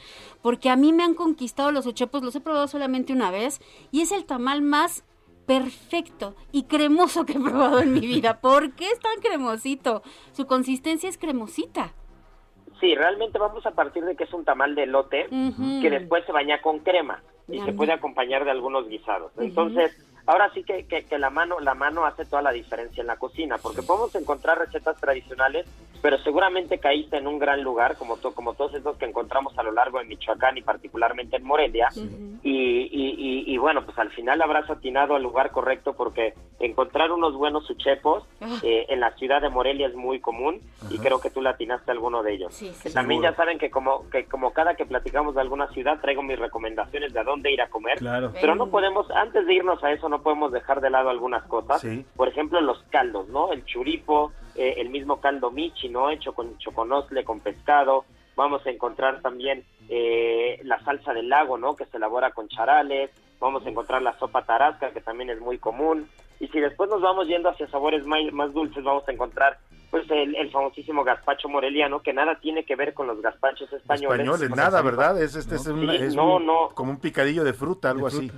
[0.43, 3.61] porque a mí me han conquistado los uchepos, los he probado solamente una vez,
[3.91, 5.05] y es el tamal más
[5.47, 8.41] perfecto y cremoso que he probado en mi vida.
[8.41, 10.03] ¿Por qué es tan cremosito?
[10.33, 11.93] Su consistencia es cremosita.
[12.81, 15.81] Sí, realmente vamos a partir de que es un tamal de elote Ujú.
[15.81, 19.33] que después se baña con crema y se puede acompañar de algunos guisados.
[19.39, 19.93] Entonces,
[20.27, 23.17] ahora sí que, que, que la mano la mano hace toda la diferencia en la
[23.17, 25.67] cocina, porque podemos encontrar recetas tradicionales,
[26.03, 29.63] pero seguramente caíste en un gran lugar, como, to- como todos estos que encontramos a
[29.63, 31.89] lo largo de Michoacán y particularmente en Morelia,
[32.43, 37.11] y, y, y- y bueno, pues al final habrás atinado al lugar correcto porque encontrar
[37.11, 38.59] unos buenos uchepos Ah.
[38.63, 40.61] eh, en la ciudad de Morelia es muy común
[40.91, 42.55] y creo que tú le atinaste a alguno de ellos.
[42.83, 43.31] Que también Seguro.
[43.31, 47.15] ya saben que como que como cada que platicamos de alguna ciudad traigo mis recomendaciones
[47.15, 48.33] de a dónde ir a comer, Claro.
[48.39, 51.81] pero no podemos antes de irnos a eso no podemos dejar de lado algunas cosas.
[51.81, 52.05] Sí.
[52.17, 53.53] Por ejemplo, los caldos, ¿no?
[53.53, 56.09] El churipo, eh, el mismo caldo michi, ¿no?
[56.11, 58.05] Hecho con choconosle, con pescado.
[58.37, 61.75] Vamos a encontrar también eh, la salsa del lago, ¿no?
[61.77, 63.11] Que se elabora con charales.
[63.41, 66.09] Vamos a encontrar la sopa tarasca, que también es muy común.
[66.41, 69.59] Y si después nos vamos yendo hacia sabores más, más dulces, vamos a encontrar
[69.91, 74.21] pues el, el famosísimo gazpacho moreliano, que nada tiene que ver con los gazpachos españoles.
[74.27, 75.23] Españoles, nada, ¿verdad?
[75.23, 76.69] Es, este, es, una- Sí, es no, un- no.
[76.75, 78.29] como un picadillo de fruta, algo así.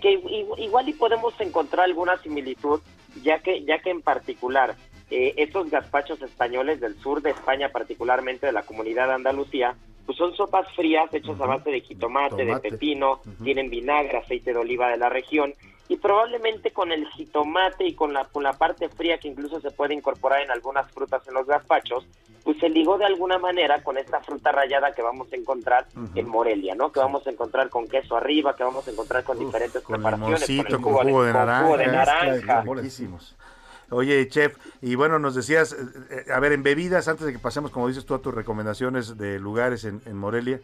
[0.00, 0.20] Que,
[0.58, 2.80] igual y podemos encontrar alguna similitud,
[3.22, 4.76] ya que, ya que en particular
[5.10, 9.74] eh, estos gazpachos españoles del sur de España, particularmente de la comunidad de Andalucía,
[10.06, 12.68] pues son sopas frías hechas a base de jitomate, Tomate.
[12.68, 15.54] de pepino, tienen vinagre, aceite de oliva de la región,
[15.88, 19.70] y probablemente con el jitomate y con la, con la parte fría que incluso se
[19.70, 22.06] puede incorporar en algunas frutas en los gazpachos,
[22.42, 26.28] pues se ligó de alguna manera con esta fruta rallada que vamos a encontrar en
[26.28, 26.92] Morelia, ¿no?
[26.92, 30.48] Que vamos a encontrar con queso arriba, que vamos a encontrar con diferentes Con preparaciones,
[30.50, 31.62] el con jugo de con naranja.
[31.64, 32.64] jugo de naranja.
[33.90, 35.76] Oye, chef, y bueno, nos decías, eh,
[36.10, 39.16] eh, a ver, en bebidas, antes de que pasemos, como dices tú, a tus recomendaciones
[39.16, 40.60] de lugares en, en Morelia.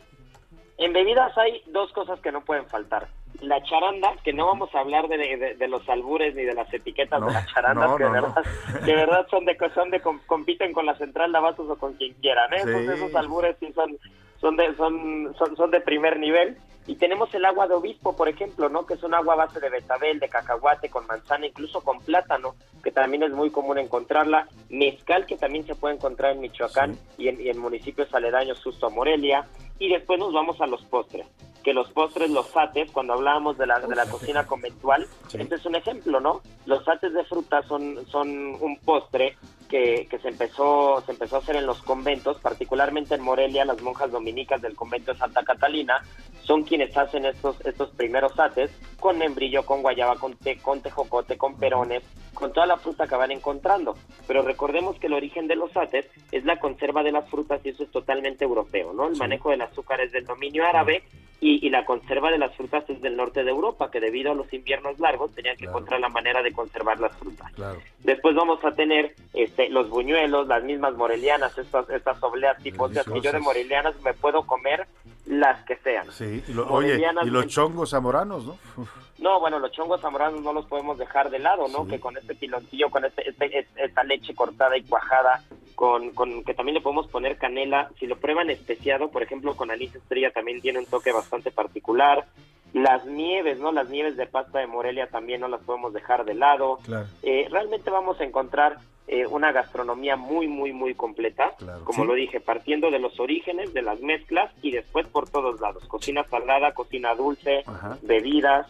[0.81, 3.07] En bebidas hay dos cosas que no pueden faltar.
[3.43, 6.73] La charanda, que no vamos a hablar de, de- de los albures ni de las
[6.75, 8.45] etiquetas de la charanda, no, que, no, de verdad,
[8.85, 11.95] de verdad son de son de com- compiten con la central de abastos o con
[11.95, 12.53] quien quieran.
[12.55, 12.57] ¿eh?
[12.57, 13.97] Esos, esos albures sí son
[14.41, 16.57] son de son, son son de primer nivel
[16.91, 18.85] Y tenemos el agua de obispo, por ejemplo, ¿no?
[18.85, 22.57] Que es un agua a base de betabel, de cacahuate, con manzana, incluso con plátano,
[22.83, 24.49] que también es muy común encontrarla.
[24.71, 28.89] Mezcal, que también se puede encontrar en Michoacán y, en, y en municipios aledaños justo
[28.89, 29.47] a Morelia.
[29.79, 31.29] Y después nos vamos a los postres
[31.63, 35.67] que los postres, los sates, cuando hablábamos de la, de la cocina conventual, este es
[35.67, 36.41] un ejemplo, ¿no?
[36.67, 39.37] Los sates de fruta son, son un postre
[39.69, 43.81] que, que, se empezó se empezó a hacer en los conventos, particularmente en Morelia, las
[43.83, 46.03] monjas dominicas del convento de Santa Catalina
[46.43, 51.39] son quienes hacen estos estos primeros sates con membrillo, con guayaba, con té, con tejocote,
[51.39, 52.03] con perones,
[52.41, 53.97] con toda la fruta que van encontrando.
[54.27, 57.69] Pero recordemos que el origen de los sates es la conserva de las frutas y
[57.69, 59.07] eso es totalmente europeo, ¿no?
[59.07, 61.05] El manejo del azúcar es del dominio árabe
[61.43, 64.35] y, y, la conserva de las frutas es del norte de Europa, que debido a
[64.35, 65.79] los inviernos largos tenían que claro.
[65.79, 67.51] encontrar la manera de conservar las frutas.
[67.53, 67.79] Claro.
[68.01, 72.89] Después vamos a tener este, los buñuelos, las mismas morelianas, estas, estas obleas tipo, o
[72.91, 74.87] sea, que yo de morelianas me puedo comer
[75.25, 76.11] las que sean.
[76.13, 78.59] Sí, y, lo, oye, y los chongos zamoranos, ¿no?
[78.77, 79.10] Uf.
[79.21, 81.85] No, bueno, los chongos zamoranos no los podemos dejar de lado, ¿no?
[81.85, 81.91] Sí.
[81.91, 85.45] Que con este piloncillo, con este, este, esta leche cortada y cuajada,
[85.75, 89.71] con, con que también le podemos poner canela, si lo prueban especiado, por ejemplo, con
[89.71, 92.27] anís estrella también tiene un toque bastante particular.
[92.73, 93.73] Las nieves, ¿no?
[93.73, 96.79] Las nieves de pasta de Morelia también no las podemos dejar de lado.
[96.85, 97.07] Claro.
[97.23, 98.79] Eh, realmente vamos a encontrar
[99.09, 101.85] eh, una gastronomía muy, muy, muy completa, claro.
[101.85, 102.09] como sí.
[102.09, 105.85] lo dije, partiendo de los orígenes, de las mezclas y después por todos lados.
[105.89, 107.99] Cocina salada, cocina dulce, Ajá.
[108.03, 108.69] bebidas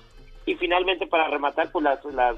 [0.51, 2.37] y finalmente para rematar pues las, las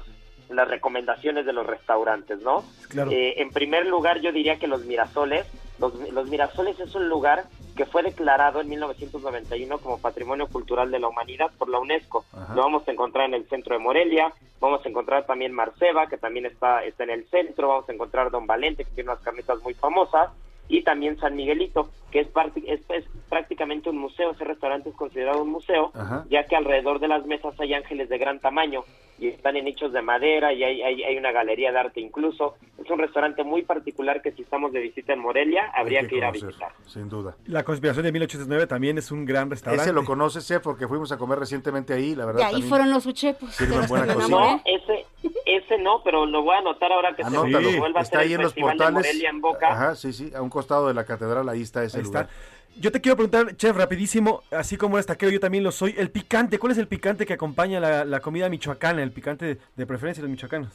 [0.49, 2.63] las recomendaciones de los restaurantes, ¿no?
[2.89, 3.11] Claro.
[3.11, 5.47] Eh, en primer lugar, yo diría que los Mirasoles,
[5.79, 7.45] los, los, Mirasoles es un lugar
[7.75, 12.25] que fue declarado en 1991 como Patrimonio Cultural de la Humanidad por la UNESCO.
[12.33, 12.53] Ajá.
[12.53, 16.17] Lo vamos a encontrar en el centro de Morelia, vamos a encontrar también Marceba, que
[16.17, 19.61] también está, está en el centro, vamos a encontrar Don Valente, que tiene unas carnitas
[19.63, 20.29] muy famosas,
[20.69, 22.27] y también San Miguelito, que es,
[22.65, 26.25] es, es, prácticamente un museo, ese restaurante es considerado un museo, Ajá.
[26.29, 28.83] ya que alrededor de las mesas hay ángeles de gran tamaño
[29.19, 32.55] y están en nichos de madera y hay, hay, hay, una galería de arte incluso.
[32.83, 36.15] Es un restaurante muy particular que si estamos de visita en Morelia habría que, que,
[36.15, 36.71] ir conocer, a visitar.
[36.87, 37.35] Sin duda.
[37.45, 39.83] La conspiración de 1809 también es un gran restaurante.
[39.83, 42.51] Ese lo conoces, chef, porque fuimos a comer recientemente ahí, la verdad.
[42.51, 43.55] Y ahí fueron los uchepos.
[43.87, 44.27] buena cocina.
[44.27, 45.02] No, ese,
[45.45, 47.71] ese no, pero lo voy a anotar ahora que Anótalo.
[47.71, 48.85] se vuelva está a hacer ahí el en los portales.
[48.87, 49.71] de Morelia en Boca.
[49.71, 52.25] Ajá, sí, sí, a un costado de la catedral, ahí está ese ahí lugar.
[52.29, 52.35] Está.
[52.75, 55.93] Yo te quiero preguntar, chef, rapidísimo, así como eres taquero, yo también lo soy.
[55.97, 59.57] El picante, ¿cuál es el picante que acompaña la, la comida michoacana, el picante de,
[59.75, 60.71] de preferencia de los michoacanos?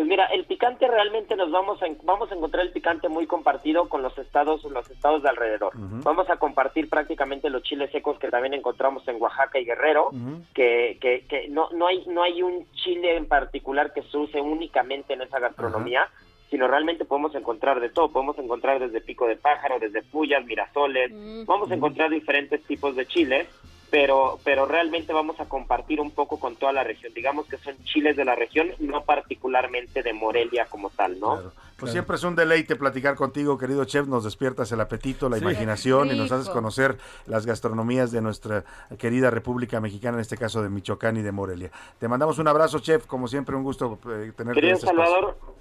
[0.00, 3.86] Pues mira, el picante realmente nos vamos a vamos a encontrar el picante muy compartido
[3.90, 5.76] con los estados los estados de alrededor.
[5.76, 6.02] Uh -huh.
[6.02, 10.14] Vamos a compartir prácticamente los chiles secos que también encontramos en Oaxaca y Guerrero, uh
[10.14, 10.42] -huh.
[10.54, 14.40] que, que, que no no hay no hay un chile en particular que se use
[14.40, 16.04] únicamente en esa gastronomía.
[16.04, 20.02] Uh -huh sino realmente podemos encontrar de todo, podemos encontrar desde pico de pájaro, desde
[20.02, 21.44] pullas, mirasoles, mm.
[21.46, 23.46] vamos a encontrar diferentes tipos de chiles,
[23.90, 27.74] pero pero realmente vamos a compartir un poco con toda la región, digamos que son
[27.84, 31.34] chiles de la región, no particularmente de Morelia como tal, ¿no?
[31.34, 31.52] Claro.
[31.80, 31.92] Pues claro.
[31.92, 35.42] siempre es un deleite platicar contigo, querido chef, nos despiertas el apetito, la sí.
[35.42, 38.64] imaginación y nos haces conocer las gastronomías de nuestra
[38.98, 41.70] querida República Mexicana, en este caso de Michoacán y de Morelia.
[41.98, 45.36] Te mandamos un abrazo, chef, como siempre un gusto eh, tenerte Querido en este Salvador,
[45.38, 45.54] espacio.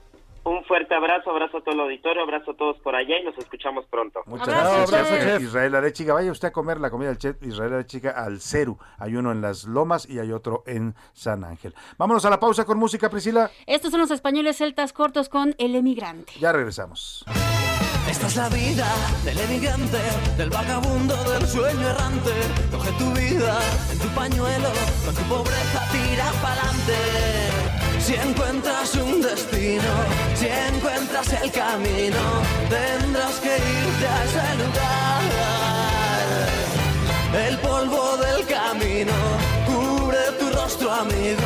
[0.43, 3.37] Un fuerte abrazo, abrazo a todo el auditorio, abrazo a todos por allá y nos
[3.37, 4.21] escuchamos pronto.
[4.25, 5.41] Muchas gracias, abrazo, chef.
[5.41, 6.13] Israel Arechiga.
[6.13, 8.77] Vaya usted a comer la comida del chef Israel Arechiga al Ceru.
[8.97, 11.73] Hay uno en Las Lomas y hay otro en San Ángel.
[11.97, 13.51] Vámonos a la pausa con música, Priscila.
[13.65, 16.33] Estos son los españoles celtas cortos con El Emigrante.
[16.39, 17.25] Ya regresamos.
[18.09, 18.87] Esta es la vida
[19.23, 19.99] del emigrante,
[20.35, 22.31] del vagabundo, del sueño errante.
[22.71, 23.59] Coge tu vida
[23.91, 24.69] en tu pañuelo,
[25.05, 27.48] con tu pobreza tira pa'lante.
[28.09, 29.83] Si encuentras un destino,
[30.33, 32.17] si encuentras el camino,
[32.67, 35.21] tendrás que irte a ese lugar.
[37.47, 39.11] El polvo del camino
[39.67, 41.37] cubre tu rostro, amigo.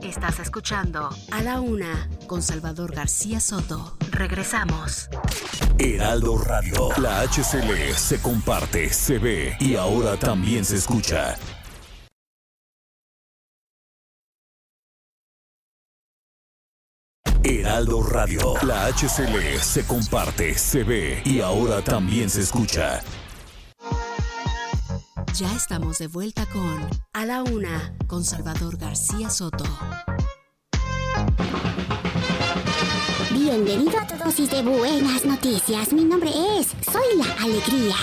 [0.00, 3.96] Estás escuchando A la Una con Salvador García Soto.
[4.12, 5.08] Regresamos.
[5.76, 6.90] Heraldo Radio.
[6.98, 11.36] La HCL se comparte, se ve y ahora también se escucha.
[17.44, 18.54] Heraldo Radio.
[18.62, 23.02] La HCL se comparte, se ve y ahora también se escucha.
[25.34, 29.64] Ya estamos de vuelta con A la Una con Salvador García Soto.
[33.32, 35.92] Bienvenido a tu dosis de buenas noticias.
[35.92, 37.96] Mi nombre es Soy la Alegría.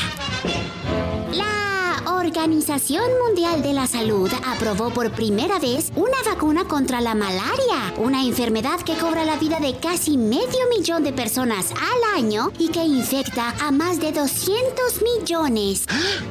[1.31, 7.15] La La Organización Mundial de la Salud aprobó por primera vez una vacuna contra la
[7.15, 12.51] malaria, una enfermedad que cobra la vida de casi medio millón de personas al año
[12.59, 15.85] y que infecta a más de 200 millones.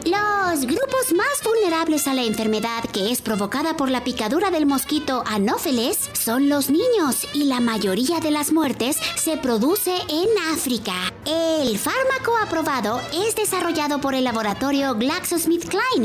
[0.04, 5.24] Los grupos más vulnerables a la enfermedad que es provocada por la picadura del mosquito
[5.26, 10.94] Anopheles son los niños y la mayoría de las muertes se produce en África.
[11.26, 14.94] El fármaco aprobado es desarrollado por el laboratorio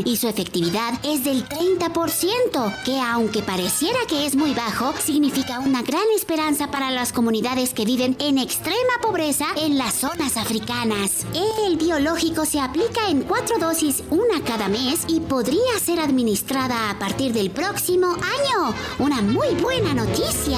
[0.06, 5.82] Y su efectividad es del 30%, que aunque pareciera que es muy bajo, significa una
[5.82, 11.26] gran esperanza para las comunidades que viven en extrema pobreza en las zonas africanas.
[11.68, 17.00] El biológico se aplica en cuatro dosis, una cada mes, y podría ser administrada a
[17.00, 18.76] partir del próximo año.
[19.00, 20.58] Una muy buena noticia.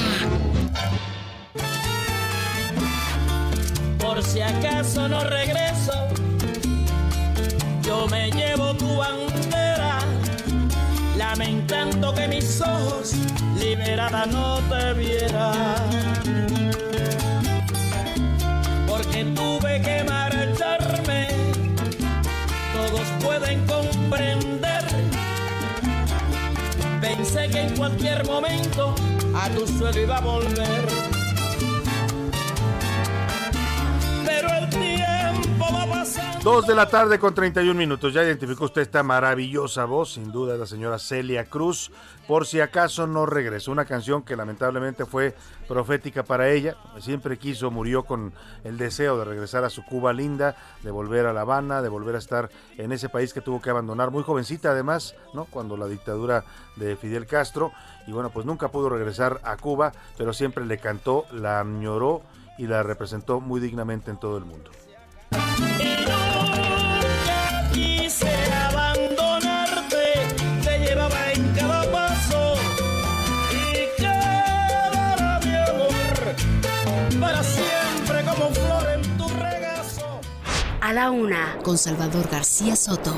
[3.99, 5.93] Por si acaso no regreso,
[7.85, 9.99] yo me llevo tu bandera,
[11.17, 13.13] lamentando que mis ojos
[13.59, 16.23] liberada no te vieran.
[18.87, 21.27] Porque tuve que marcharme,
[22.73, 24.83] todos pueden comprender.
[27.01, 28.95] Pensé que en cualquier momento
[29.35, 30.85] a tu suelo iba a volver.
[34.25, 34.84] Pero el.
[36.45, 38.13] Dos de la tarde con 31 minutos.
[38.13, 41.91] Ya identificó usted esta maravillosa voz, sin duda, la señora Celia Cruz.
[42.27, 43.71] Por si acaso no regresó.
[43.71, 45.33] Una canción que lamentablemente fue
[45.67, 46.75] profética para ella.
[46.99, 48.31] Siempre quiso, murió con
[48.63, 52.13] el deseo de regresar a su Cuba linda, de volver a La Habana, de volver
[52.13, 54.11] a estar en ese país que tuvo que abandonar.
[54.11, 55.45] Muy jovencita además, ¿no?
[55.45, 56.45] Cuando la dictadura
[56.75, 57.71] de Fidel Castro.
[58.05, 62.21] Y bueno, pues nunca pudo regresar a Cuba, pero siempre le cantó, la añoró
[62.59, 64.69] y la representó muy dignamente en todo el mundo.
[80.85, 83.15] A la una, con Salvador García Soto.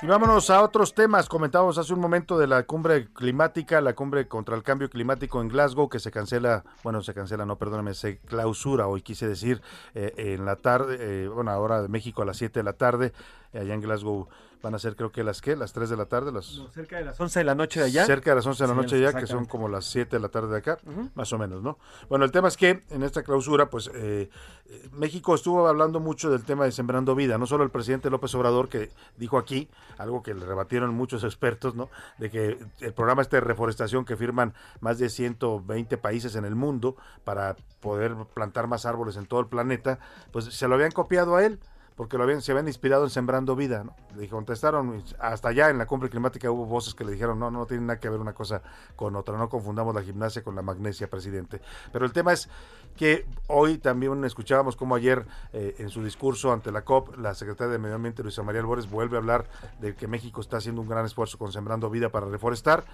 [0.00, 1.28] Y vámonos a otros temas.
[1.28, 5.48] Comentábamos hace un momento de la cumbre climática, la cumbre contra el cambio climático en
[5.48, 9.60] Glasgow, que se cancela, bueno, se cancela, no, perdóname, se clausura, hoy quise decir,
[9.94, 13.12] eh, en la tarde, eh, bueno, ahora de México a las 7 de la tarde,
[13.52, 14.28] allá en Glasgow
[14.62, 16.56] van a ser creo que las que, las 3 de la tarde, las...
[16.58, 18.06] No, cerca de las 11 de la noche de allá.
[18.06, 20.16] Cerca de las 11 de la Sí, noche de allá, que son como las 7
[20.16, 20.78] de la tarde de acá,
[21.14, 21.78] más o menos, ¿no?
[22.08, 24.28] Bueno, el tema es que en esta clausura, pues eh,
[24.66, 28.34] eh, México estuvo hablando mucho del tema de Sembrando Vida, no solo el presidente López
[28.34, 31.88] Obrador, que dijo aquí, algo que le rebatieron muchos expertos, ¿no?
[32.18, 36.54] De que el programa este de reforestación que firman más de 120 países en el
[36.54, 39.98] mundo para poder plantar más árboles en todo el planeta,
[40.32, 41.60] pues se lo habían copiado a él
[41.98, 43.96] porque lo habían, se habían inspirado en Sembrando Vida, ¿no?
[44.14, 47.66] Le contestaron, hasta allá en la cumbre climática hubo voces que le dijeron, no, no
[47.66, 48.62] tiene nada que ver una cosa
[48.94, 51.60] con otra, no confundamos la gimnasia con la magnesia, presidente.
[51.92, 52.48] Pero el tema es
[52.96, 57.72] que hoy también escuchábamos como ayer eh, en su discurso ante la COP, la secretaria
[57.72, 59.48] de Medio Ambiente, Luisa María Albores, vuelve a hablar
[59.80, 62.84] de que México está haciendo un gran esfuerzo con Sembrando Vida para reforestar.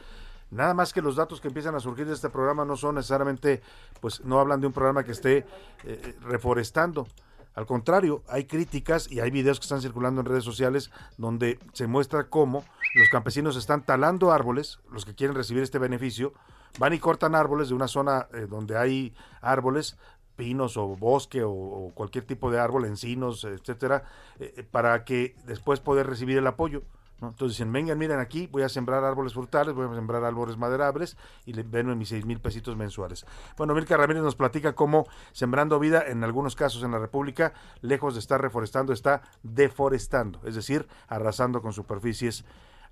[0.50, 3.60] Nada más que los datos que empiezan a surgir de este programa no son necesariamente,
[4.00, 5.44] pues no hablan de un programa que esté
[5.84, 7.06] eh, reforestando.
[7.54, 11.86] Al contrario, hay críticas y hay videos que están circulando en redes sociales donde se
[11.86, 12.64] muestra cómo
[12.94, 16.32] los campesinos están talando árboles, los que quieren recibir este beneficio,
[16.78, 19.96] van y cortan árboles de una zona eh, donde hay árboles,
[20.36, 24.04] pinos o bosque o, cualquier tipo de árbol, encinos, etcétera,
[24.40, 26.82] eh, para que después poder recibir el apoyo.
[27.22, 31.16] Entonces dicen, vengan, miren aquí, voy a sembrar árboles frutales, voy a sembrar árboles maderables
[31.46, 31.64] y le
[31.94, 33.24] mis seis mil pesitos mensuales.
[33.56, 38.14] Bueno, Mirka Ramírez nos platica cómo Sembrando Vida, en algunos casos en la República, lejos
[38.14, 42.44] de estar reforestando, está deforestando, es decir, arrasando con superficies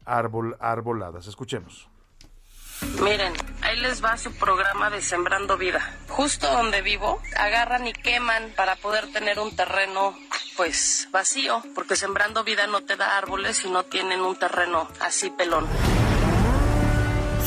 [0.04, 1.26] árbol, arboladas.
[1.26, 1.91] Escuchemos.
[3.00, 3.32] Miren,
[3.62, 5.96] ahí les va su programa de Sembrando Vida.
[6.08, 10.16] Justo donde vivo, agarran y queman para poder tener un terreno
[10.56, 15.30] pues vacío, porque Sembrando Vida no te da árboles si no tienen un terreno así
[15.30, 15.66] pelón.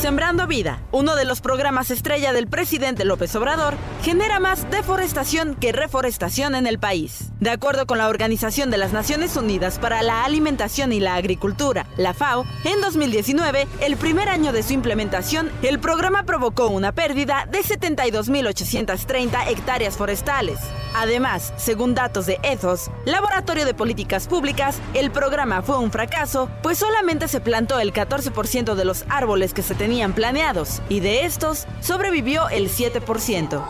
[0.06, 3.74] Sembrando Vida, uno de los programas estrella del presidente López Obrador,
[4.04, 7.32] genera más deforestación que reforestación en el país.
[7.40, 11.86] De acuerdo con la Organización de las Naciones Unidas para la Alimentación y la Agricultura,
[11.96, 17.48] la FAO, en 2019, el primer año de su implementación, el programa provocó una pérdida
[17.50, 20.60] de 72.830 hectáreas forestales.
[20.94, 26.78] Además, según datos de Ethos, Laboratorio de Políticas Públicas, el programa fue un fracaso, pues
[26.78, 31.66] solamente se plantó el 14% de los árboles que se tenían planeados, y de estos
[31.80, 33.64] sobrevivió el 7%.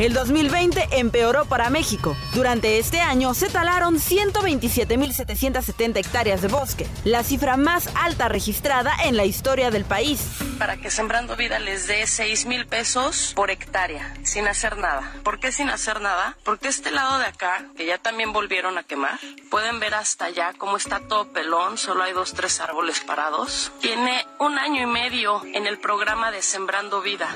[0.00, 2.16] El 2020 empeoró para México.
[2.34, 9.16] Durante este año se talaron 127.770 hectáreas de bosque, la cifra más alta registrada en
[9.16, 10.20] la historia del país.
[10.58, 15.12] Para que Sembrando Vida les dé 6 mil pesos por hectárea, sin hacer nada.
[15.22, 16.36] ¿Por qué sin hacer nada?
[16.42, 20.54] Porque este lado de acá, que ya también volvieron a quemar, pueden ver hasta allá
[20.58, 23.70] cómo está todo pelón, solo hay dos, tres árboles parados.
[23.80, 27.28] Tiene un año y medio en el programa de Sembrando Vida.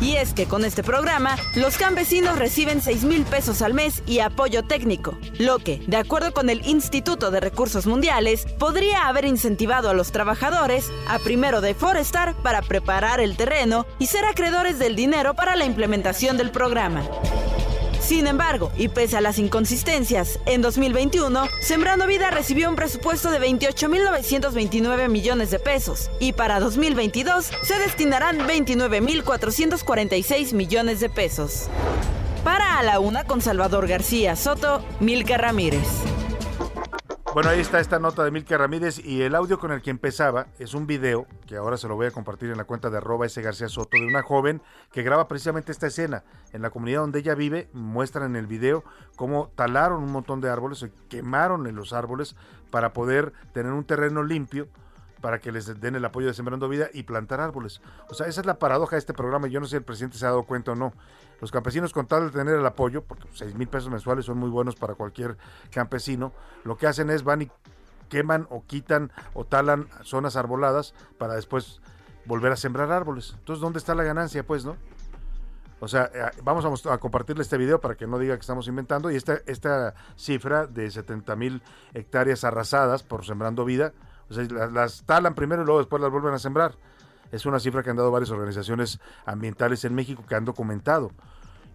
[0.00, 4.20] Y es que con este programa, los campesinos reciben 6 mil pesos al mes y
[4.20, 9.90] apoyo técnico, lo que, de acuerdo con el Instituto de Recursos Mundiales, podría haber incentivado
[9.90, 15.34] a los trabajadores a primero deforestar para preparar el terreno y ser acreedores del dinero
[15.34, 17.02] para la implementación del programa.
[18.08, 23.38] Sin embargo, y pese a las inconsistencias, en 2021, Sembrando Vida recibió un presupuesto de
[23.38, 31.68] 28.929 millones de pesos y para 2022 se destinarán 29.446 millones de pesos.
[32.44, 35.86] Para A la Una con Salvador García Soto, Milka Ramírez.
[37.38, 40.48] Bueno, ahí está esta nota de Milka Ramírez y el audio con el que empezaba
[40.58, 43.26] es un video que ahora se lo voy a compartir en la cuenta de arroba
[43.26, 44.60] ese García Soto de una joven
[44.90, 46.24] que graba precisamente esta escena.
[46.52, 48.82] En la comunidad donde ella vive muestran en el video
[49.14, 52.34] cómo talaron un montón de árboles, quemaron en los árboles
[52.72, 54.66] para poder tener un terreno limpio
[55.20, 57.80] para que les den el apoyo de Sembrando Vida y plantar árboles.
[58.08, 59.46] O sea, esa es la paradoja de este programa.
[59.46, 60.92] Yo no sé si el presidente se ha dado cuenta o no.
[61.40, 64.50] Los campesinos, con tal de tener el apoyo, porque 6 mil pesos mensuales son muy
[64.50, 65.36] buenos para cualquier
[65.70, 66.32] campesino,
[66.64, 67.50] lo que hacen es van y
[68.08, 71.80] queman o quitan o talan zonas arboladas para después
[72.24, 73.34] volver a sembrar árboles.
[73.38, 74.76] Entonces, ¿dónde está la ganancia, pues, no?
[75.80, 79.10] O sea, eh, vamos a, compartirle este video para que no diga que estamos inventando.
[79.10, 81.62] Y esta, esta cifra de 70 mil
[81.94, 83.92] hectáreas arrasadas por Sembrando Vida,
[84.28, 86.74] o sea, las, las talan primero y luego después las vuelven a sembrar.
[87.30, 91.10] Es una cifra que han dado varias organizaciones ambientales en México que han documentado.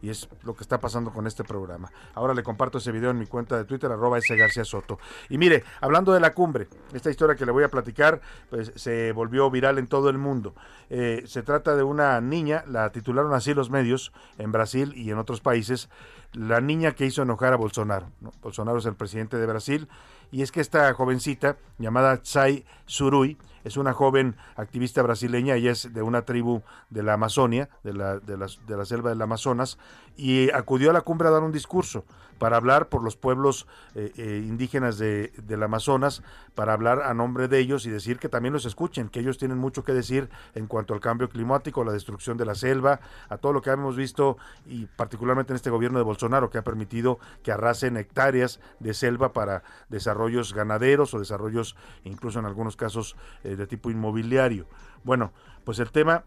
[0.02, 1.90] Y es lo que está pasando con este programa.
[2.14, 5.00] Ahora le comparto ese video en mi cuenta de Twitter, arroba ese García Soto.
[5.30, 8.20] Y mire, hablando de la cumbre, esta historia que le voy a platicar,
[8.50, 10.56] pues se volvió viral en todo el mundo.
[10.90, 15.20] Eh, se trata de una niña, la titularon así los medios, en Brasil y en
[15.20, 15.90] otros países,
[16.34, 18.12] la niña que hizo enojar a Bolsonaro.
[18.42, 19.88] Bolsonaro es el presidente de Brasil,
[20.32, 25.94] y es que esta jovencita, llamada Tsai Surui, es una joven activista brasileña, ella es
[25.94, 29.78] de una tribu de la Amazonia, de la, de la, selva del Amazonas,
[30.16, 32.06] y acudió a la cumbre a dar un discurso
[32.38, 36.24] para hablar por los pueblos eh, eh, indígenas de, del Amazonas,
[36.56, 39.58] para hablar a nombre de ellos y decir que también los escuchen, que ellos tienen
[39.58, 43.00] mucho que decir en cuanto al cambio climático, la destrucción de la selva,
[43.30, 46.64] a todo lo que hemos visto y particularmente en este gobierno de Bolsonaro que ha
[46.64, 53.16] permitido que arrasen hectáreas de selva para desarrollos ganaderos o desarrollos incluso en algunos casos
[53.44, 54.68] eh, de tipo inmobiliario.
[55.04, 55.32] Bueno,
[55.64, 56.24] pues el tema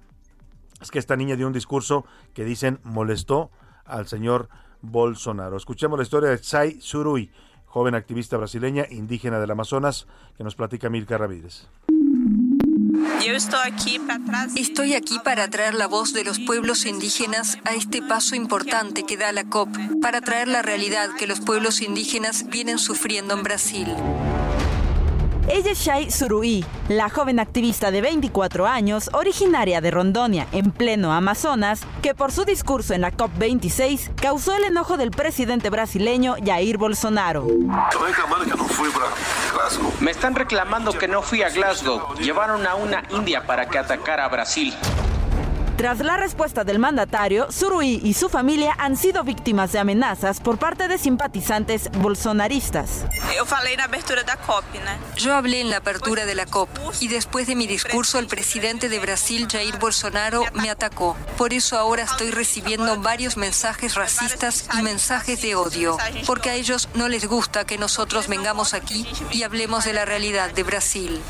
[0.81, 2.05] es que esta niña dio un discurso
[2.35, 3.51] que dicen molestó
[3.85, 4.49] al señor
[4.83, 5.57] Bolsonaro.
[5.57, 7.31] Escuchemos la historia de Tsai Surui,
[7.67, 11.67] joven activista brasileña indígena del Amazonas, que nos platica Milka Ramírez.
[14.57, 19.17] Estoy aquí para traer la voz de los pueblos indígenas a este paso importante que
[19.17, 19.69] da la COP,
[20.01, 23.89] para traer la realidad que los pueblos indígenas vienen sufriendo en Brasil.
[25.49, 31.13] Ella es Shai Surui, la joven activista de 24 años, originaria de Rondonia, en pleno
[31.13, 36.79] Amazonas, que por su discurso en la COP26 causó el enojo del presidente brasileño Jair
[36.79, 37.47] Bolsonaro.
[40.01, 42.17] Me están reclamando que no fui a Glasgow.
[42.19, 44.75] Llevaron a una india para que atacara a Brasil.
[45.77, 50.57] Tras la respuesta del mandatario, Surui y su familia han sido víctimas de amenazas por
[50.57, 53.05] parte de simpatizantes bolsonaristas.
[53.35, 53.45] Yo
[55.35, 56.71] hablé en la apertura de la COP
[57.01, 61.15] y después de mi discurso el presidente de Brasil, Jair Bolsonaro, me atacó.
[61.37, 66.89] Por eso ahora estoy recibiendo varios mensajes racistas y mensajes de odio, porque a ellos
[66.95, 71.21] no les gusta que nosotros vengamos aquí y hablemos de la realidad de Brasil.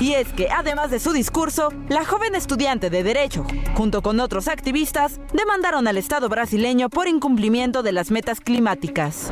[0.00, 4.48] Y es que, además de su discurso, la joven estudiante de Derecho, junto con otros
[4.48, 9.30] activistas, demandaron al Estado brasileño por incumplimiento de las metas climáticas.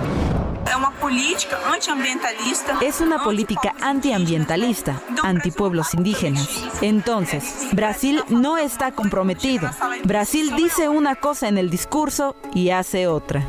[2.80, 6.48] Es una política antiambientalista, antipueblos indígenas.
[6.80, 9.70] Entonces, Brasil no está comprometido.
[10.04, 13.44] Brasil dice una cosa en el discurso y hace otra.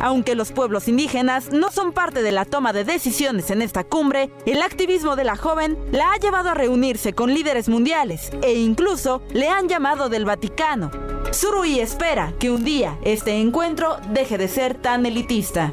[0.00, 4.30] Aunque los pueblos indígenas no son parte de la toma de decisiones en esta cumbre,
[4.46, 9.22] el activismo de la joven la ha llevado a reunirse con líderes mundiales e incluso
[9.32, 11.19] le han llamado del Vaticano.
[11.32, 15.72] Surui espera que un día este encuentro deje de ser tan elitista.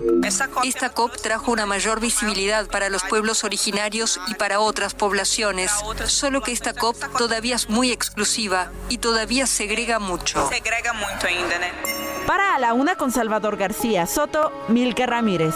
[0.63, 5.71] Esta COP trajo una mayor visibilidad para los pueblos originarios y para otras poblaciones,
[6.05, 10.47] solo que esta COP todavía es muy exclusiva y todavía segrega mucho.
[10.47, 11.55] Segrega mucho ainda,
[12.27, 15.55] Para a la una con Salvador García Soto, Milka Ramírez.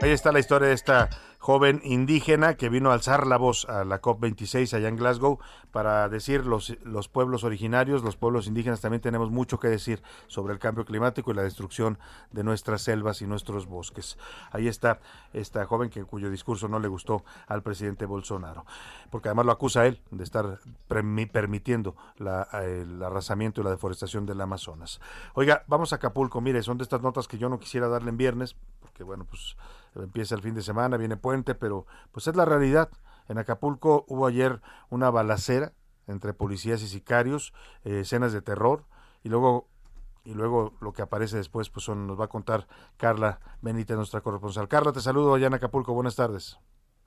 [0.00, 1.10] Ahí está la historia de esta
[1.48, 5.38] joven indígena que vino a alzar la voz a la COP26 allá en Glasgow
[5.72, 10.52] para decir los, los pueblos originarios, los pueblos indígenas también tenemos mucho que decir sobre
[10.52, 11.98] el cambio climático y la destrucción
[12.32, 14.18] de nuestras selvas y nuestros bosques.
[14.52, 15.00] Ahí está
[15.32, 18.66] esta joven que cuyo discurso no le gustó al presidente Bolsonaro,
[19.10, 24.26] porque además lo acusa a él de estar permitiendo la, el arrasamiento y la deforestación
[24.26, 25.00] del Amazonas.
[25.32, 28.18] Oiga, vamos a Acapulco, mire, son de estas notas que yo no quisiera darle en
[28.18, 29.56] viernes, porque bueno, pues
[30.02, 32.90] empieza el fin de semana, viene puente, pero pues es la realidad.
[33.28, 34.60] En Acapulco hubo ayer
[34.90, 35.72] una balacera
[36.06, 37.52] entre policías y sicarios,
[37.84, 38.84] eh, escenas de terror,
[39.22, 39.68] y luego
[40.24, 42.66] y luego lo que aparece después pues nos va a contar
[42.98, 44.68] Carla Benítez, nuestra corresponsal.
[44.68, 46.58] Carla, te saludo allá en Acapulco, buenas tardes.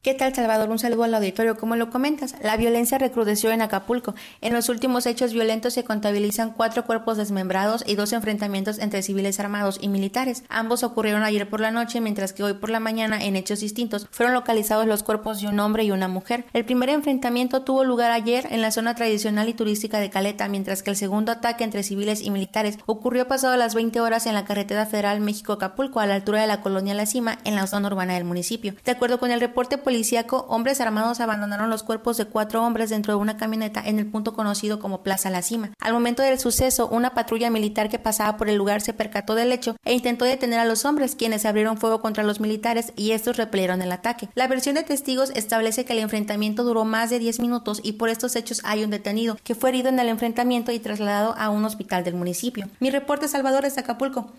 [0.04, 0.72] ¿Qué tal, Salvador?
[0.72, 1.58] Un saludo al auditorio.
[1.58, 4.16] Como lo comentas, la violencia recrudeció en Acapulco.
[4.42, 9.40] En los últimos hechos violentos se contabilizan cuatro cuerpos desmembrados y dos enfrentamientos entre civiles
[9.40, 10.44] armados y militares.
[10.50, 14.08] Ambos ocurrieron ayer por la noche, mientras que hoy por la mañana, en hechos distintos,
[14.10, 16.46] fueron localizados los cuerpos de un hombre y una mujer.
[16.52, 20.82] El primer enfrentamiento tuvo lugar ayer en la zona tradicional y turística de Caleta, mientras
[20.82, 24.46] que el segundo ataque entre civiles y militares ocurrió pasado las 20 horas en la
[24.46, 28.16] carretera federal México-Acapulco, a la altura de la colonia La Cima, en la zona urbana
[28.16, 28.74] del municipio.
[28.84, 33.12] De acuerdo con el reporte policíaco, hombres armados abandonaron los cuerpos de cuatro hombres dentro
[33.12, 35.72] de una camioneta en el punto conocido como Plaza La Cima.
[35.82, 39.52] Al momento del suceso, una patrulla militar que pasaba por el lugar se percató del
[39.52, 43.36] hecho e intentó detener a los hombres, quienes abrieron fuego contra los militares y estos
[43.36, 44.30] repelieron el ataque.
[44.34, 48.08] La versión de testigos establece que el enfrentamiento duró más de 10 minutos y por
[48.08, 51.66] estos hechos hay un detenido que fue herido en el enfrentamiento y trasladado a un
[51.66, 52.70] hospital del municipio.
[52.80, 54.32] Mi reporte Salvador de Acapulco.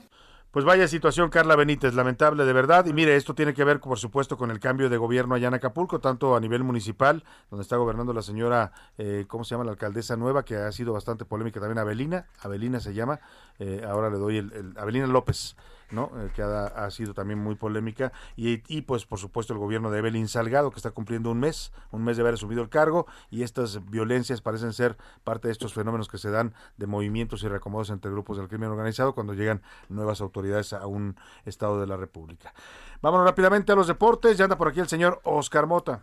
[0.53, 2.85] Pues vaya situación, Carla Benítez, lamentable de verdad.
[2.85, 5.55] Y mire, esto tiene que ver, por supuesto, con el cambio de gobierno allá en
[5.55, 9.65] Acapulco, tanto a nivel municipal, donde está gobernando la señora, eh, ¿cómo se llama?
[9.65, 12.27] La alcaldesa nueva, que ha sido bastante polémica también, Abelina.
[12.43, 13.19] Abelina se llama.
[13.59, 15.57] Eh, ahora le doy el, el Abelina López.
[15.93, 16.11] ¿No?
[16.17, 19.99] Eh, que ha, sido también muy polémica, y, y, pues por supuesto el gobierno de
[19.99, 23.43] Evelyn Salgado, que está cumpliendo un mes, un mes de haber asumido el cargo, y
[23.43, 27.91] estas violencias parecen ser parte de estos fenómenos que se dan de movimientos y reacomodos
[27.91, 32.55] entre grupos del crimen organizado cuando llegan nuevas autoridades a un estado de la República.
[33.01, 36.03] Vámonos rápidamente a los deportes, ya anda por aquí el señor Oscar Mota.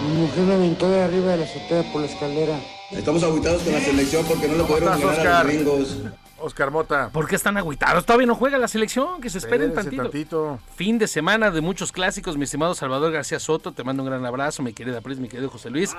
[0.00, 2.60] Mi mujer me aventó de arriba de la azotea por la escalera.
[2.92, 5.98] Estamos aguitados con la selección porque no lo pudieron ganar a los gringos.
[6.40, 7.10] Oscar Mota.
[7.10, 8.04] ¿Por qué están agüitados?
[8.04, 10.58] Todavía no juega la selección, que se esperen tantito.
[10.74, 14.24] Fin de semana de muchos clásicos, mi estimado Salvador García Soto, te mando un gran
[14.24, 15.96] abrazo, mi querida Pris, mi querido José Luis.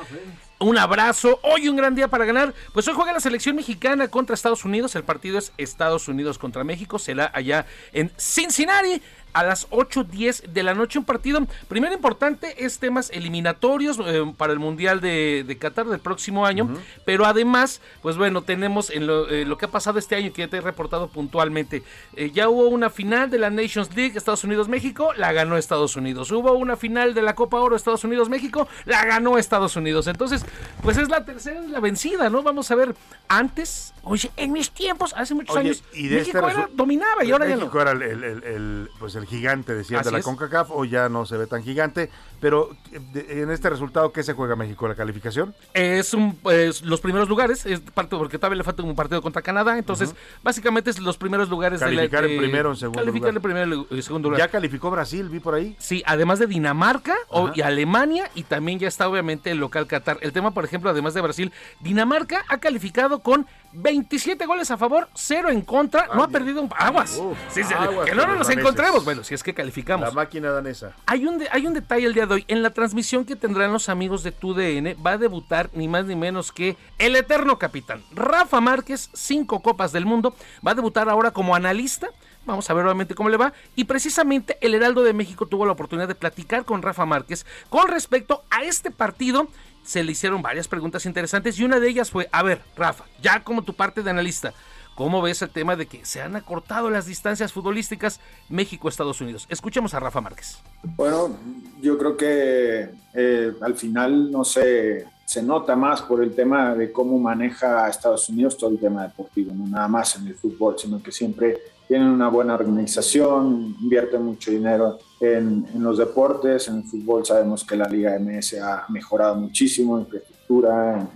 [0.59, 2.53] un abrazo, hoy un gran día para ganar.
[2.73, 6.63] Pues hoy juega la selección mexicana contra Estados Unidos, el partido es Estados Unidos contra
[6.63, 9.01] México, será allá en Cincinnati
[9.34, 10.99] a las 8.10 de la noche.
[10.99, 15.99] Un partido, primero importante, es temas eliminatorios eh, para el Mundial de, de, Qatar del
[15.99, 16.69] próximo año.
[17.06, 20.43] Pero además, pues bueno, tenemos en lo, eh, lo, que ha pasado este año que
[20.43, 21.84] ya te he reportado puntualmente.
[22.15, 26.31] Eh, ya hubo una final de la Nations League Estados Unidos-México, la ganó Estados Unidos.
[26.31, 30.07] Hubo una final de la Copa Oro Estados Unidos-México, la ganó Estados Unidos.
[30.07, 30.45] Entonces,
[30.81, 32.43] pues es la tercera la vencida, ¿no?
[32.43, 32.95] Vamos a ver,
[33.27, 37.73] antes, oye, en mis tiempos, hace muchos años, México este dominaba y ahora México ya
[37.73, 37.81] no.
[37.81, 41.37] era el, el, el, pues el gigante, decía, de la CONCACAF, o ya no se
[41.37, 42.09] ve tan gigante.
[42.41, 42.69] Pero
[43.13, 44.87] en este resultado, ¿qué se juega México?
[44.87, 45.53] ¿La calificación?
[45.73, 49.41] Es un, pues, los primeros lugares, es parte porque todavía le falta un partido contra
[49.41, 53.35] Canadá, entonces básicamente es los primeros lugares calificar de en primero, en segundo calificar lugar.
[53.35, 54.47] en primero y segundo lugar.
[54.47, 55.75] Ya calificó Brasil, vi por ahí.
[55.79, 57.15] Sí, además de Dinamarca
[57.53, 60.17] y Alemania y también ya está obviamente el local Qatar.
[60.21, 61.51] El tema, por ejemplo, además de Brasil,
[61.81, 66.69] Dinamarca ha calificado con 27 goles a favor, 0 en contra, no ha perdido un
[66.75, 67.17] aguas.
[67.17, 68.57] Uf, Sí, aguas que no los nos daneses.
[68.57, 69.03] encontremos.
[69.10, 70.07] Bueno, si es que calificamos.
[70.07, 70.94] La máquina danesa.
[71.07, 72.45] Hay un, de- hay un detalle el día de hoy.
[72.48, 76.15] En la transmisión que tendrán los amigos de TUDN va a debutar ni más ni
[76.15, 78.03] menos que el eterno capitán.
[78.11, 80.36] Rafa Márquez, cinco copas del mundo.
[80.65, 82.07] Va a debutar ahora como analista.
[82.45, 83.52] Vamos a ver obviamente cómo le va.
[83.76, 87.88] Y precisamente el Heraldo de México tuvo la oportunidad de platicar con Rafa Márquez con
[87.88, 89.48] respecto a este partido.
[89.84, 93.44] Se le hicieron varias preguntas interesantes y una de ellas fue, a ver, Rafa, ya
[93.44, 94.53] como tu parte de analista,
[94.99, 98.19] ¿cómo ves el tema de que se han acortado las distancias futbolísticas
[98.49, 99.45] México-Estados Unidos?
[99.47, 100.57] Escuchemos a Rafa Márquez.
[100.84, 101.38] Bueno,
[101.81, 106.91] yo creo que eh, al final no se, se nota más por el tema de
[106.91, 111.01] cómo maneja Estados Unidos todo el tema deportivo, no nada más en el fútbol, sino
[111.01, 111.57] que siempre
[111.88, 117.77] tienen una buena organización, invierten mucho dinero en, los deportes, en el fútbol sabemos que
[117.77, 121.07] la Liga MS ha mejorado muchísimo en infraestructura,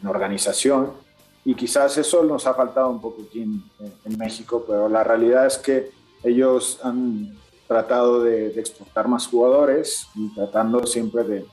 [0.00, 1.07] en organización,
[1.44, 3.62] y quizás eso nos ha faltado un poco aquí en,
[4.04, 5.90] en México, pero la realidad es que
[6.22, 7.34] ellos han
[7.66, 11.44] tratado de, de exportar más jugadores y tratando siempre de,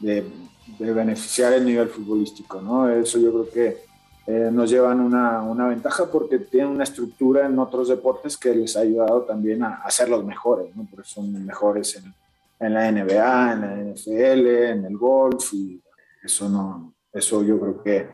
[0.00, 2.88] de- de beneficiar el nivel futbolístico, ¿no?
[2.88, 3.82] Eso yo creo que
[4.26, 8.76] eh, nos llevan una, una, ventaja porque tienen una estructura en otros deportes que les
[8.76, 10.86] ha ayudado también a, a ser los mejores, ¿no?
[10.88, 12.14] porque son mejores en,
[12.60, 15.82] en, la NBA, en la NFL, en el golf, y
[16.22, 18.08] eso, no, eso yo creo que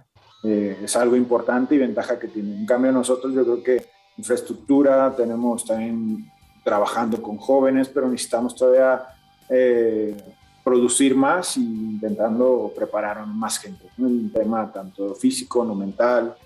[0.46, 2.60] eh, es algo importante y ventaja que tienen.
[2.60, 3.86] En cambio nosotros yo creo que
[4.16, 6.30] infraestructura, tenemos también
[6.62, 9.02] trabajando con jóvenes, pero necesitamos todavía
[9.48, 10.16] eh,
[10.62, 13.86] producir más y intentando preparar a más gente.
[13.98, 16.36] Un tema tanto físico, no mental,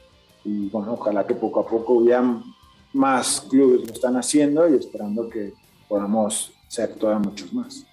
[0.45, 2.23] y bueno, ojalá que poco a poco ya
[2.93, 5.53] más clubes lo están haciendo y esperando que
[5.89, 7.87] podamos ser todavía muchos más.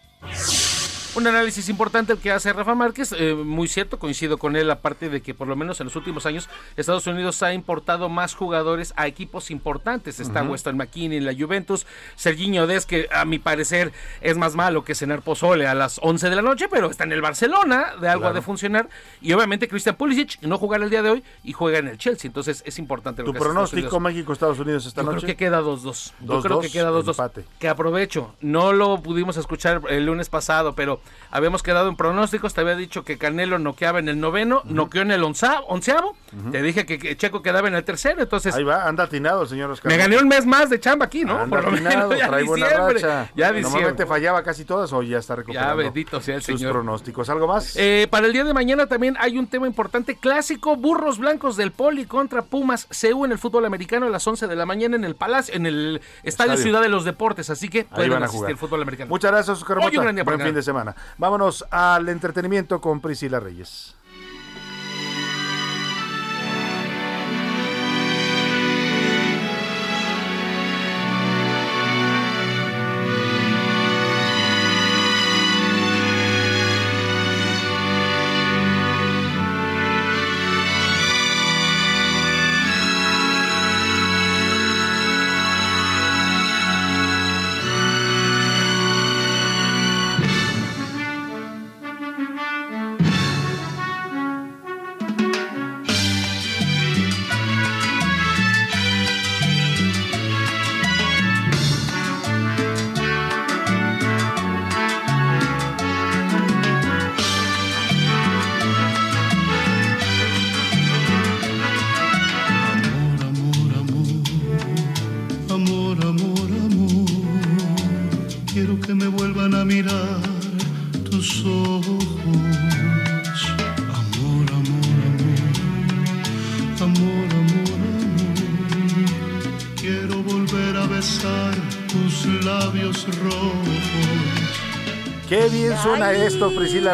[1.18, 5.23] Un análisis importante que hace Rafa Márquez, eh, muy cierto, coincido con él, aparte de
[5.23, 9.07] que por lo menos en los últimos años Estados Unidos ha importado más jugadores a
[9.07, 10.19] equipos importantes.
[10.19, 14.53] Está uh Weston McKinney en la Juventus, Serginho Des, que a mi parecer es más
[14.53, 17.95] malo que cenar pozole a las 11 de la noche, pero está en el Barcelona,
[17.99, 18.88] de algo de funcionar.
[19.19, 22.30] Y obviamente Christian Pulisic no jugará el día de hoy y juega en el Chelsea,
[22.30, 23.23] entonces es importante.
[23.23, 25.26] Lo ¿Tu pronóstico México-Estados Unidos esta Yo noche?
[25.26, 26.11] creo que queda 2-2.
[26.19, 27.44] Yo creo que queda 2-2.
[27.57, 32.61] Que aprovecho, no lo pudimos escuchar el lunes pasado, pero habíamos quedado en pronósticos, te
[32.61, 36.15] había dicho que Canelo noqueaba en el noveno, noqueó en el onceavo,
[36.51, 38.55] te dije que, Checo quedaba en el tercero, entonces...
[38.55, 39.91] Ahí va, anda atinado el señor Oscar.
[39.91, 41.39] Me gané un mes más de chamba aquí, ¿no?
[41.39, 43.31] Anda Por lo atinado, menos, trae buena racha.
[43.35, 46.73] Ya Normalmente fallaba casi todas, o ya está recuperando ya, bendito sea el sus señor.
[46.73, 47.29] pronósticos.
[47.29, 47.75] ¿Algo más?
[47.75, 51.71] Eh, para el día de mañana también hay un tema importante, clásico, Burros Blancos del
[51.71, 55.03] Poli contra Pumas CU en el fútbol americano a las 11 de la mañana en
[55.03, 56.57] el Palacio, en el Estadio, Estadio.
[56.57, 58.51] Ciudad de los Deportes, así que pueden van a asistir jugar.
[58.51, 59.09] el fútbol americano.
[59.09, 60.23] Muchas gracias, Oscar Mota.
[60.23, 60.86] Buen fin de semana.
[61.18, 63.95] Vámonos al entretenimiento con Priscila Reyes.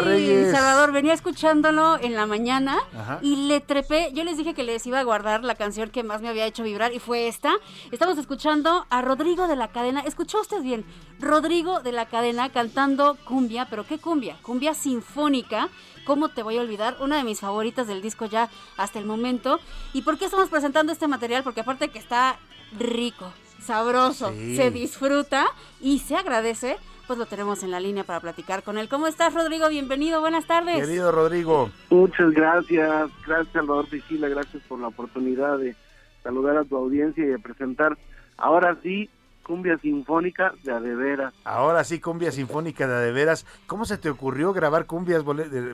[0.00, 0.50] Reyes.
[0.52, 3.18] Salvador, venía escuchándolo en la mañana Ajá.
[3.22, 4.10] y le trepé.
[4.12, 6.62] Yo les dije que les iba a guardar la canción que más me había hecho
[6.62, 7.52] vibrar y fue esta.
[7.92, 10.00] Estamos escuchando a Rodrigo de la Cadena.
[10.00, 10.84] ¿Escuchó usted bien?
[11.20, 14.36] Rodrigo de la Cadena cantando cumbia, pero ¿qué cumbia?
[14.42, 15.68] Cumbia sinfónica.
[16.04, 16.96] ¿Cómo te voy a olvidar?
[17.00, 19.60] Una de mis favoritas del disco ya hasta el momento.
[19.92, 21.42] ¿Y por qué estamos presentando este material?
[21.42, 22.36] Porque aparte que está
[22.78, 23.32] rico,
[23.64, 24.56] sabroso, Sí.
[24.56, 25.46] se disfruta
[25.80, 28.88] y se agradece pues lo tenemos en la línea para platicar con él.
[28.88, 29.68] ¿Cómo estás, Rodrigo?
[29.68, 30.80] Bienvenido, buenas tardes.
[30.86, 31.70] Querido Rodrigo.
[31.90, 35.74] Muchas gracias, gracias Salvador Priscila, gracias por la oportunidad de
[36.22, 37.96] saludar a tu audiencia y de presentar
[38.38, 39.10] ahora sí
[39.42, 41.34] cumbia sinfónica de a de veras.
[41.44, 43.44] Ahora sí, cumbia sinfónica de, de veras.
[43.66, 45.22] ¿Cómo se te ocurrió grabar cumbias?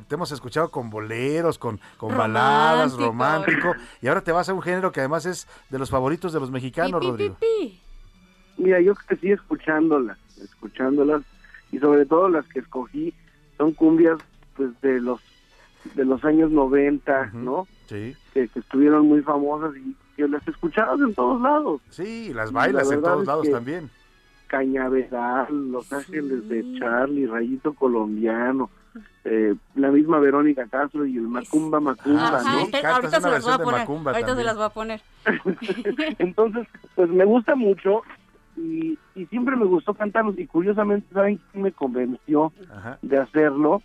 [0.09, 3.73] Te hemos escuchado con boleros, con, con baladas, Romántico.
[4.03, 6.51] Y ahora te vas a un género que además es de los favoritos de los
[6.51, 7.37] mexicanos, Pi, pi, Rodrigo.
[7.39, 7.81] pi.
[8.57, 11.23] Mira, yo crecí escuchándolas, escuchándolas
[11.73, 13.15] y sobre todo las que escogí
[13.57, 14.19] son cumbias
[14.57, 15.21] pues de los
[15.95, 17.67] de los años 90, ¿no?
[17.87, 18.15] Sí.
[18.35, 21.81] Que, que estuvieron muy famosas y que las escuchabas en todos lados.
[21.89, 23.91] Sí, las bailas en todos es lados que también.
[24.47, 28.69] Cañaveral, Los Ángeles de Charlie, Rayito Colombiano,
[29.25, 32.89] eh, la misma Verónica Castro y el Macumba Macumba, Ajá, ¿no?
[32.89, 33.87] ahorita se las voy a poner.
[33.87, 35.01] Ahorita se las voy a poner.
[36.19, 38.03] Entonces, pues me gusta mucho
[38.57, 42.99] y, y siempre me gustó cantarlos y curiosamente, ¿saben quién me convenció Ajá.
[43.03, 43.83] de hacerlo?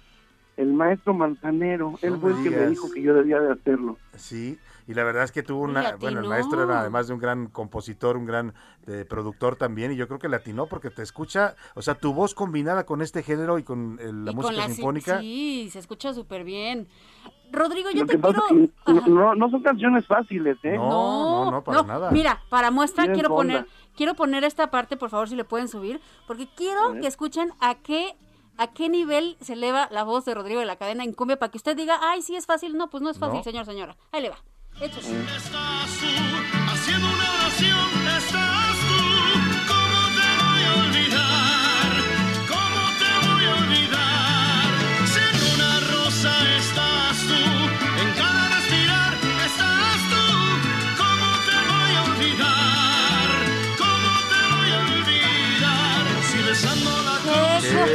[0.57, 3.97] El maestro Manzanero, él fue el que me dijo que yo debía de hacerlo.
[4.13, 4.57] Sí,
[4.87, 7.47] y la verdad es que tuvo una, bueno, el maestro era además de un gran
[7.47, 8.53] compositor, un gran
[8.87, 12.13] eh, productor también, y yo creo que le atinó porque te escucha, o sea, tu
[12.13, 15.19] voz combinada con este género y con eh, la Y con música la- sinfónica.
[15.19, 16.87] Sí, se escucha súper bien.
[17.51, 18.39] Rodrigo, yo Lo te quiero...
[18.63, 20.77] es que no, no son canciones fáciles, ¿eh?
[20.77, 22.11] No, no, no, para nada.
[22.11, 23.35] Mira, para muestra quiero onda.
[23.35, 27.51] poner, quiero poner esta parte, por favor, si le pueden subir, porque quiero que escuchen
[27.59, 28.15] a qué
[28.57, 31.51] a qué nivel se eleva la voz de Rodrigo de la cadena en cumbia para
[31.51, 32.77] que usted diga, ay, sí es fácil.
[32.77, 33.43] No, pues no es fácil, No.
[33.43, 33.97] señor, señora.
[34.13, 34.37] Ahí le va.
[34.79, 35.25] Échale.
[35.35, 36.64] Estás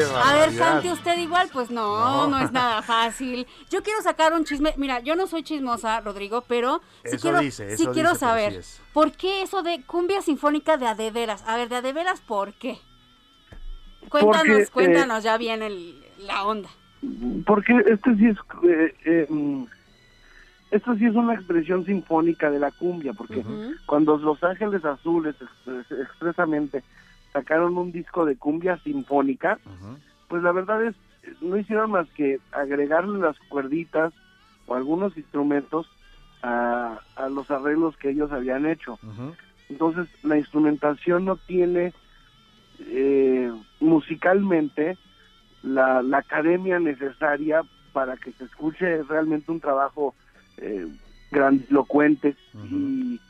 [0.09, 3.47] A ver, cante usted igual, pues no, no, es nada fácil.
[3.71, 4.75] Yo quiero sacar un chisme.
[4.77, 8.53] Mira, yo no soy chismosa, Rodrigo, pero sí Eso quiero, dice, sí quiero dice, saber
[8.53, 8.83] sí es.
[8.93, 11.43] por qué eso de cumbia sinfónica de adeveras.
[11.47, 12.79] A ver, de adeveras, ¿por qué?
[14.09, 16.69] Cuéntanos, Porque, eh, cuéntanos ya bien el, la onda.
[17.47, 18.37] Porque este sí es
[18.69, 19.65] eh, eh, mm,
[20.71, 23.43] esto sí es una expresión sinfónica de la cumbia, porque
[23.87, 26.83] cuando Los Ángeles Azules ex- expresamente
[27.33, 29.59] sacaron un disco de cumbia sinfónica,
[30.29, 30.95] pues la verdad es
[31.41, 34.13] no hicieron más que agregarle las cuerditas
[34.67, 35.87] o algunos instrumentos
[36.43, 38.99] a, a los arreglos que ellos habían hecho.
[39.69, 41.93] Entonces la instrumentación no tiene
[42.81, 44.97] eh, musicalmente
[45.63, 47.63] la, la academia necesaria
[47.93, 50.15] para que se escuche realmente un trabajo
[50.57, 50.87] eh,
[51.31, 52.35] grandilocuente
[52.71, 53.21] y,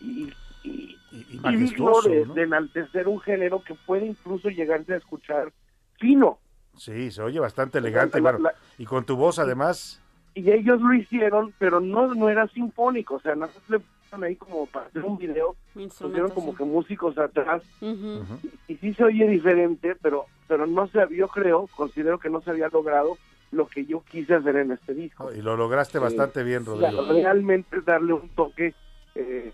[0.00, 0.32] y,
[0.64, 2.34] y- y digno majestuoso, de, ¿no?
[2.34, 5.52] de enaltecer un género que puede incluso llegarse a escuchar
[5.98, 6.38] fino.
[6.76, 10.02] Sí, se oye bastante elegante, La- bueno, la- y con tu voz además.
[10.34, 14.24] Y ellos lo hicieron, pero no, no era sinfónico, o sea, nada más le pusieron
[14.24, 19.04] ahí como para hacer un video, pusieron como que músicos atrás y, y sí se
[19.04, 23.16] oye diferente, pero pero no se yo creo, considero que no se había logrado
[23.50, 25.32] lo que yo quise hacer en este disco.
[25.32, 27.12] Y lo lograste bastante bien, o sea, Rodrigo.
[27.14, 28.74] realmente darle un toque
[29.14, 29.52] eh,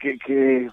[0.00, 0.70] que, que,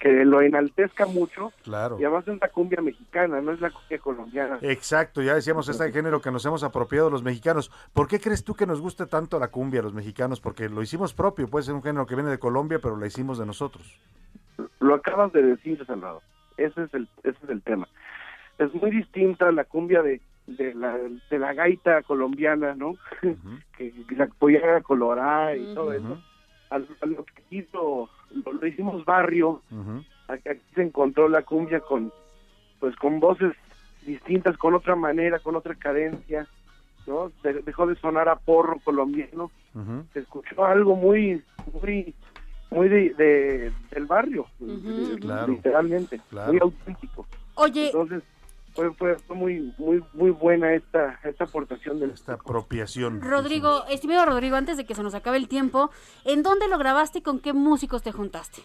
[0.00, 1.52] que lo enaltezca mucho.
[1.64, 1.98] Claro.
[2.00, 4.58] Y además es la cumbia mexicana, no es la cumbia colombiana.
[4.62, 7.70] Exacto, ya decíamos este género que nos hemos apropiado los mexicanos.
[7.92, 10.40] ¿Por qué crees tú que nos gusta tanto la cumbia a los mexicanos?
[10.40, 13.38] Porque lo hicimos propio, puede ser un género que viene de Colombia, pero la hicimos
[13.38, 13.98] de nosotros.
[14.80, 16.22] Lo acabas de decir, Salvador.
[16.56, 17.88] Ese es el, ese es el tema.
[18.58, 20.98] Es muy distinta la cumbia de, de, la,
[21.30, 22.96] de la gaita colombiana, ¿no?
[23.20, 23.36] que,
[24.08, 26.22] que la pollera colorada y todo eso.
[26.72, 28.08] A, lo- a lo que hizo,
[28.44, 29.60] lo, lo hicimos barrio,
[30.28, 32.10] aquí, aquí se encontró la cumbia con,
[32.80, 33.52] pues con voces
[34.06, 36.46] distintas, con otra manera, con otra cadencia,
[37.06, 37.30] ¿no?
[37.42, 39.50] Se dejó de sonar a porro colombiano,
[40.14, 41.42] se escuchó algo muy,
[41.82, 42.14] muy,
[42.70, 44.46] muy de, de- del barrio,
[45.20, 45.52] Claro.
[45.52, 46.52] literalmente, Claro.
[46.52, 47.26] muy auténtico.
[47.56, 48.22] Oye, Entonces,
[48.74, 53.20] fue, fue, fue muy, muy, muy buena esta, esta aportación del Esta apropiación.
[53.20, 55.90] Rodrigo, estimado Rodrigo, antes de que se nos acabe el tiempo,
[56.24, 58.62] ¿en dónde lo grabaste y con qué músicos te juntaste?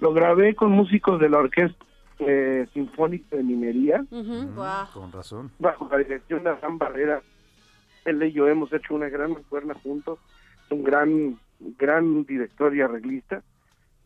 [0.00, 1.84] Lo grabé con músicos de la Orquesta
[2.18, 4.04] eh, Sinfónica de Minería.
[4.92, 5.50] Con razón.
[5.58, 7.22] bajo la dirección de Abraham Barrera.
[8.04, 10.18] Él y yo hemos hecho una gran mancuerna juntos.
[10.66, 11.38] Es un gran,
[11.78, 13.42] gran director y arreglista.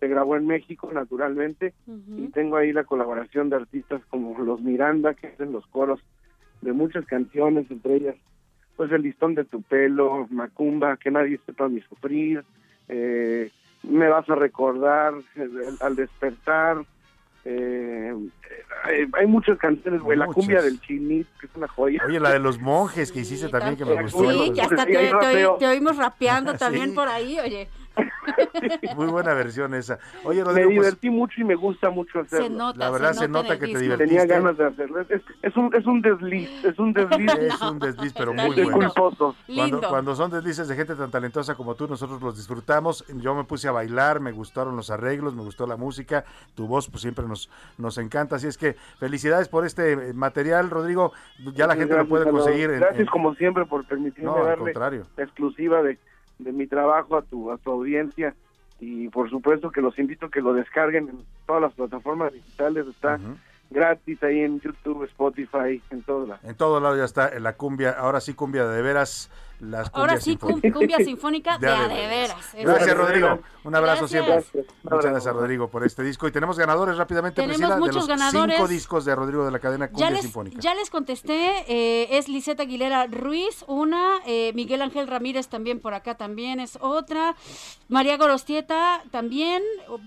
[0.00, 5.14] Se grabó en México, naturalmente, y tengo ahí la colaboración de artistas como los Miranda,
[5.14, 6.00] que hacen los coros
[6.60, 8.16] de muchas canciones, entre ellas,
[8.76, 12.44] pues El listón de tu pelo, Macumba, Que nadie sepa mi sufrir,
[12.88, 13.50] eh,
[13.82, 15.48] Me vas a recordar, eh,
[15.80, 16.84] Al despertar,
[17.48, 18.12] eh,
[18.82, 22.02] hay, hay muchas canciones, güey, La cumbia del chinit, que es una joya.
[22.04, 24.30] Oye, la de los monjes que hiciste también, que me gustó.
[24.30, 26.58] Sí, que hasta te, oímos rapeando Sí.
[26.58, 27.68] también por ahí, oye.
[28.96, 29.98] Muy buena versión esa.
[30.24, 32.46] Oye, Me Rodrigo, pues, divertí mucho y me gusta mucho hacerlo.
[32.46, 34.04] Se nota, La verdad se nota en que te divertiste.
[34.16, 35.00] Tenía ganas de hacerlo.
[35.00, 37.26] Es, es un, es un desliz, es un desliz.
[37.46, 38.78] Es un desliz, pero muy de bueno.
[38.92, 39.34] culposo.
[39.54, 43.04] Cuando, cuando son deslices de gente tan talentosa como tú, nosotros los disfrutamos.
[43.08, 46.24] Yo me puse a bailar, me gustaron los arreglos, me gustó la música,
[46.54, 48.36] tu voz pues siempre nos, nos encanta.
[48.36, 51.12] Así es que felicidades por este eh, material, Rodrigo.
[51.54, 52.46] Ya la gente lo Gracias, puede Salvador.
[52.46, 52.70] conseguir.
[52.70, 55.98] en- Gracias en- como siempre por permitirme No, al darle exclusiva de,
[56.38, 58.34] de mi trabajo a tu, a tu audiencia.
[58.78, 62.86] Y por supuesto que los invito a que lo descarguen en todas las plataformas digitales.
[62.86, 63.18] Está
[63.70, 66.44] gratis ahí en YouTube, Spotify, en todas las.
[66.44, 69.30] En todo lado ya está en la cumbia, ahora sí cumbia de veras,
[69.60, 70.72] las Ahora sí, sinfónicas.
[70.72, 72.36] cumbia sinfónica de De a de veras.
[72.54, 72.96] Gracias.
[72.96, 73.40] Rodrigo.
[73.64, 74.10] Un abrazo Gracias.
[74.52, 74.64] siempre.
[74.84, 76.28] Muchas gracias, Rodrigo, por este disco.
[76.28, 78.56] Y tenemos ganadores rápidamente, Tenemos Priscila, muchos de los ganadores.
[78.56, 80.60] cinco discos de Rodrigo de la cadena Cumbia Ya les, Sinfónica.
[80.60, 85.94] ya les contesté, eh, es Liseta Aguilera Ruiz, una, eh, Miguel Ángel Ramírez también por
[85.94, 87.34] acá también es otra,
[87.88, 89.62] María Gorostieta también,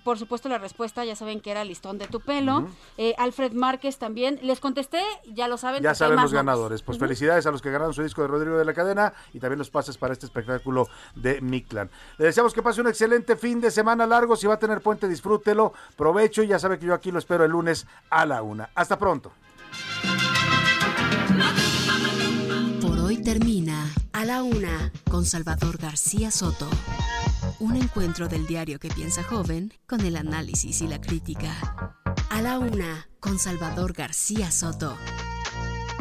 [0.06, 2.68] por supuesto la respuesta ya saben que era listón de tu pelo,
[2.98, 5.02] eh, Alfred Márquez también, les contesté,
[5.34, 5.84] ya lo saben.
[5.84, 6.82] Ya saben los ganadores.
[6.82, 9.70] Pues felicidades a los que ganaron su disco de Rodrigo de la Cadena también los
[9.70, 11.90] pases para este espectáculo de Mictlan.
[12.18, 14.36] Le deseamos que pase un excelente fin de semana largo.
[14.36, 15.74] Si va a tener puente, disfrútelo.
[15.96, 18.70] Provecho y ya sabe que yo aquí lo espero el lunes a la una.
[18.76, 19.32] Hasta pronto.
[22.82, 26.70] Por hoy termina A la Una con Salvador García Soto.
[27.60, 31.96] Un encuentro del diario que piensa joven con el análisis y la crítica.
[32.30, 34.96] A la una, con Salvador García Soto.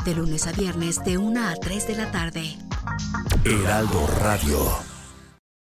[0.04, 2.56] De lunes a viernes, de 1 a 3 de la tarde.
[3.44, 4.97] Heraldo Radio.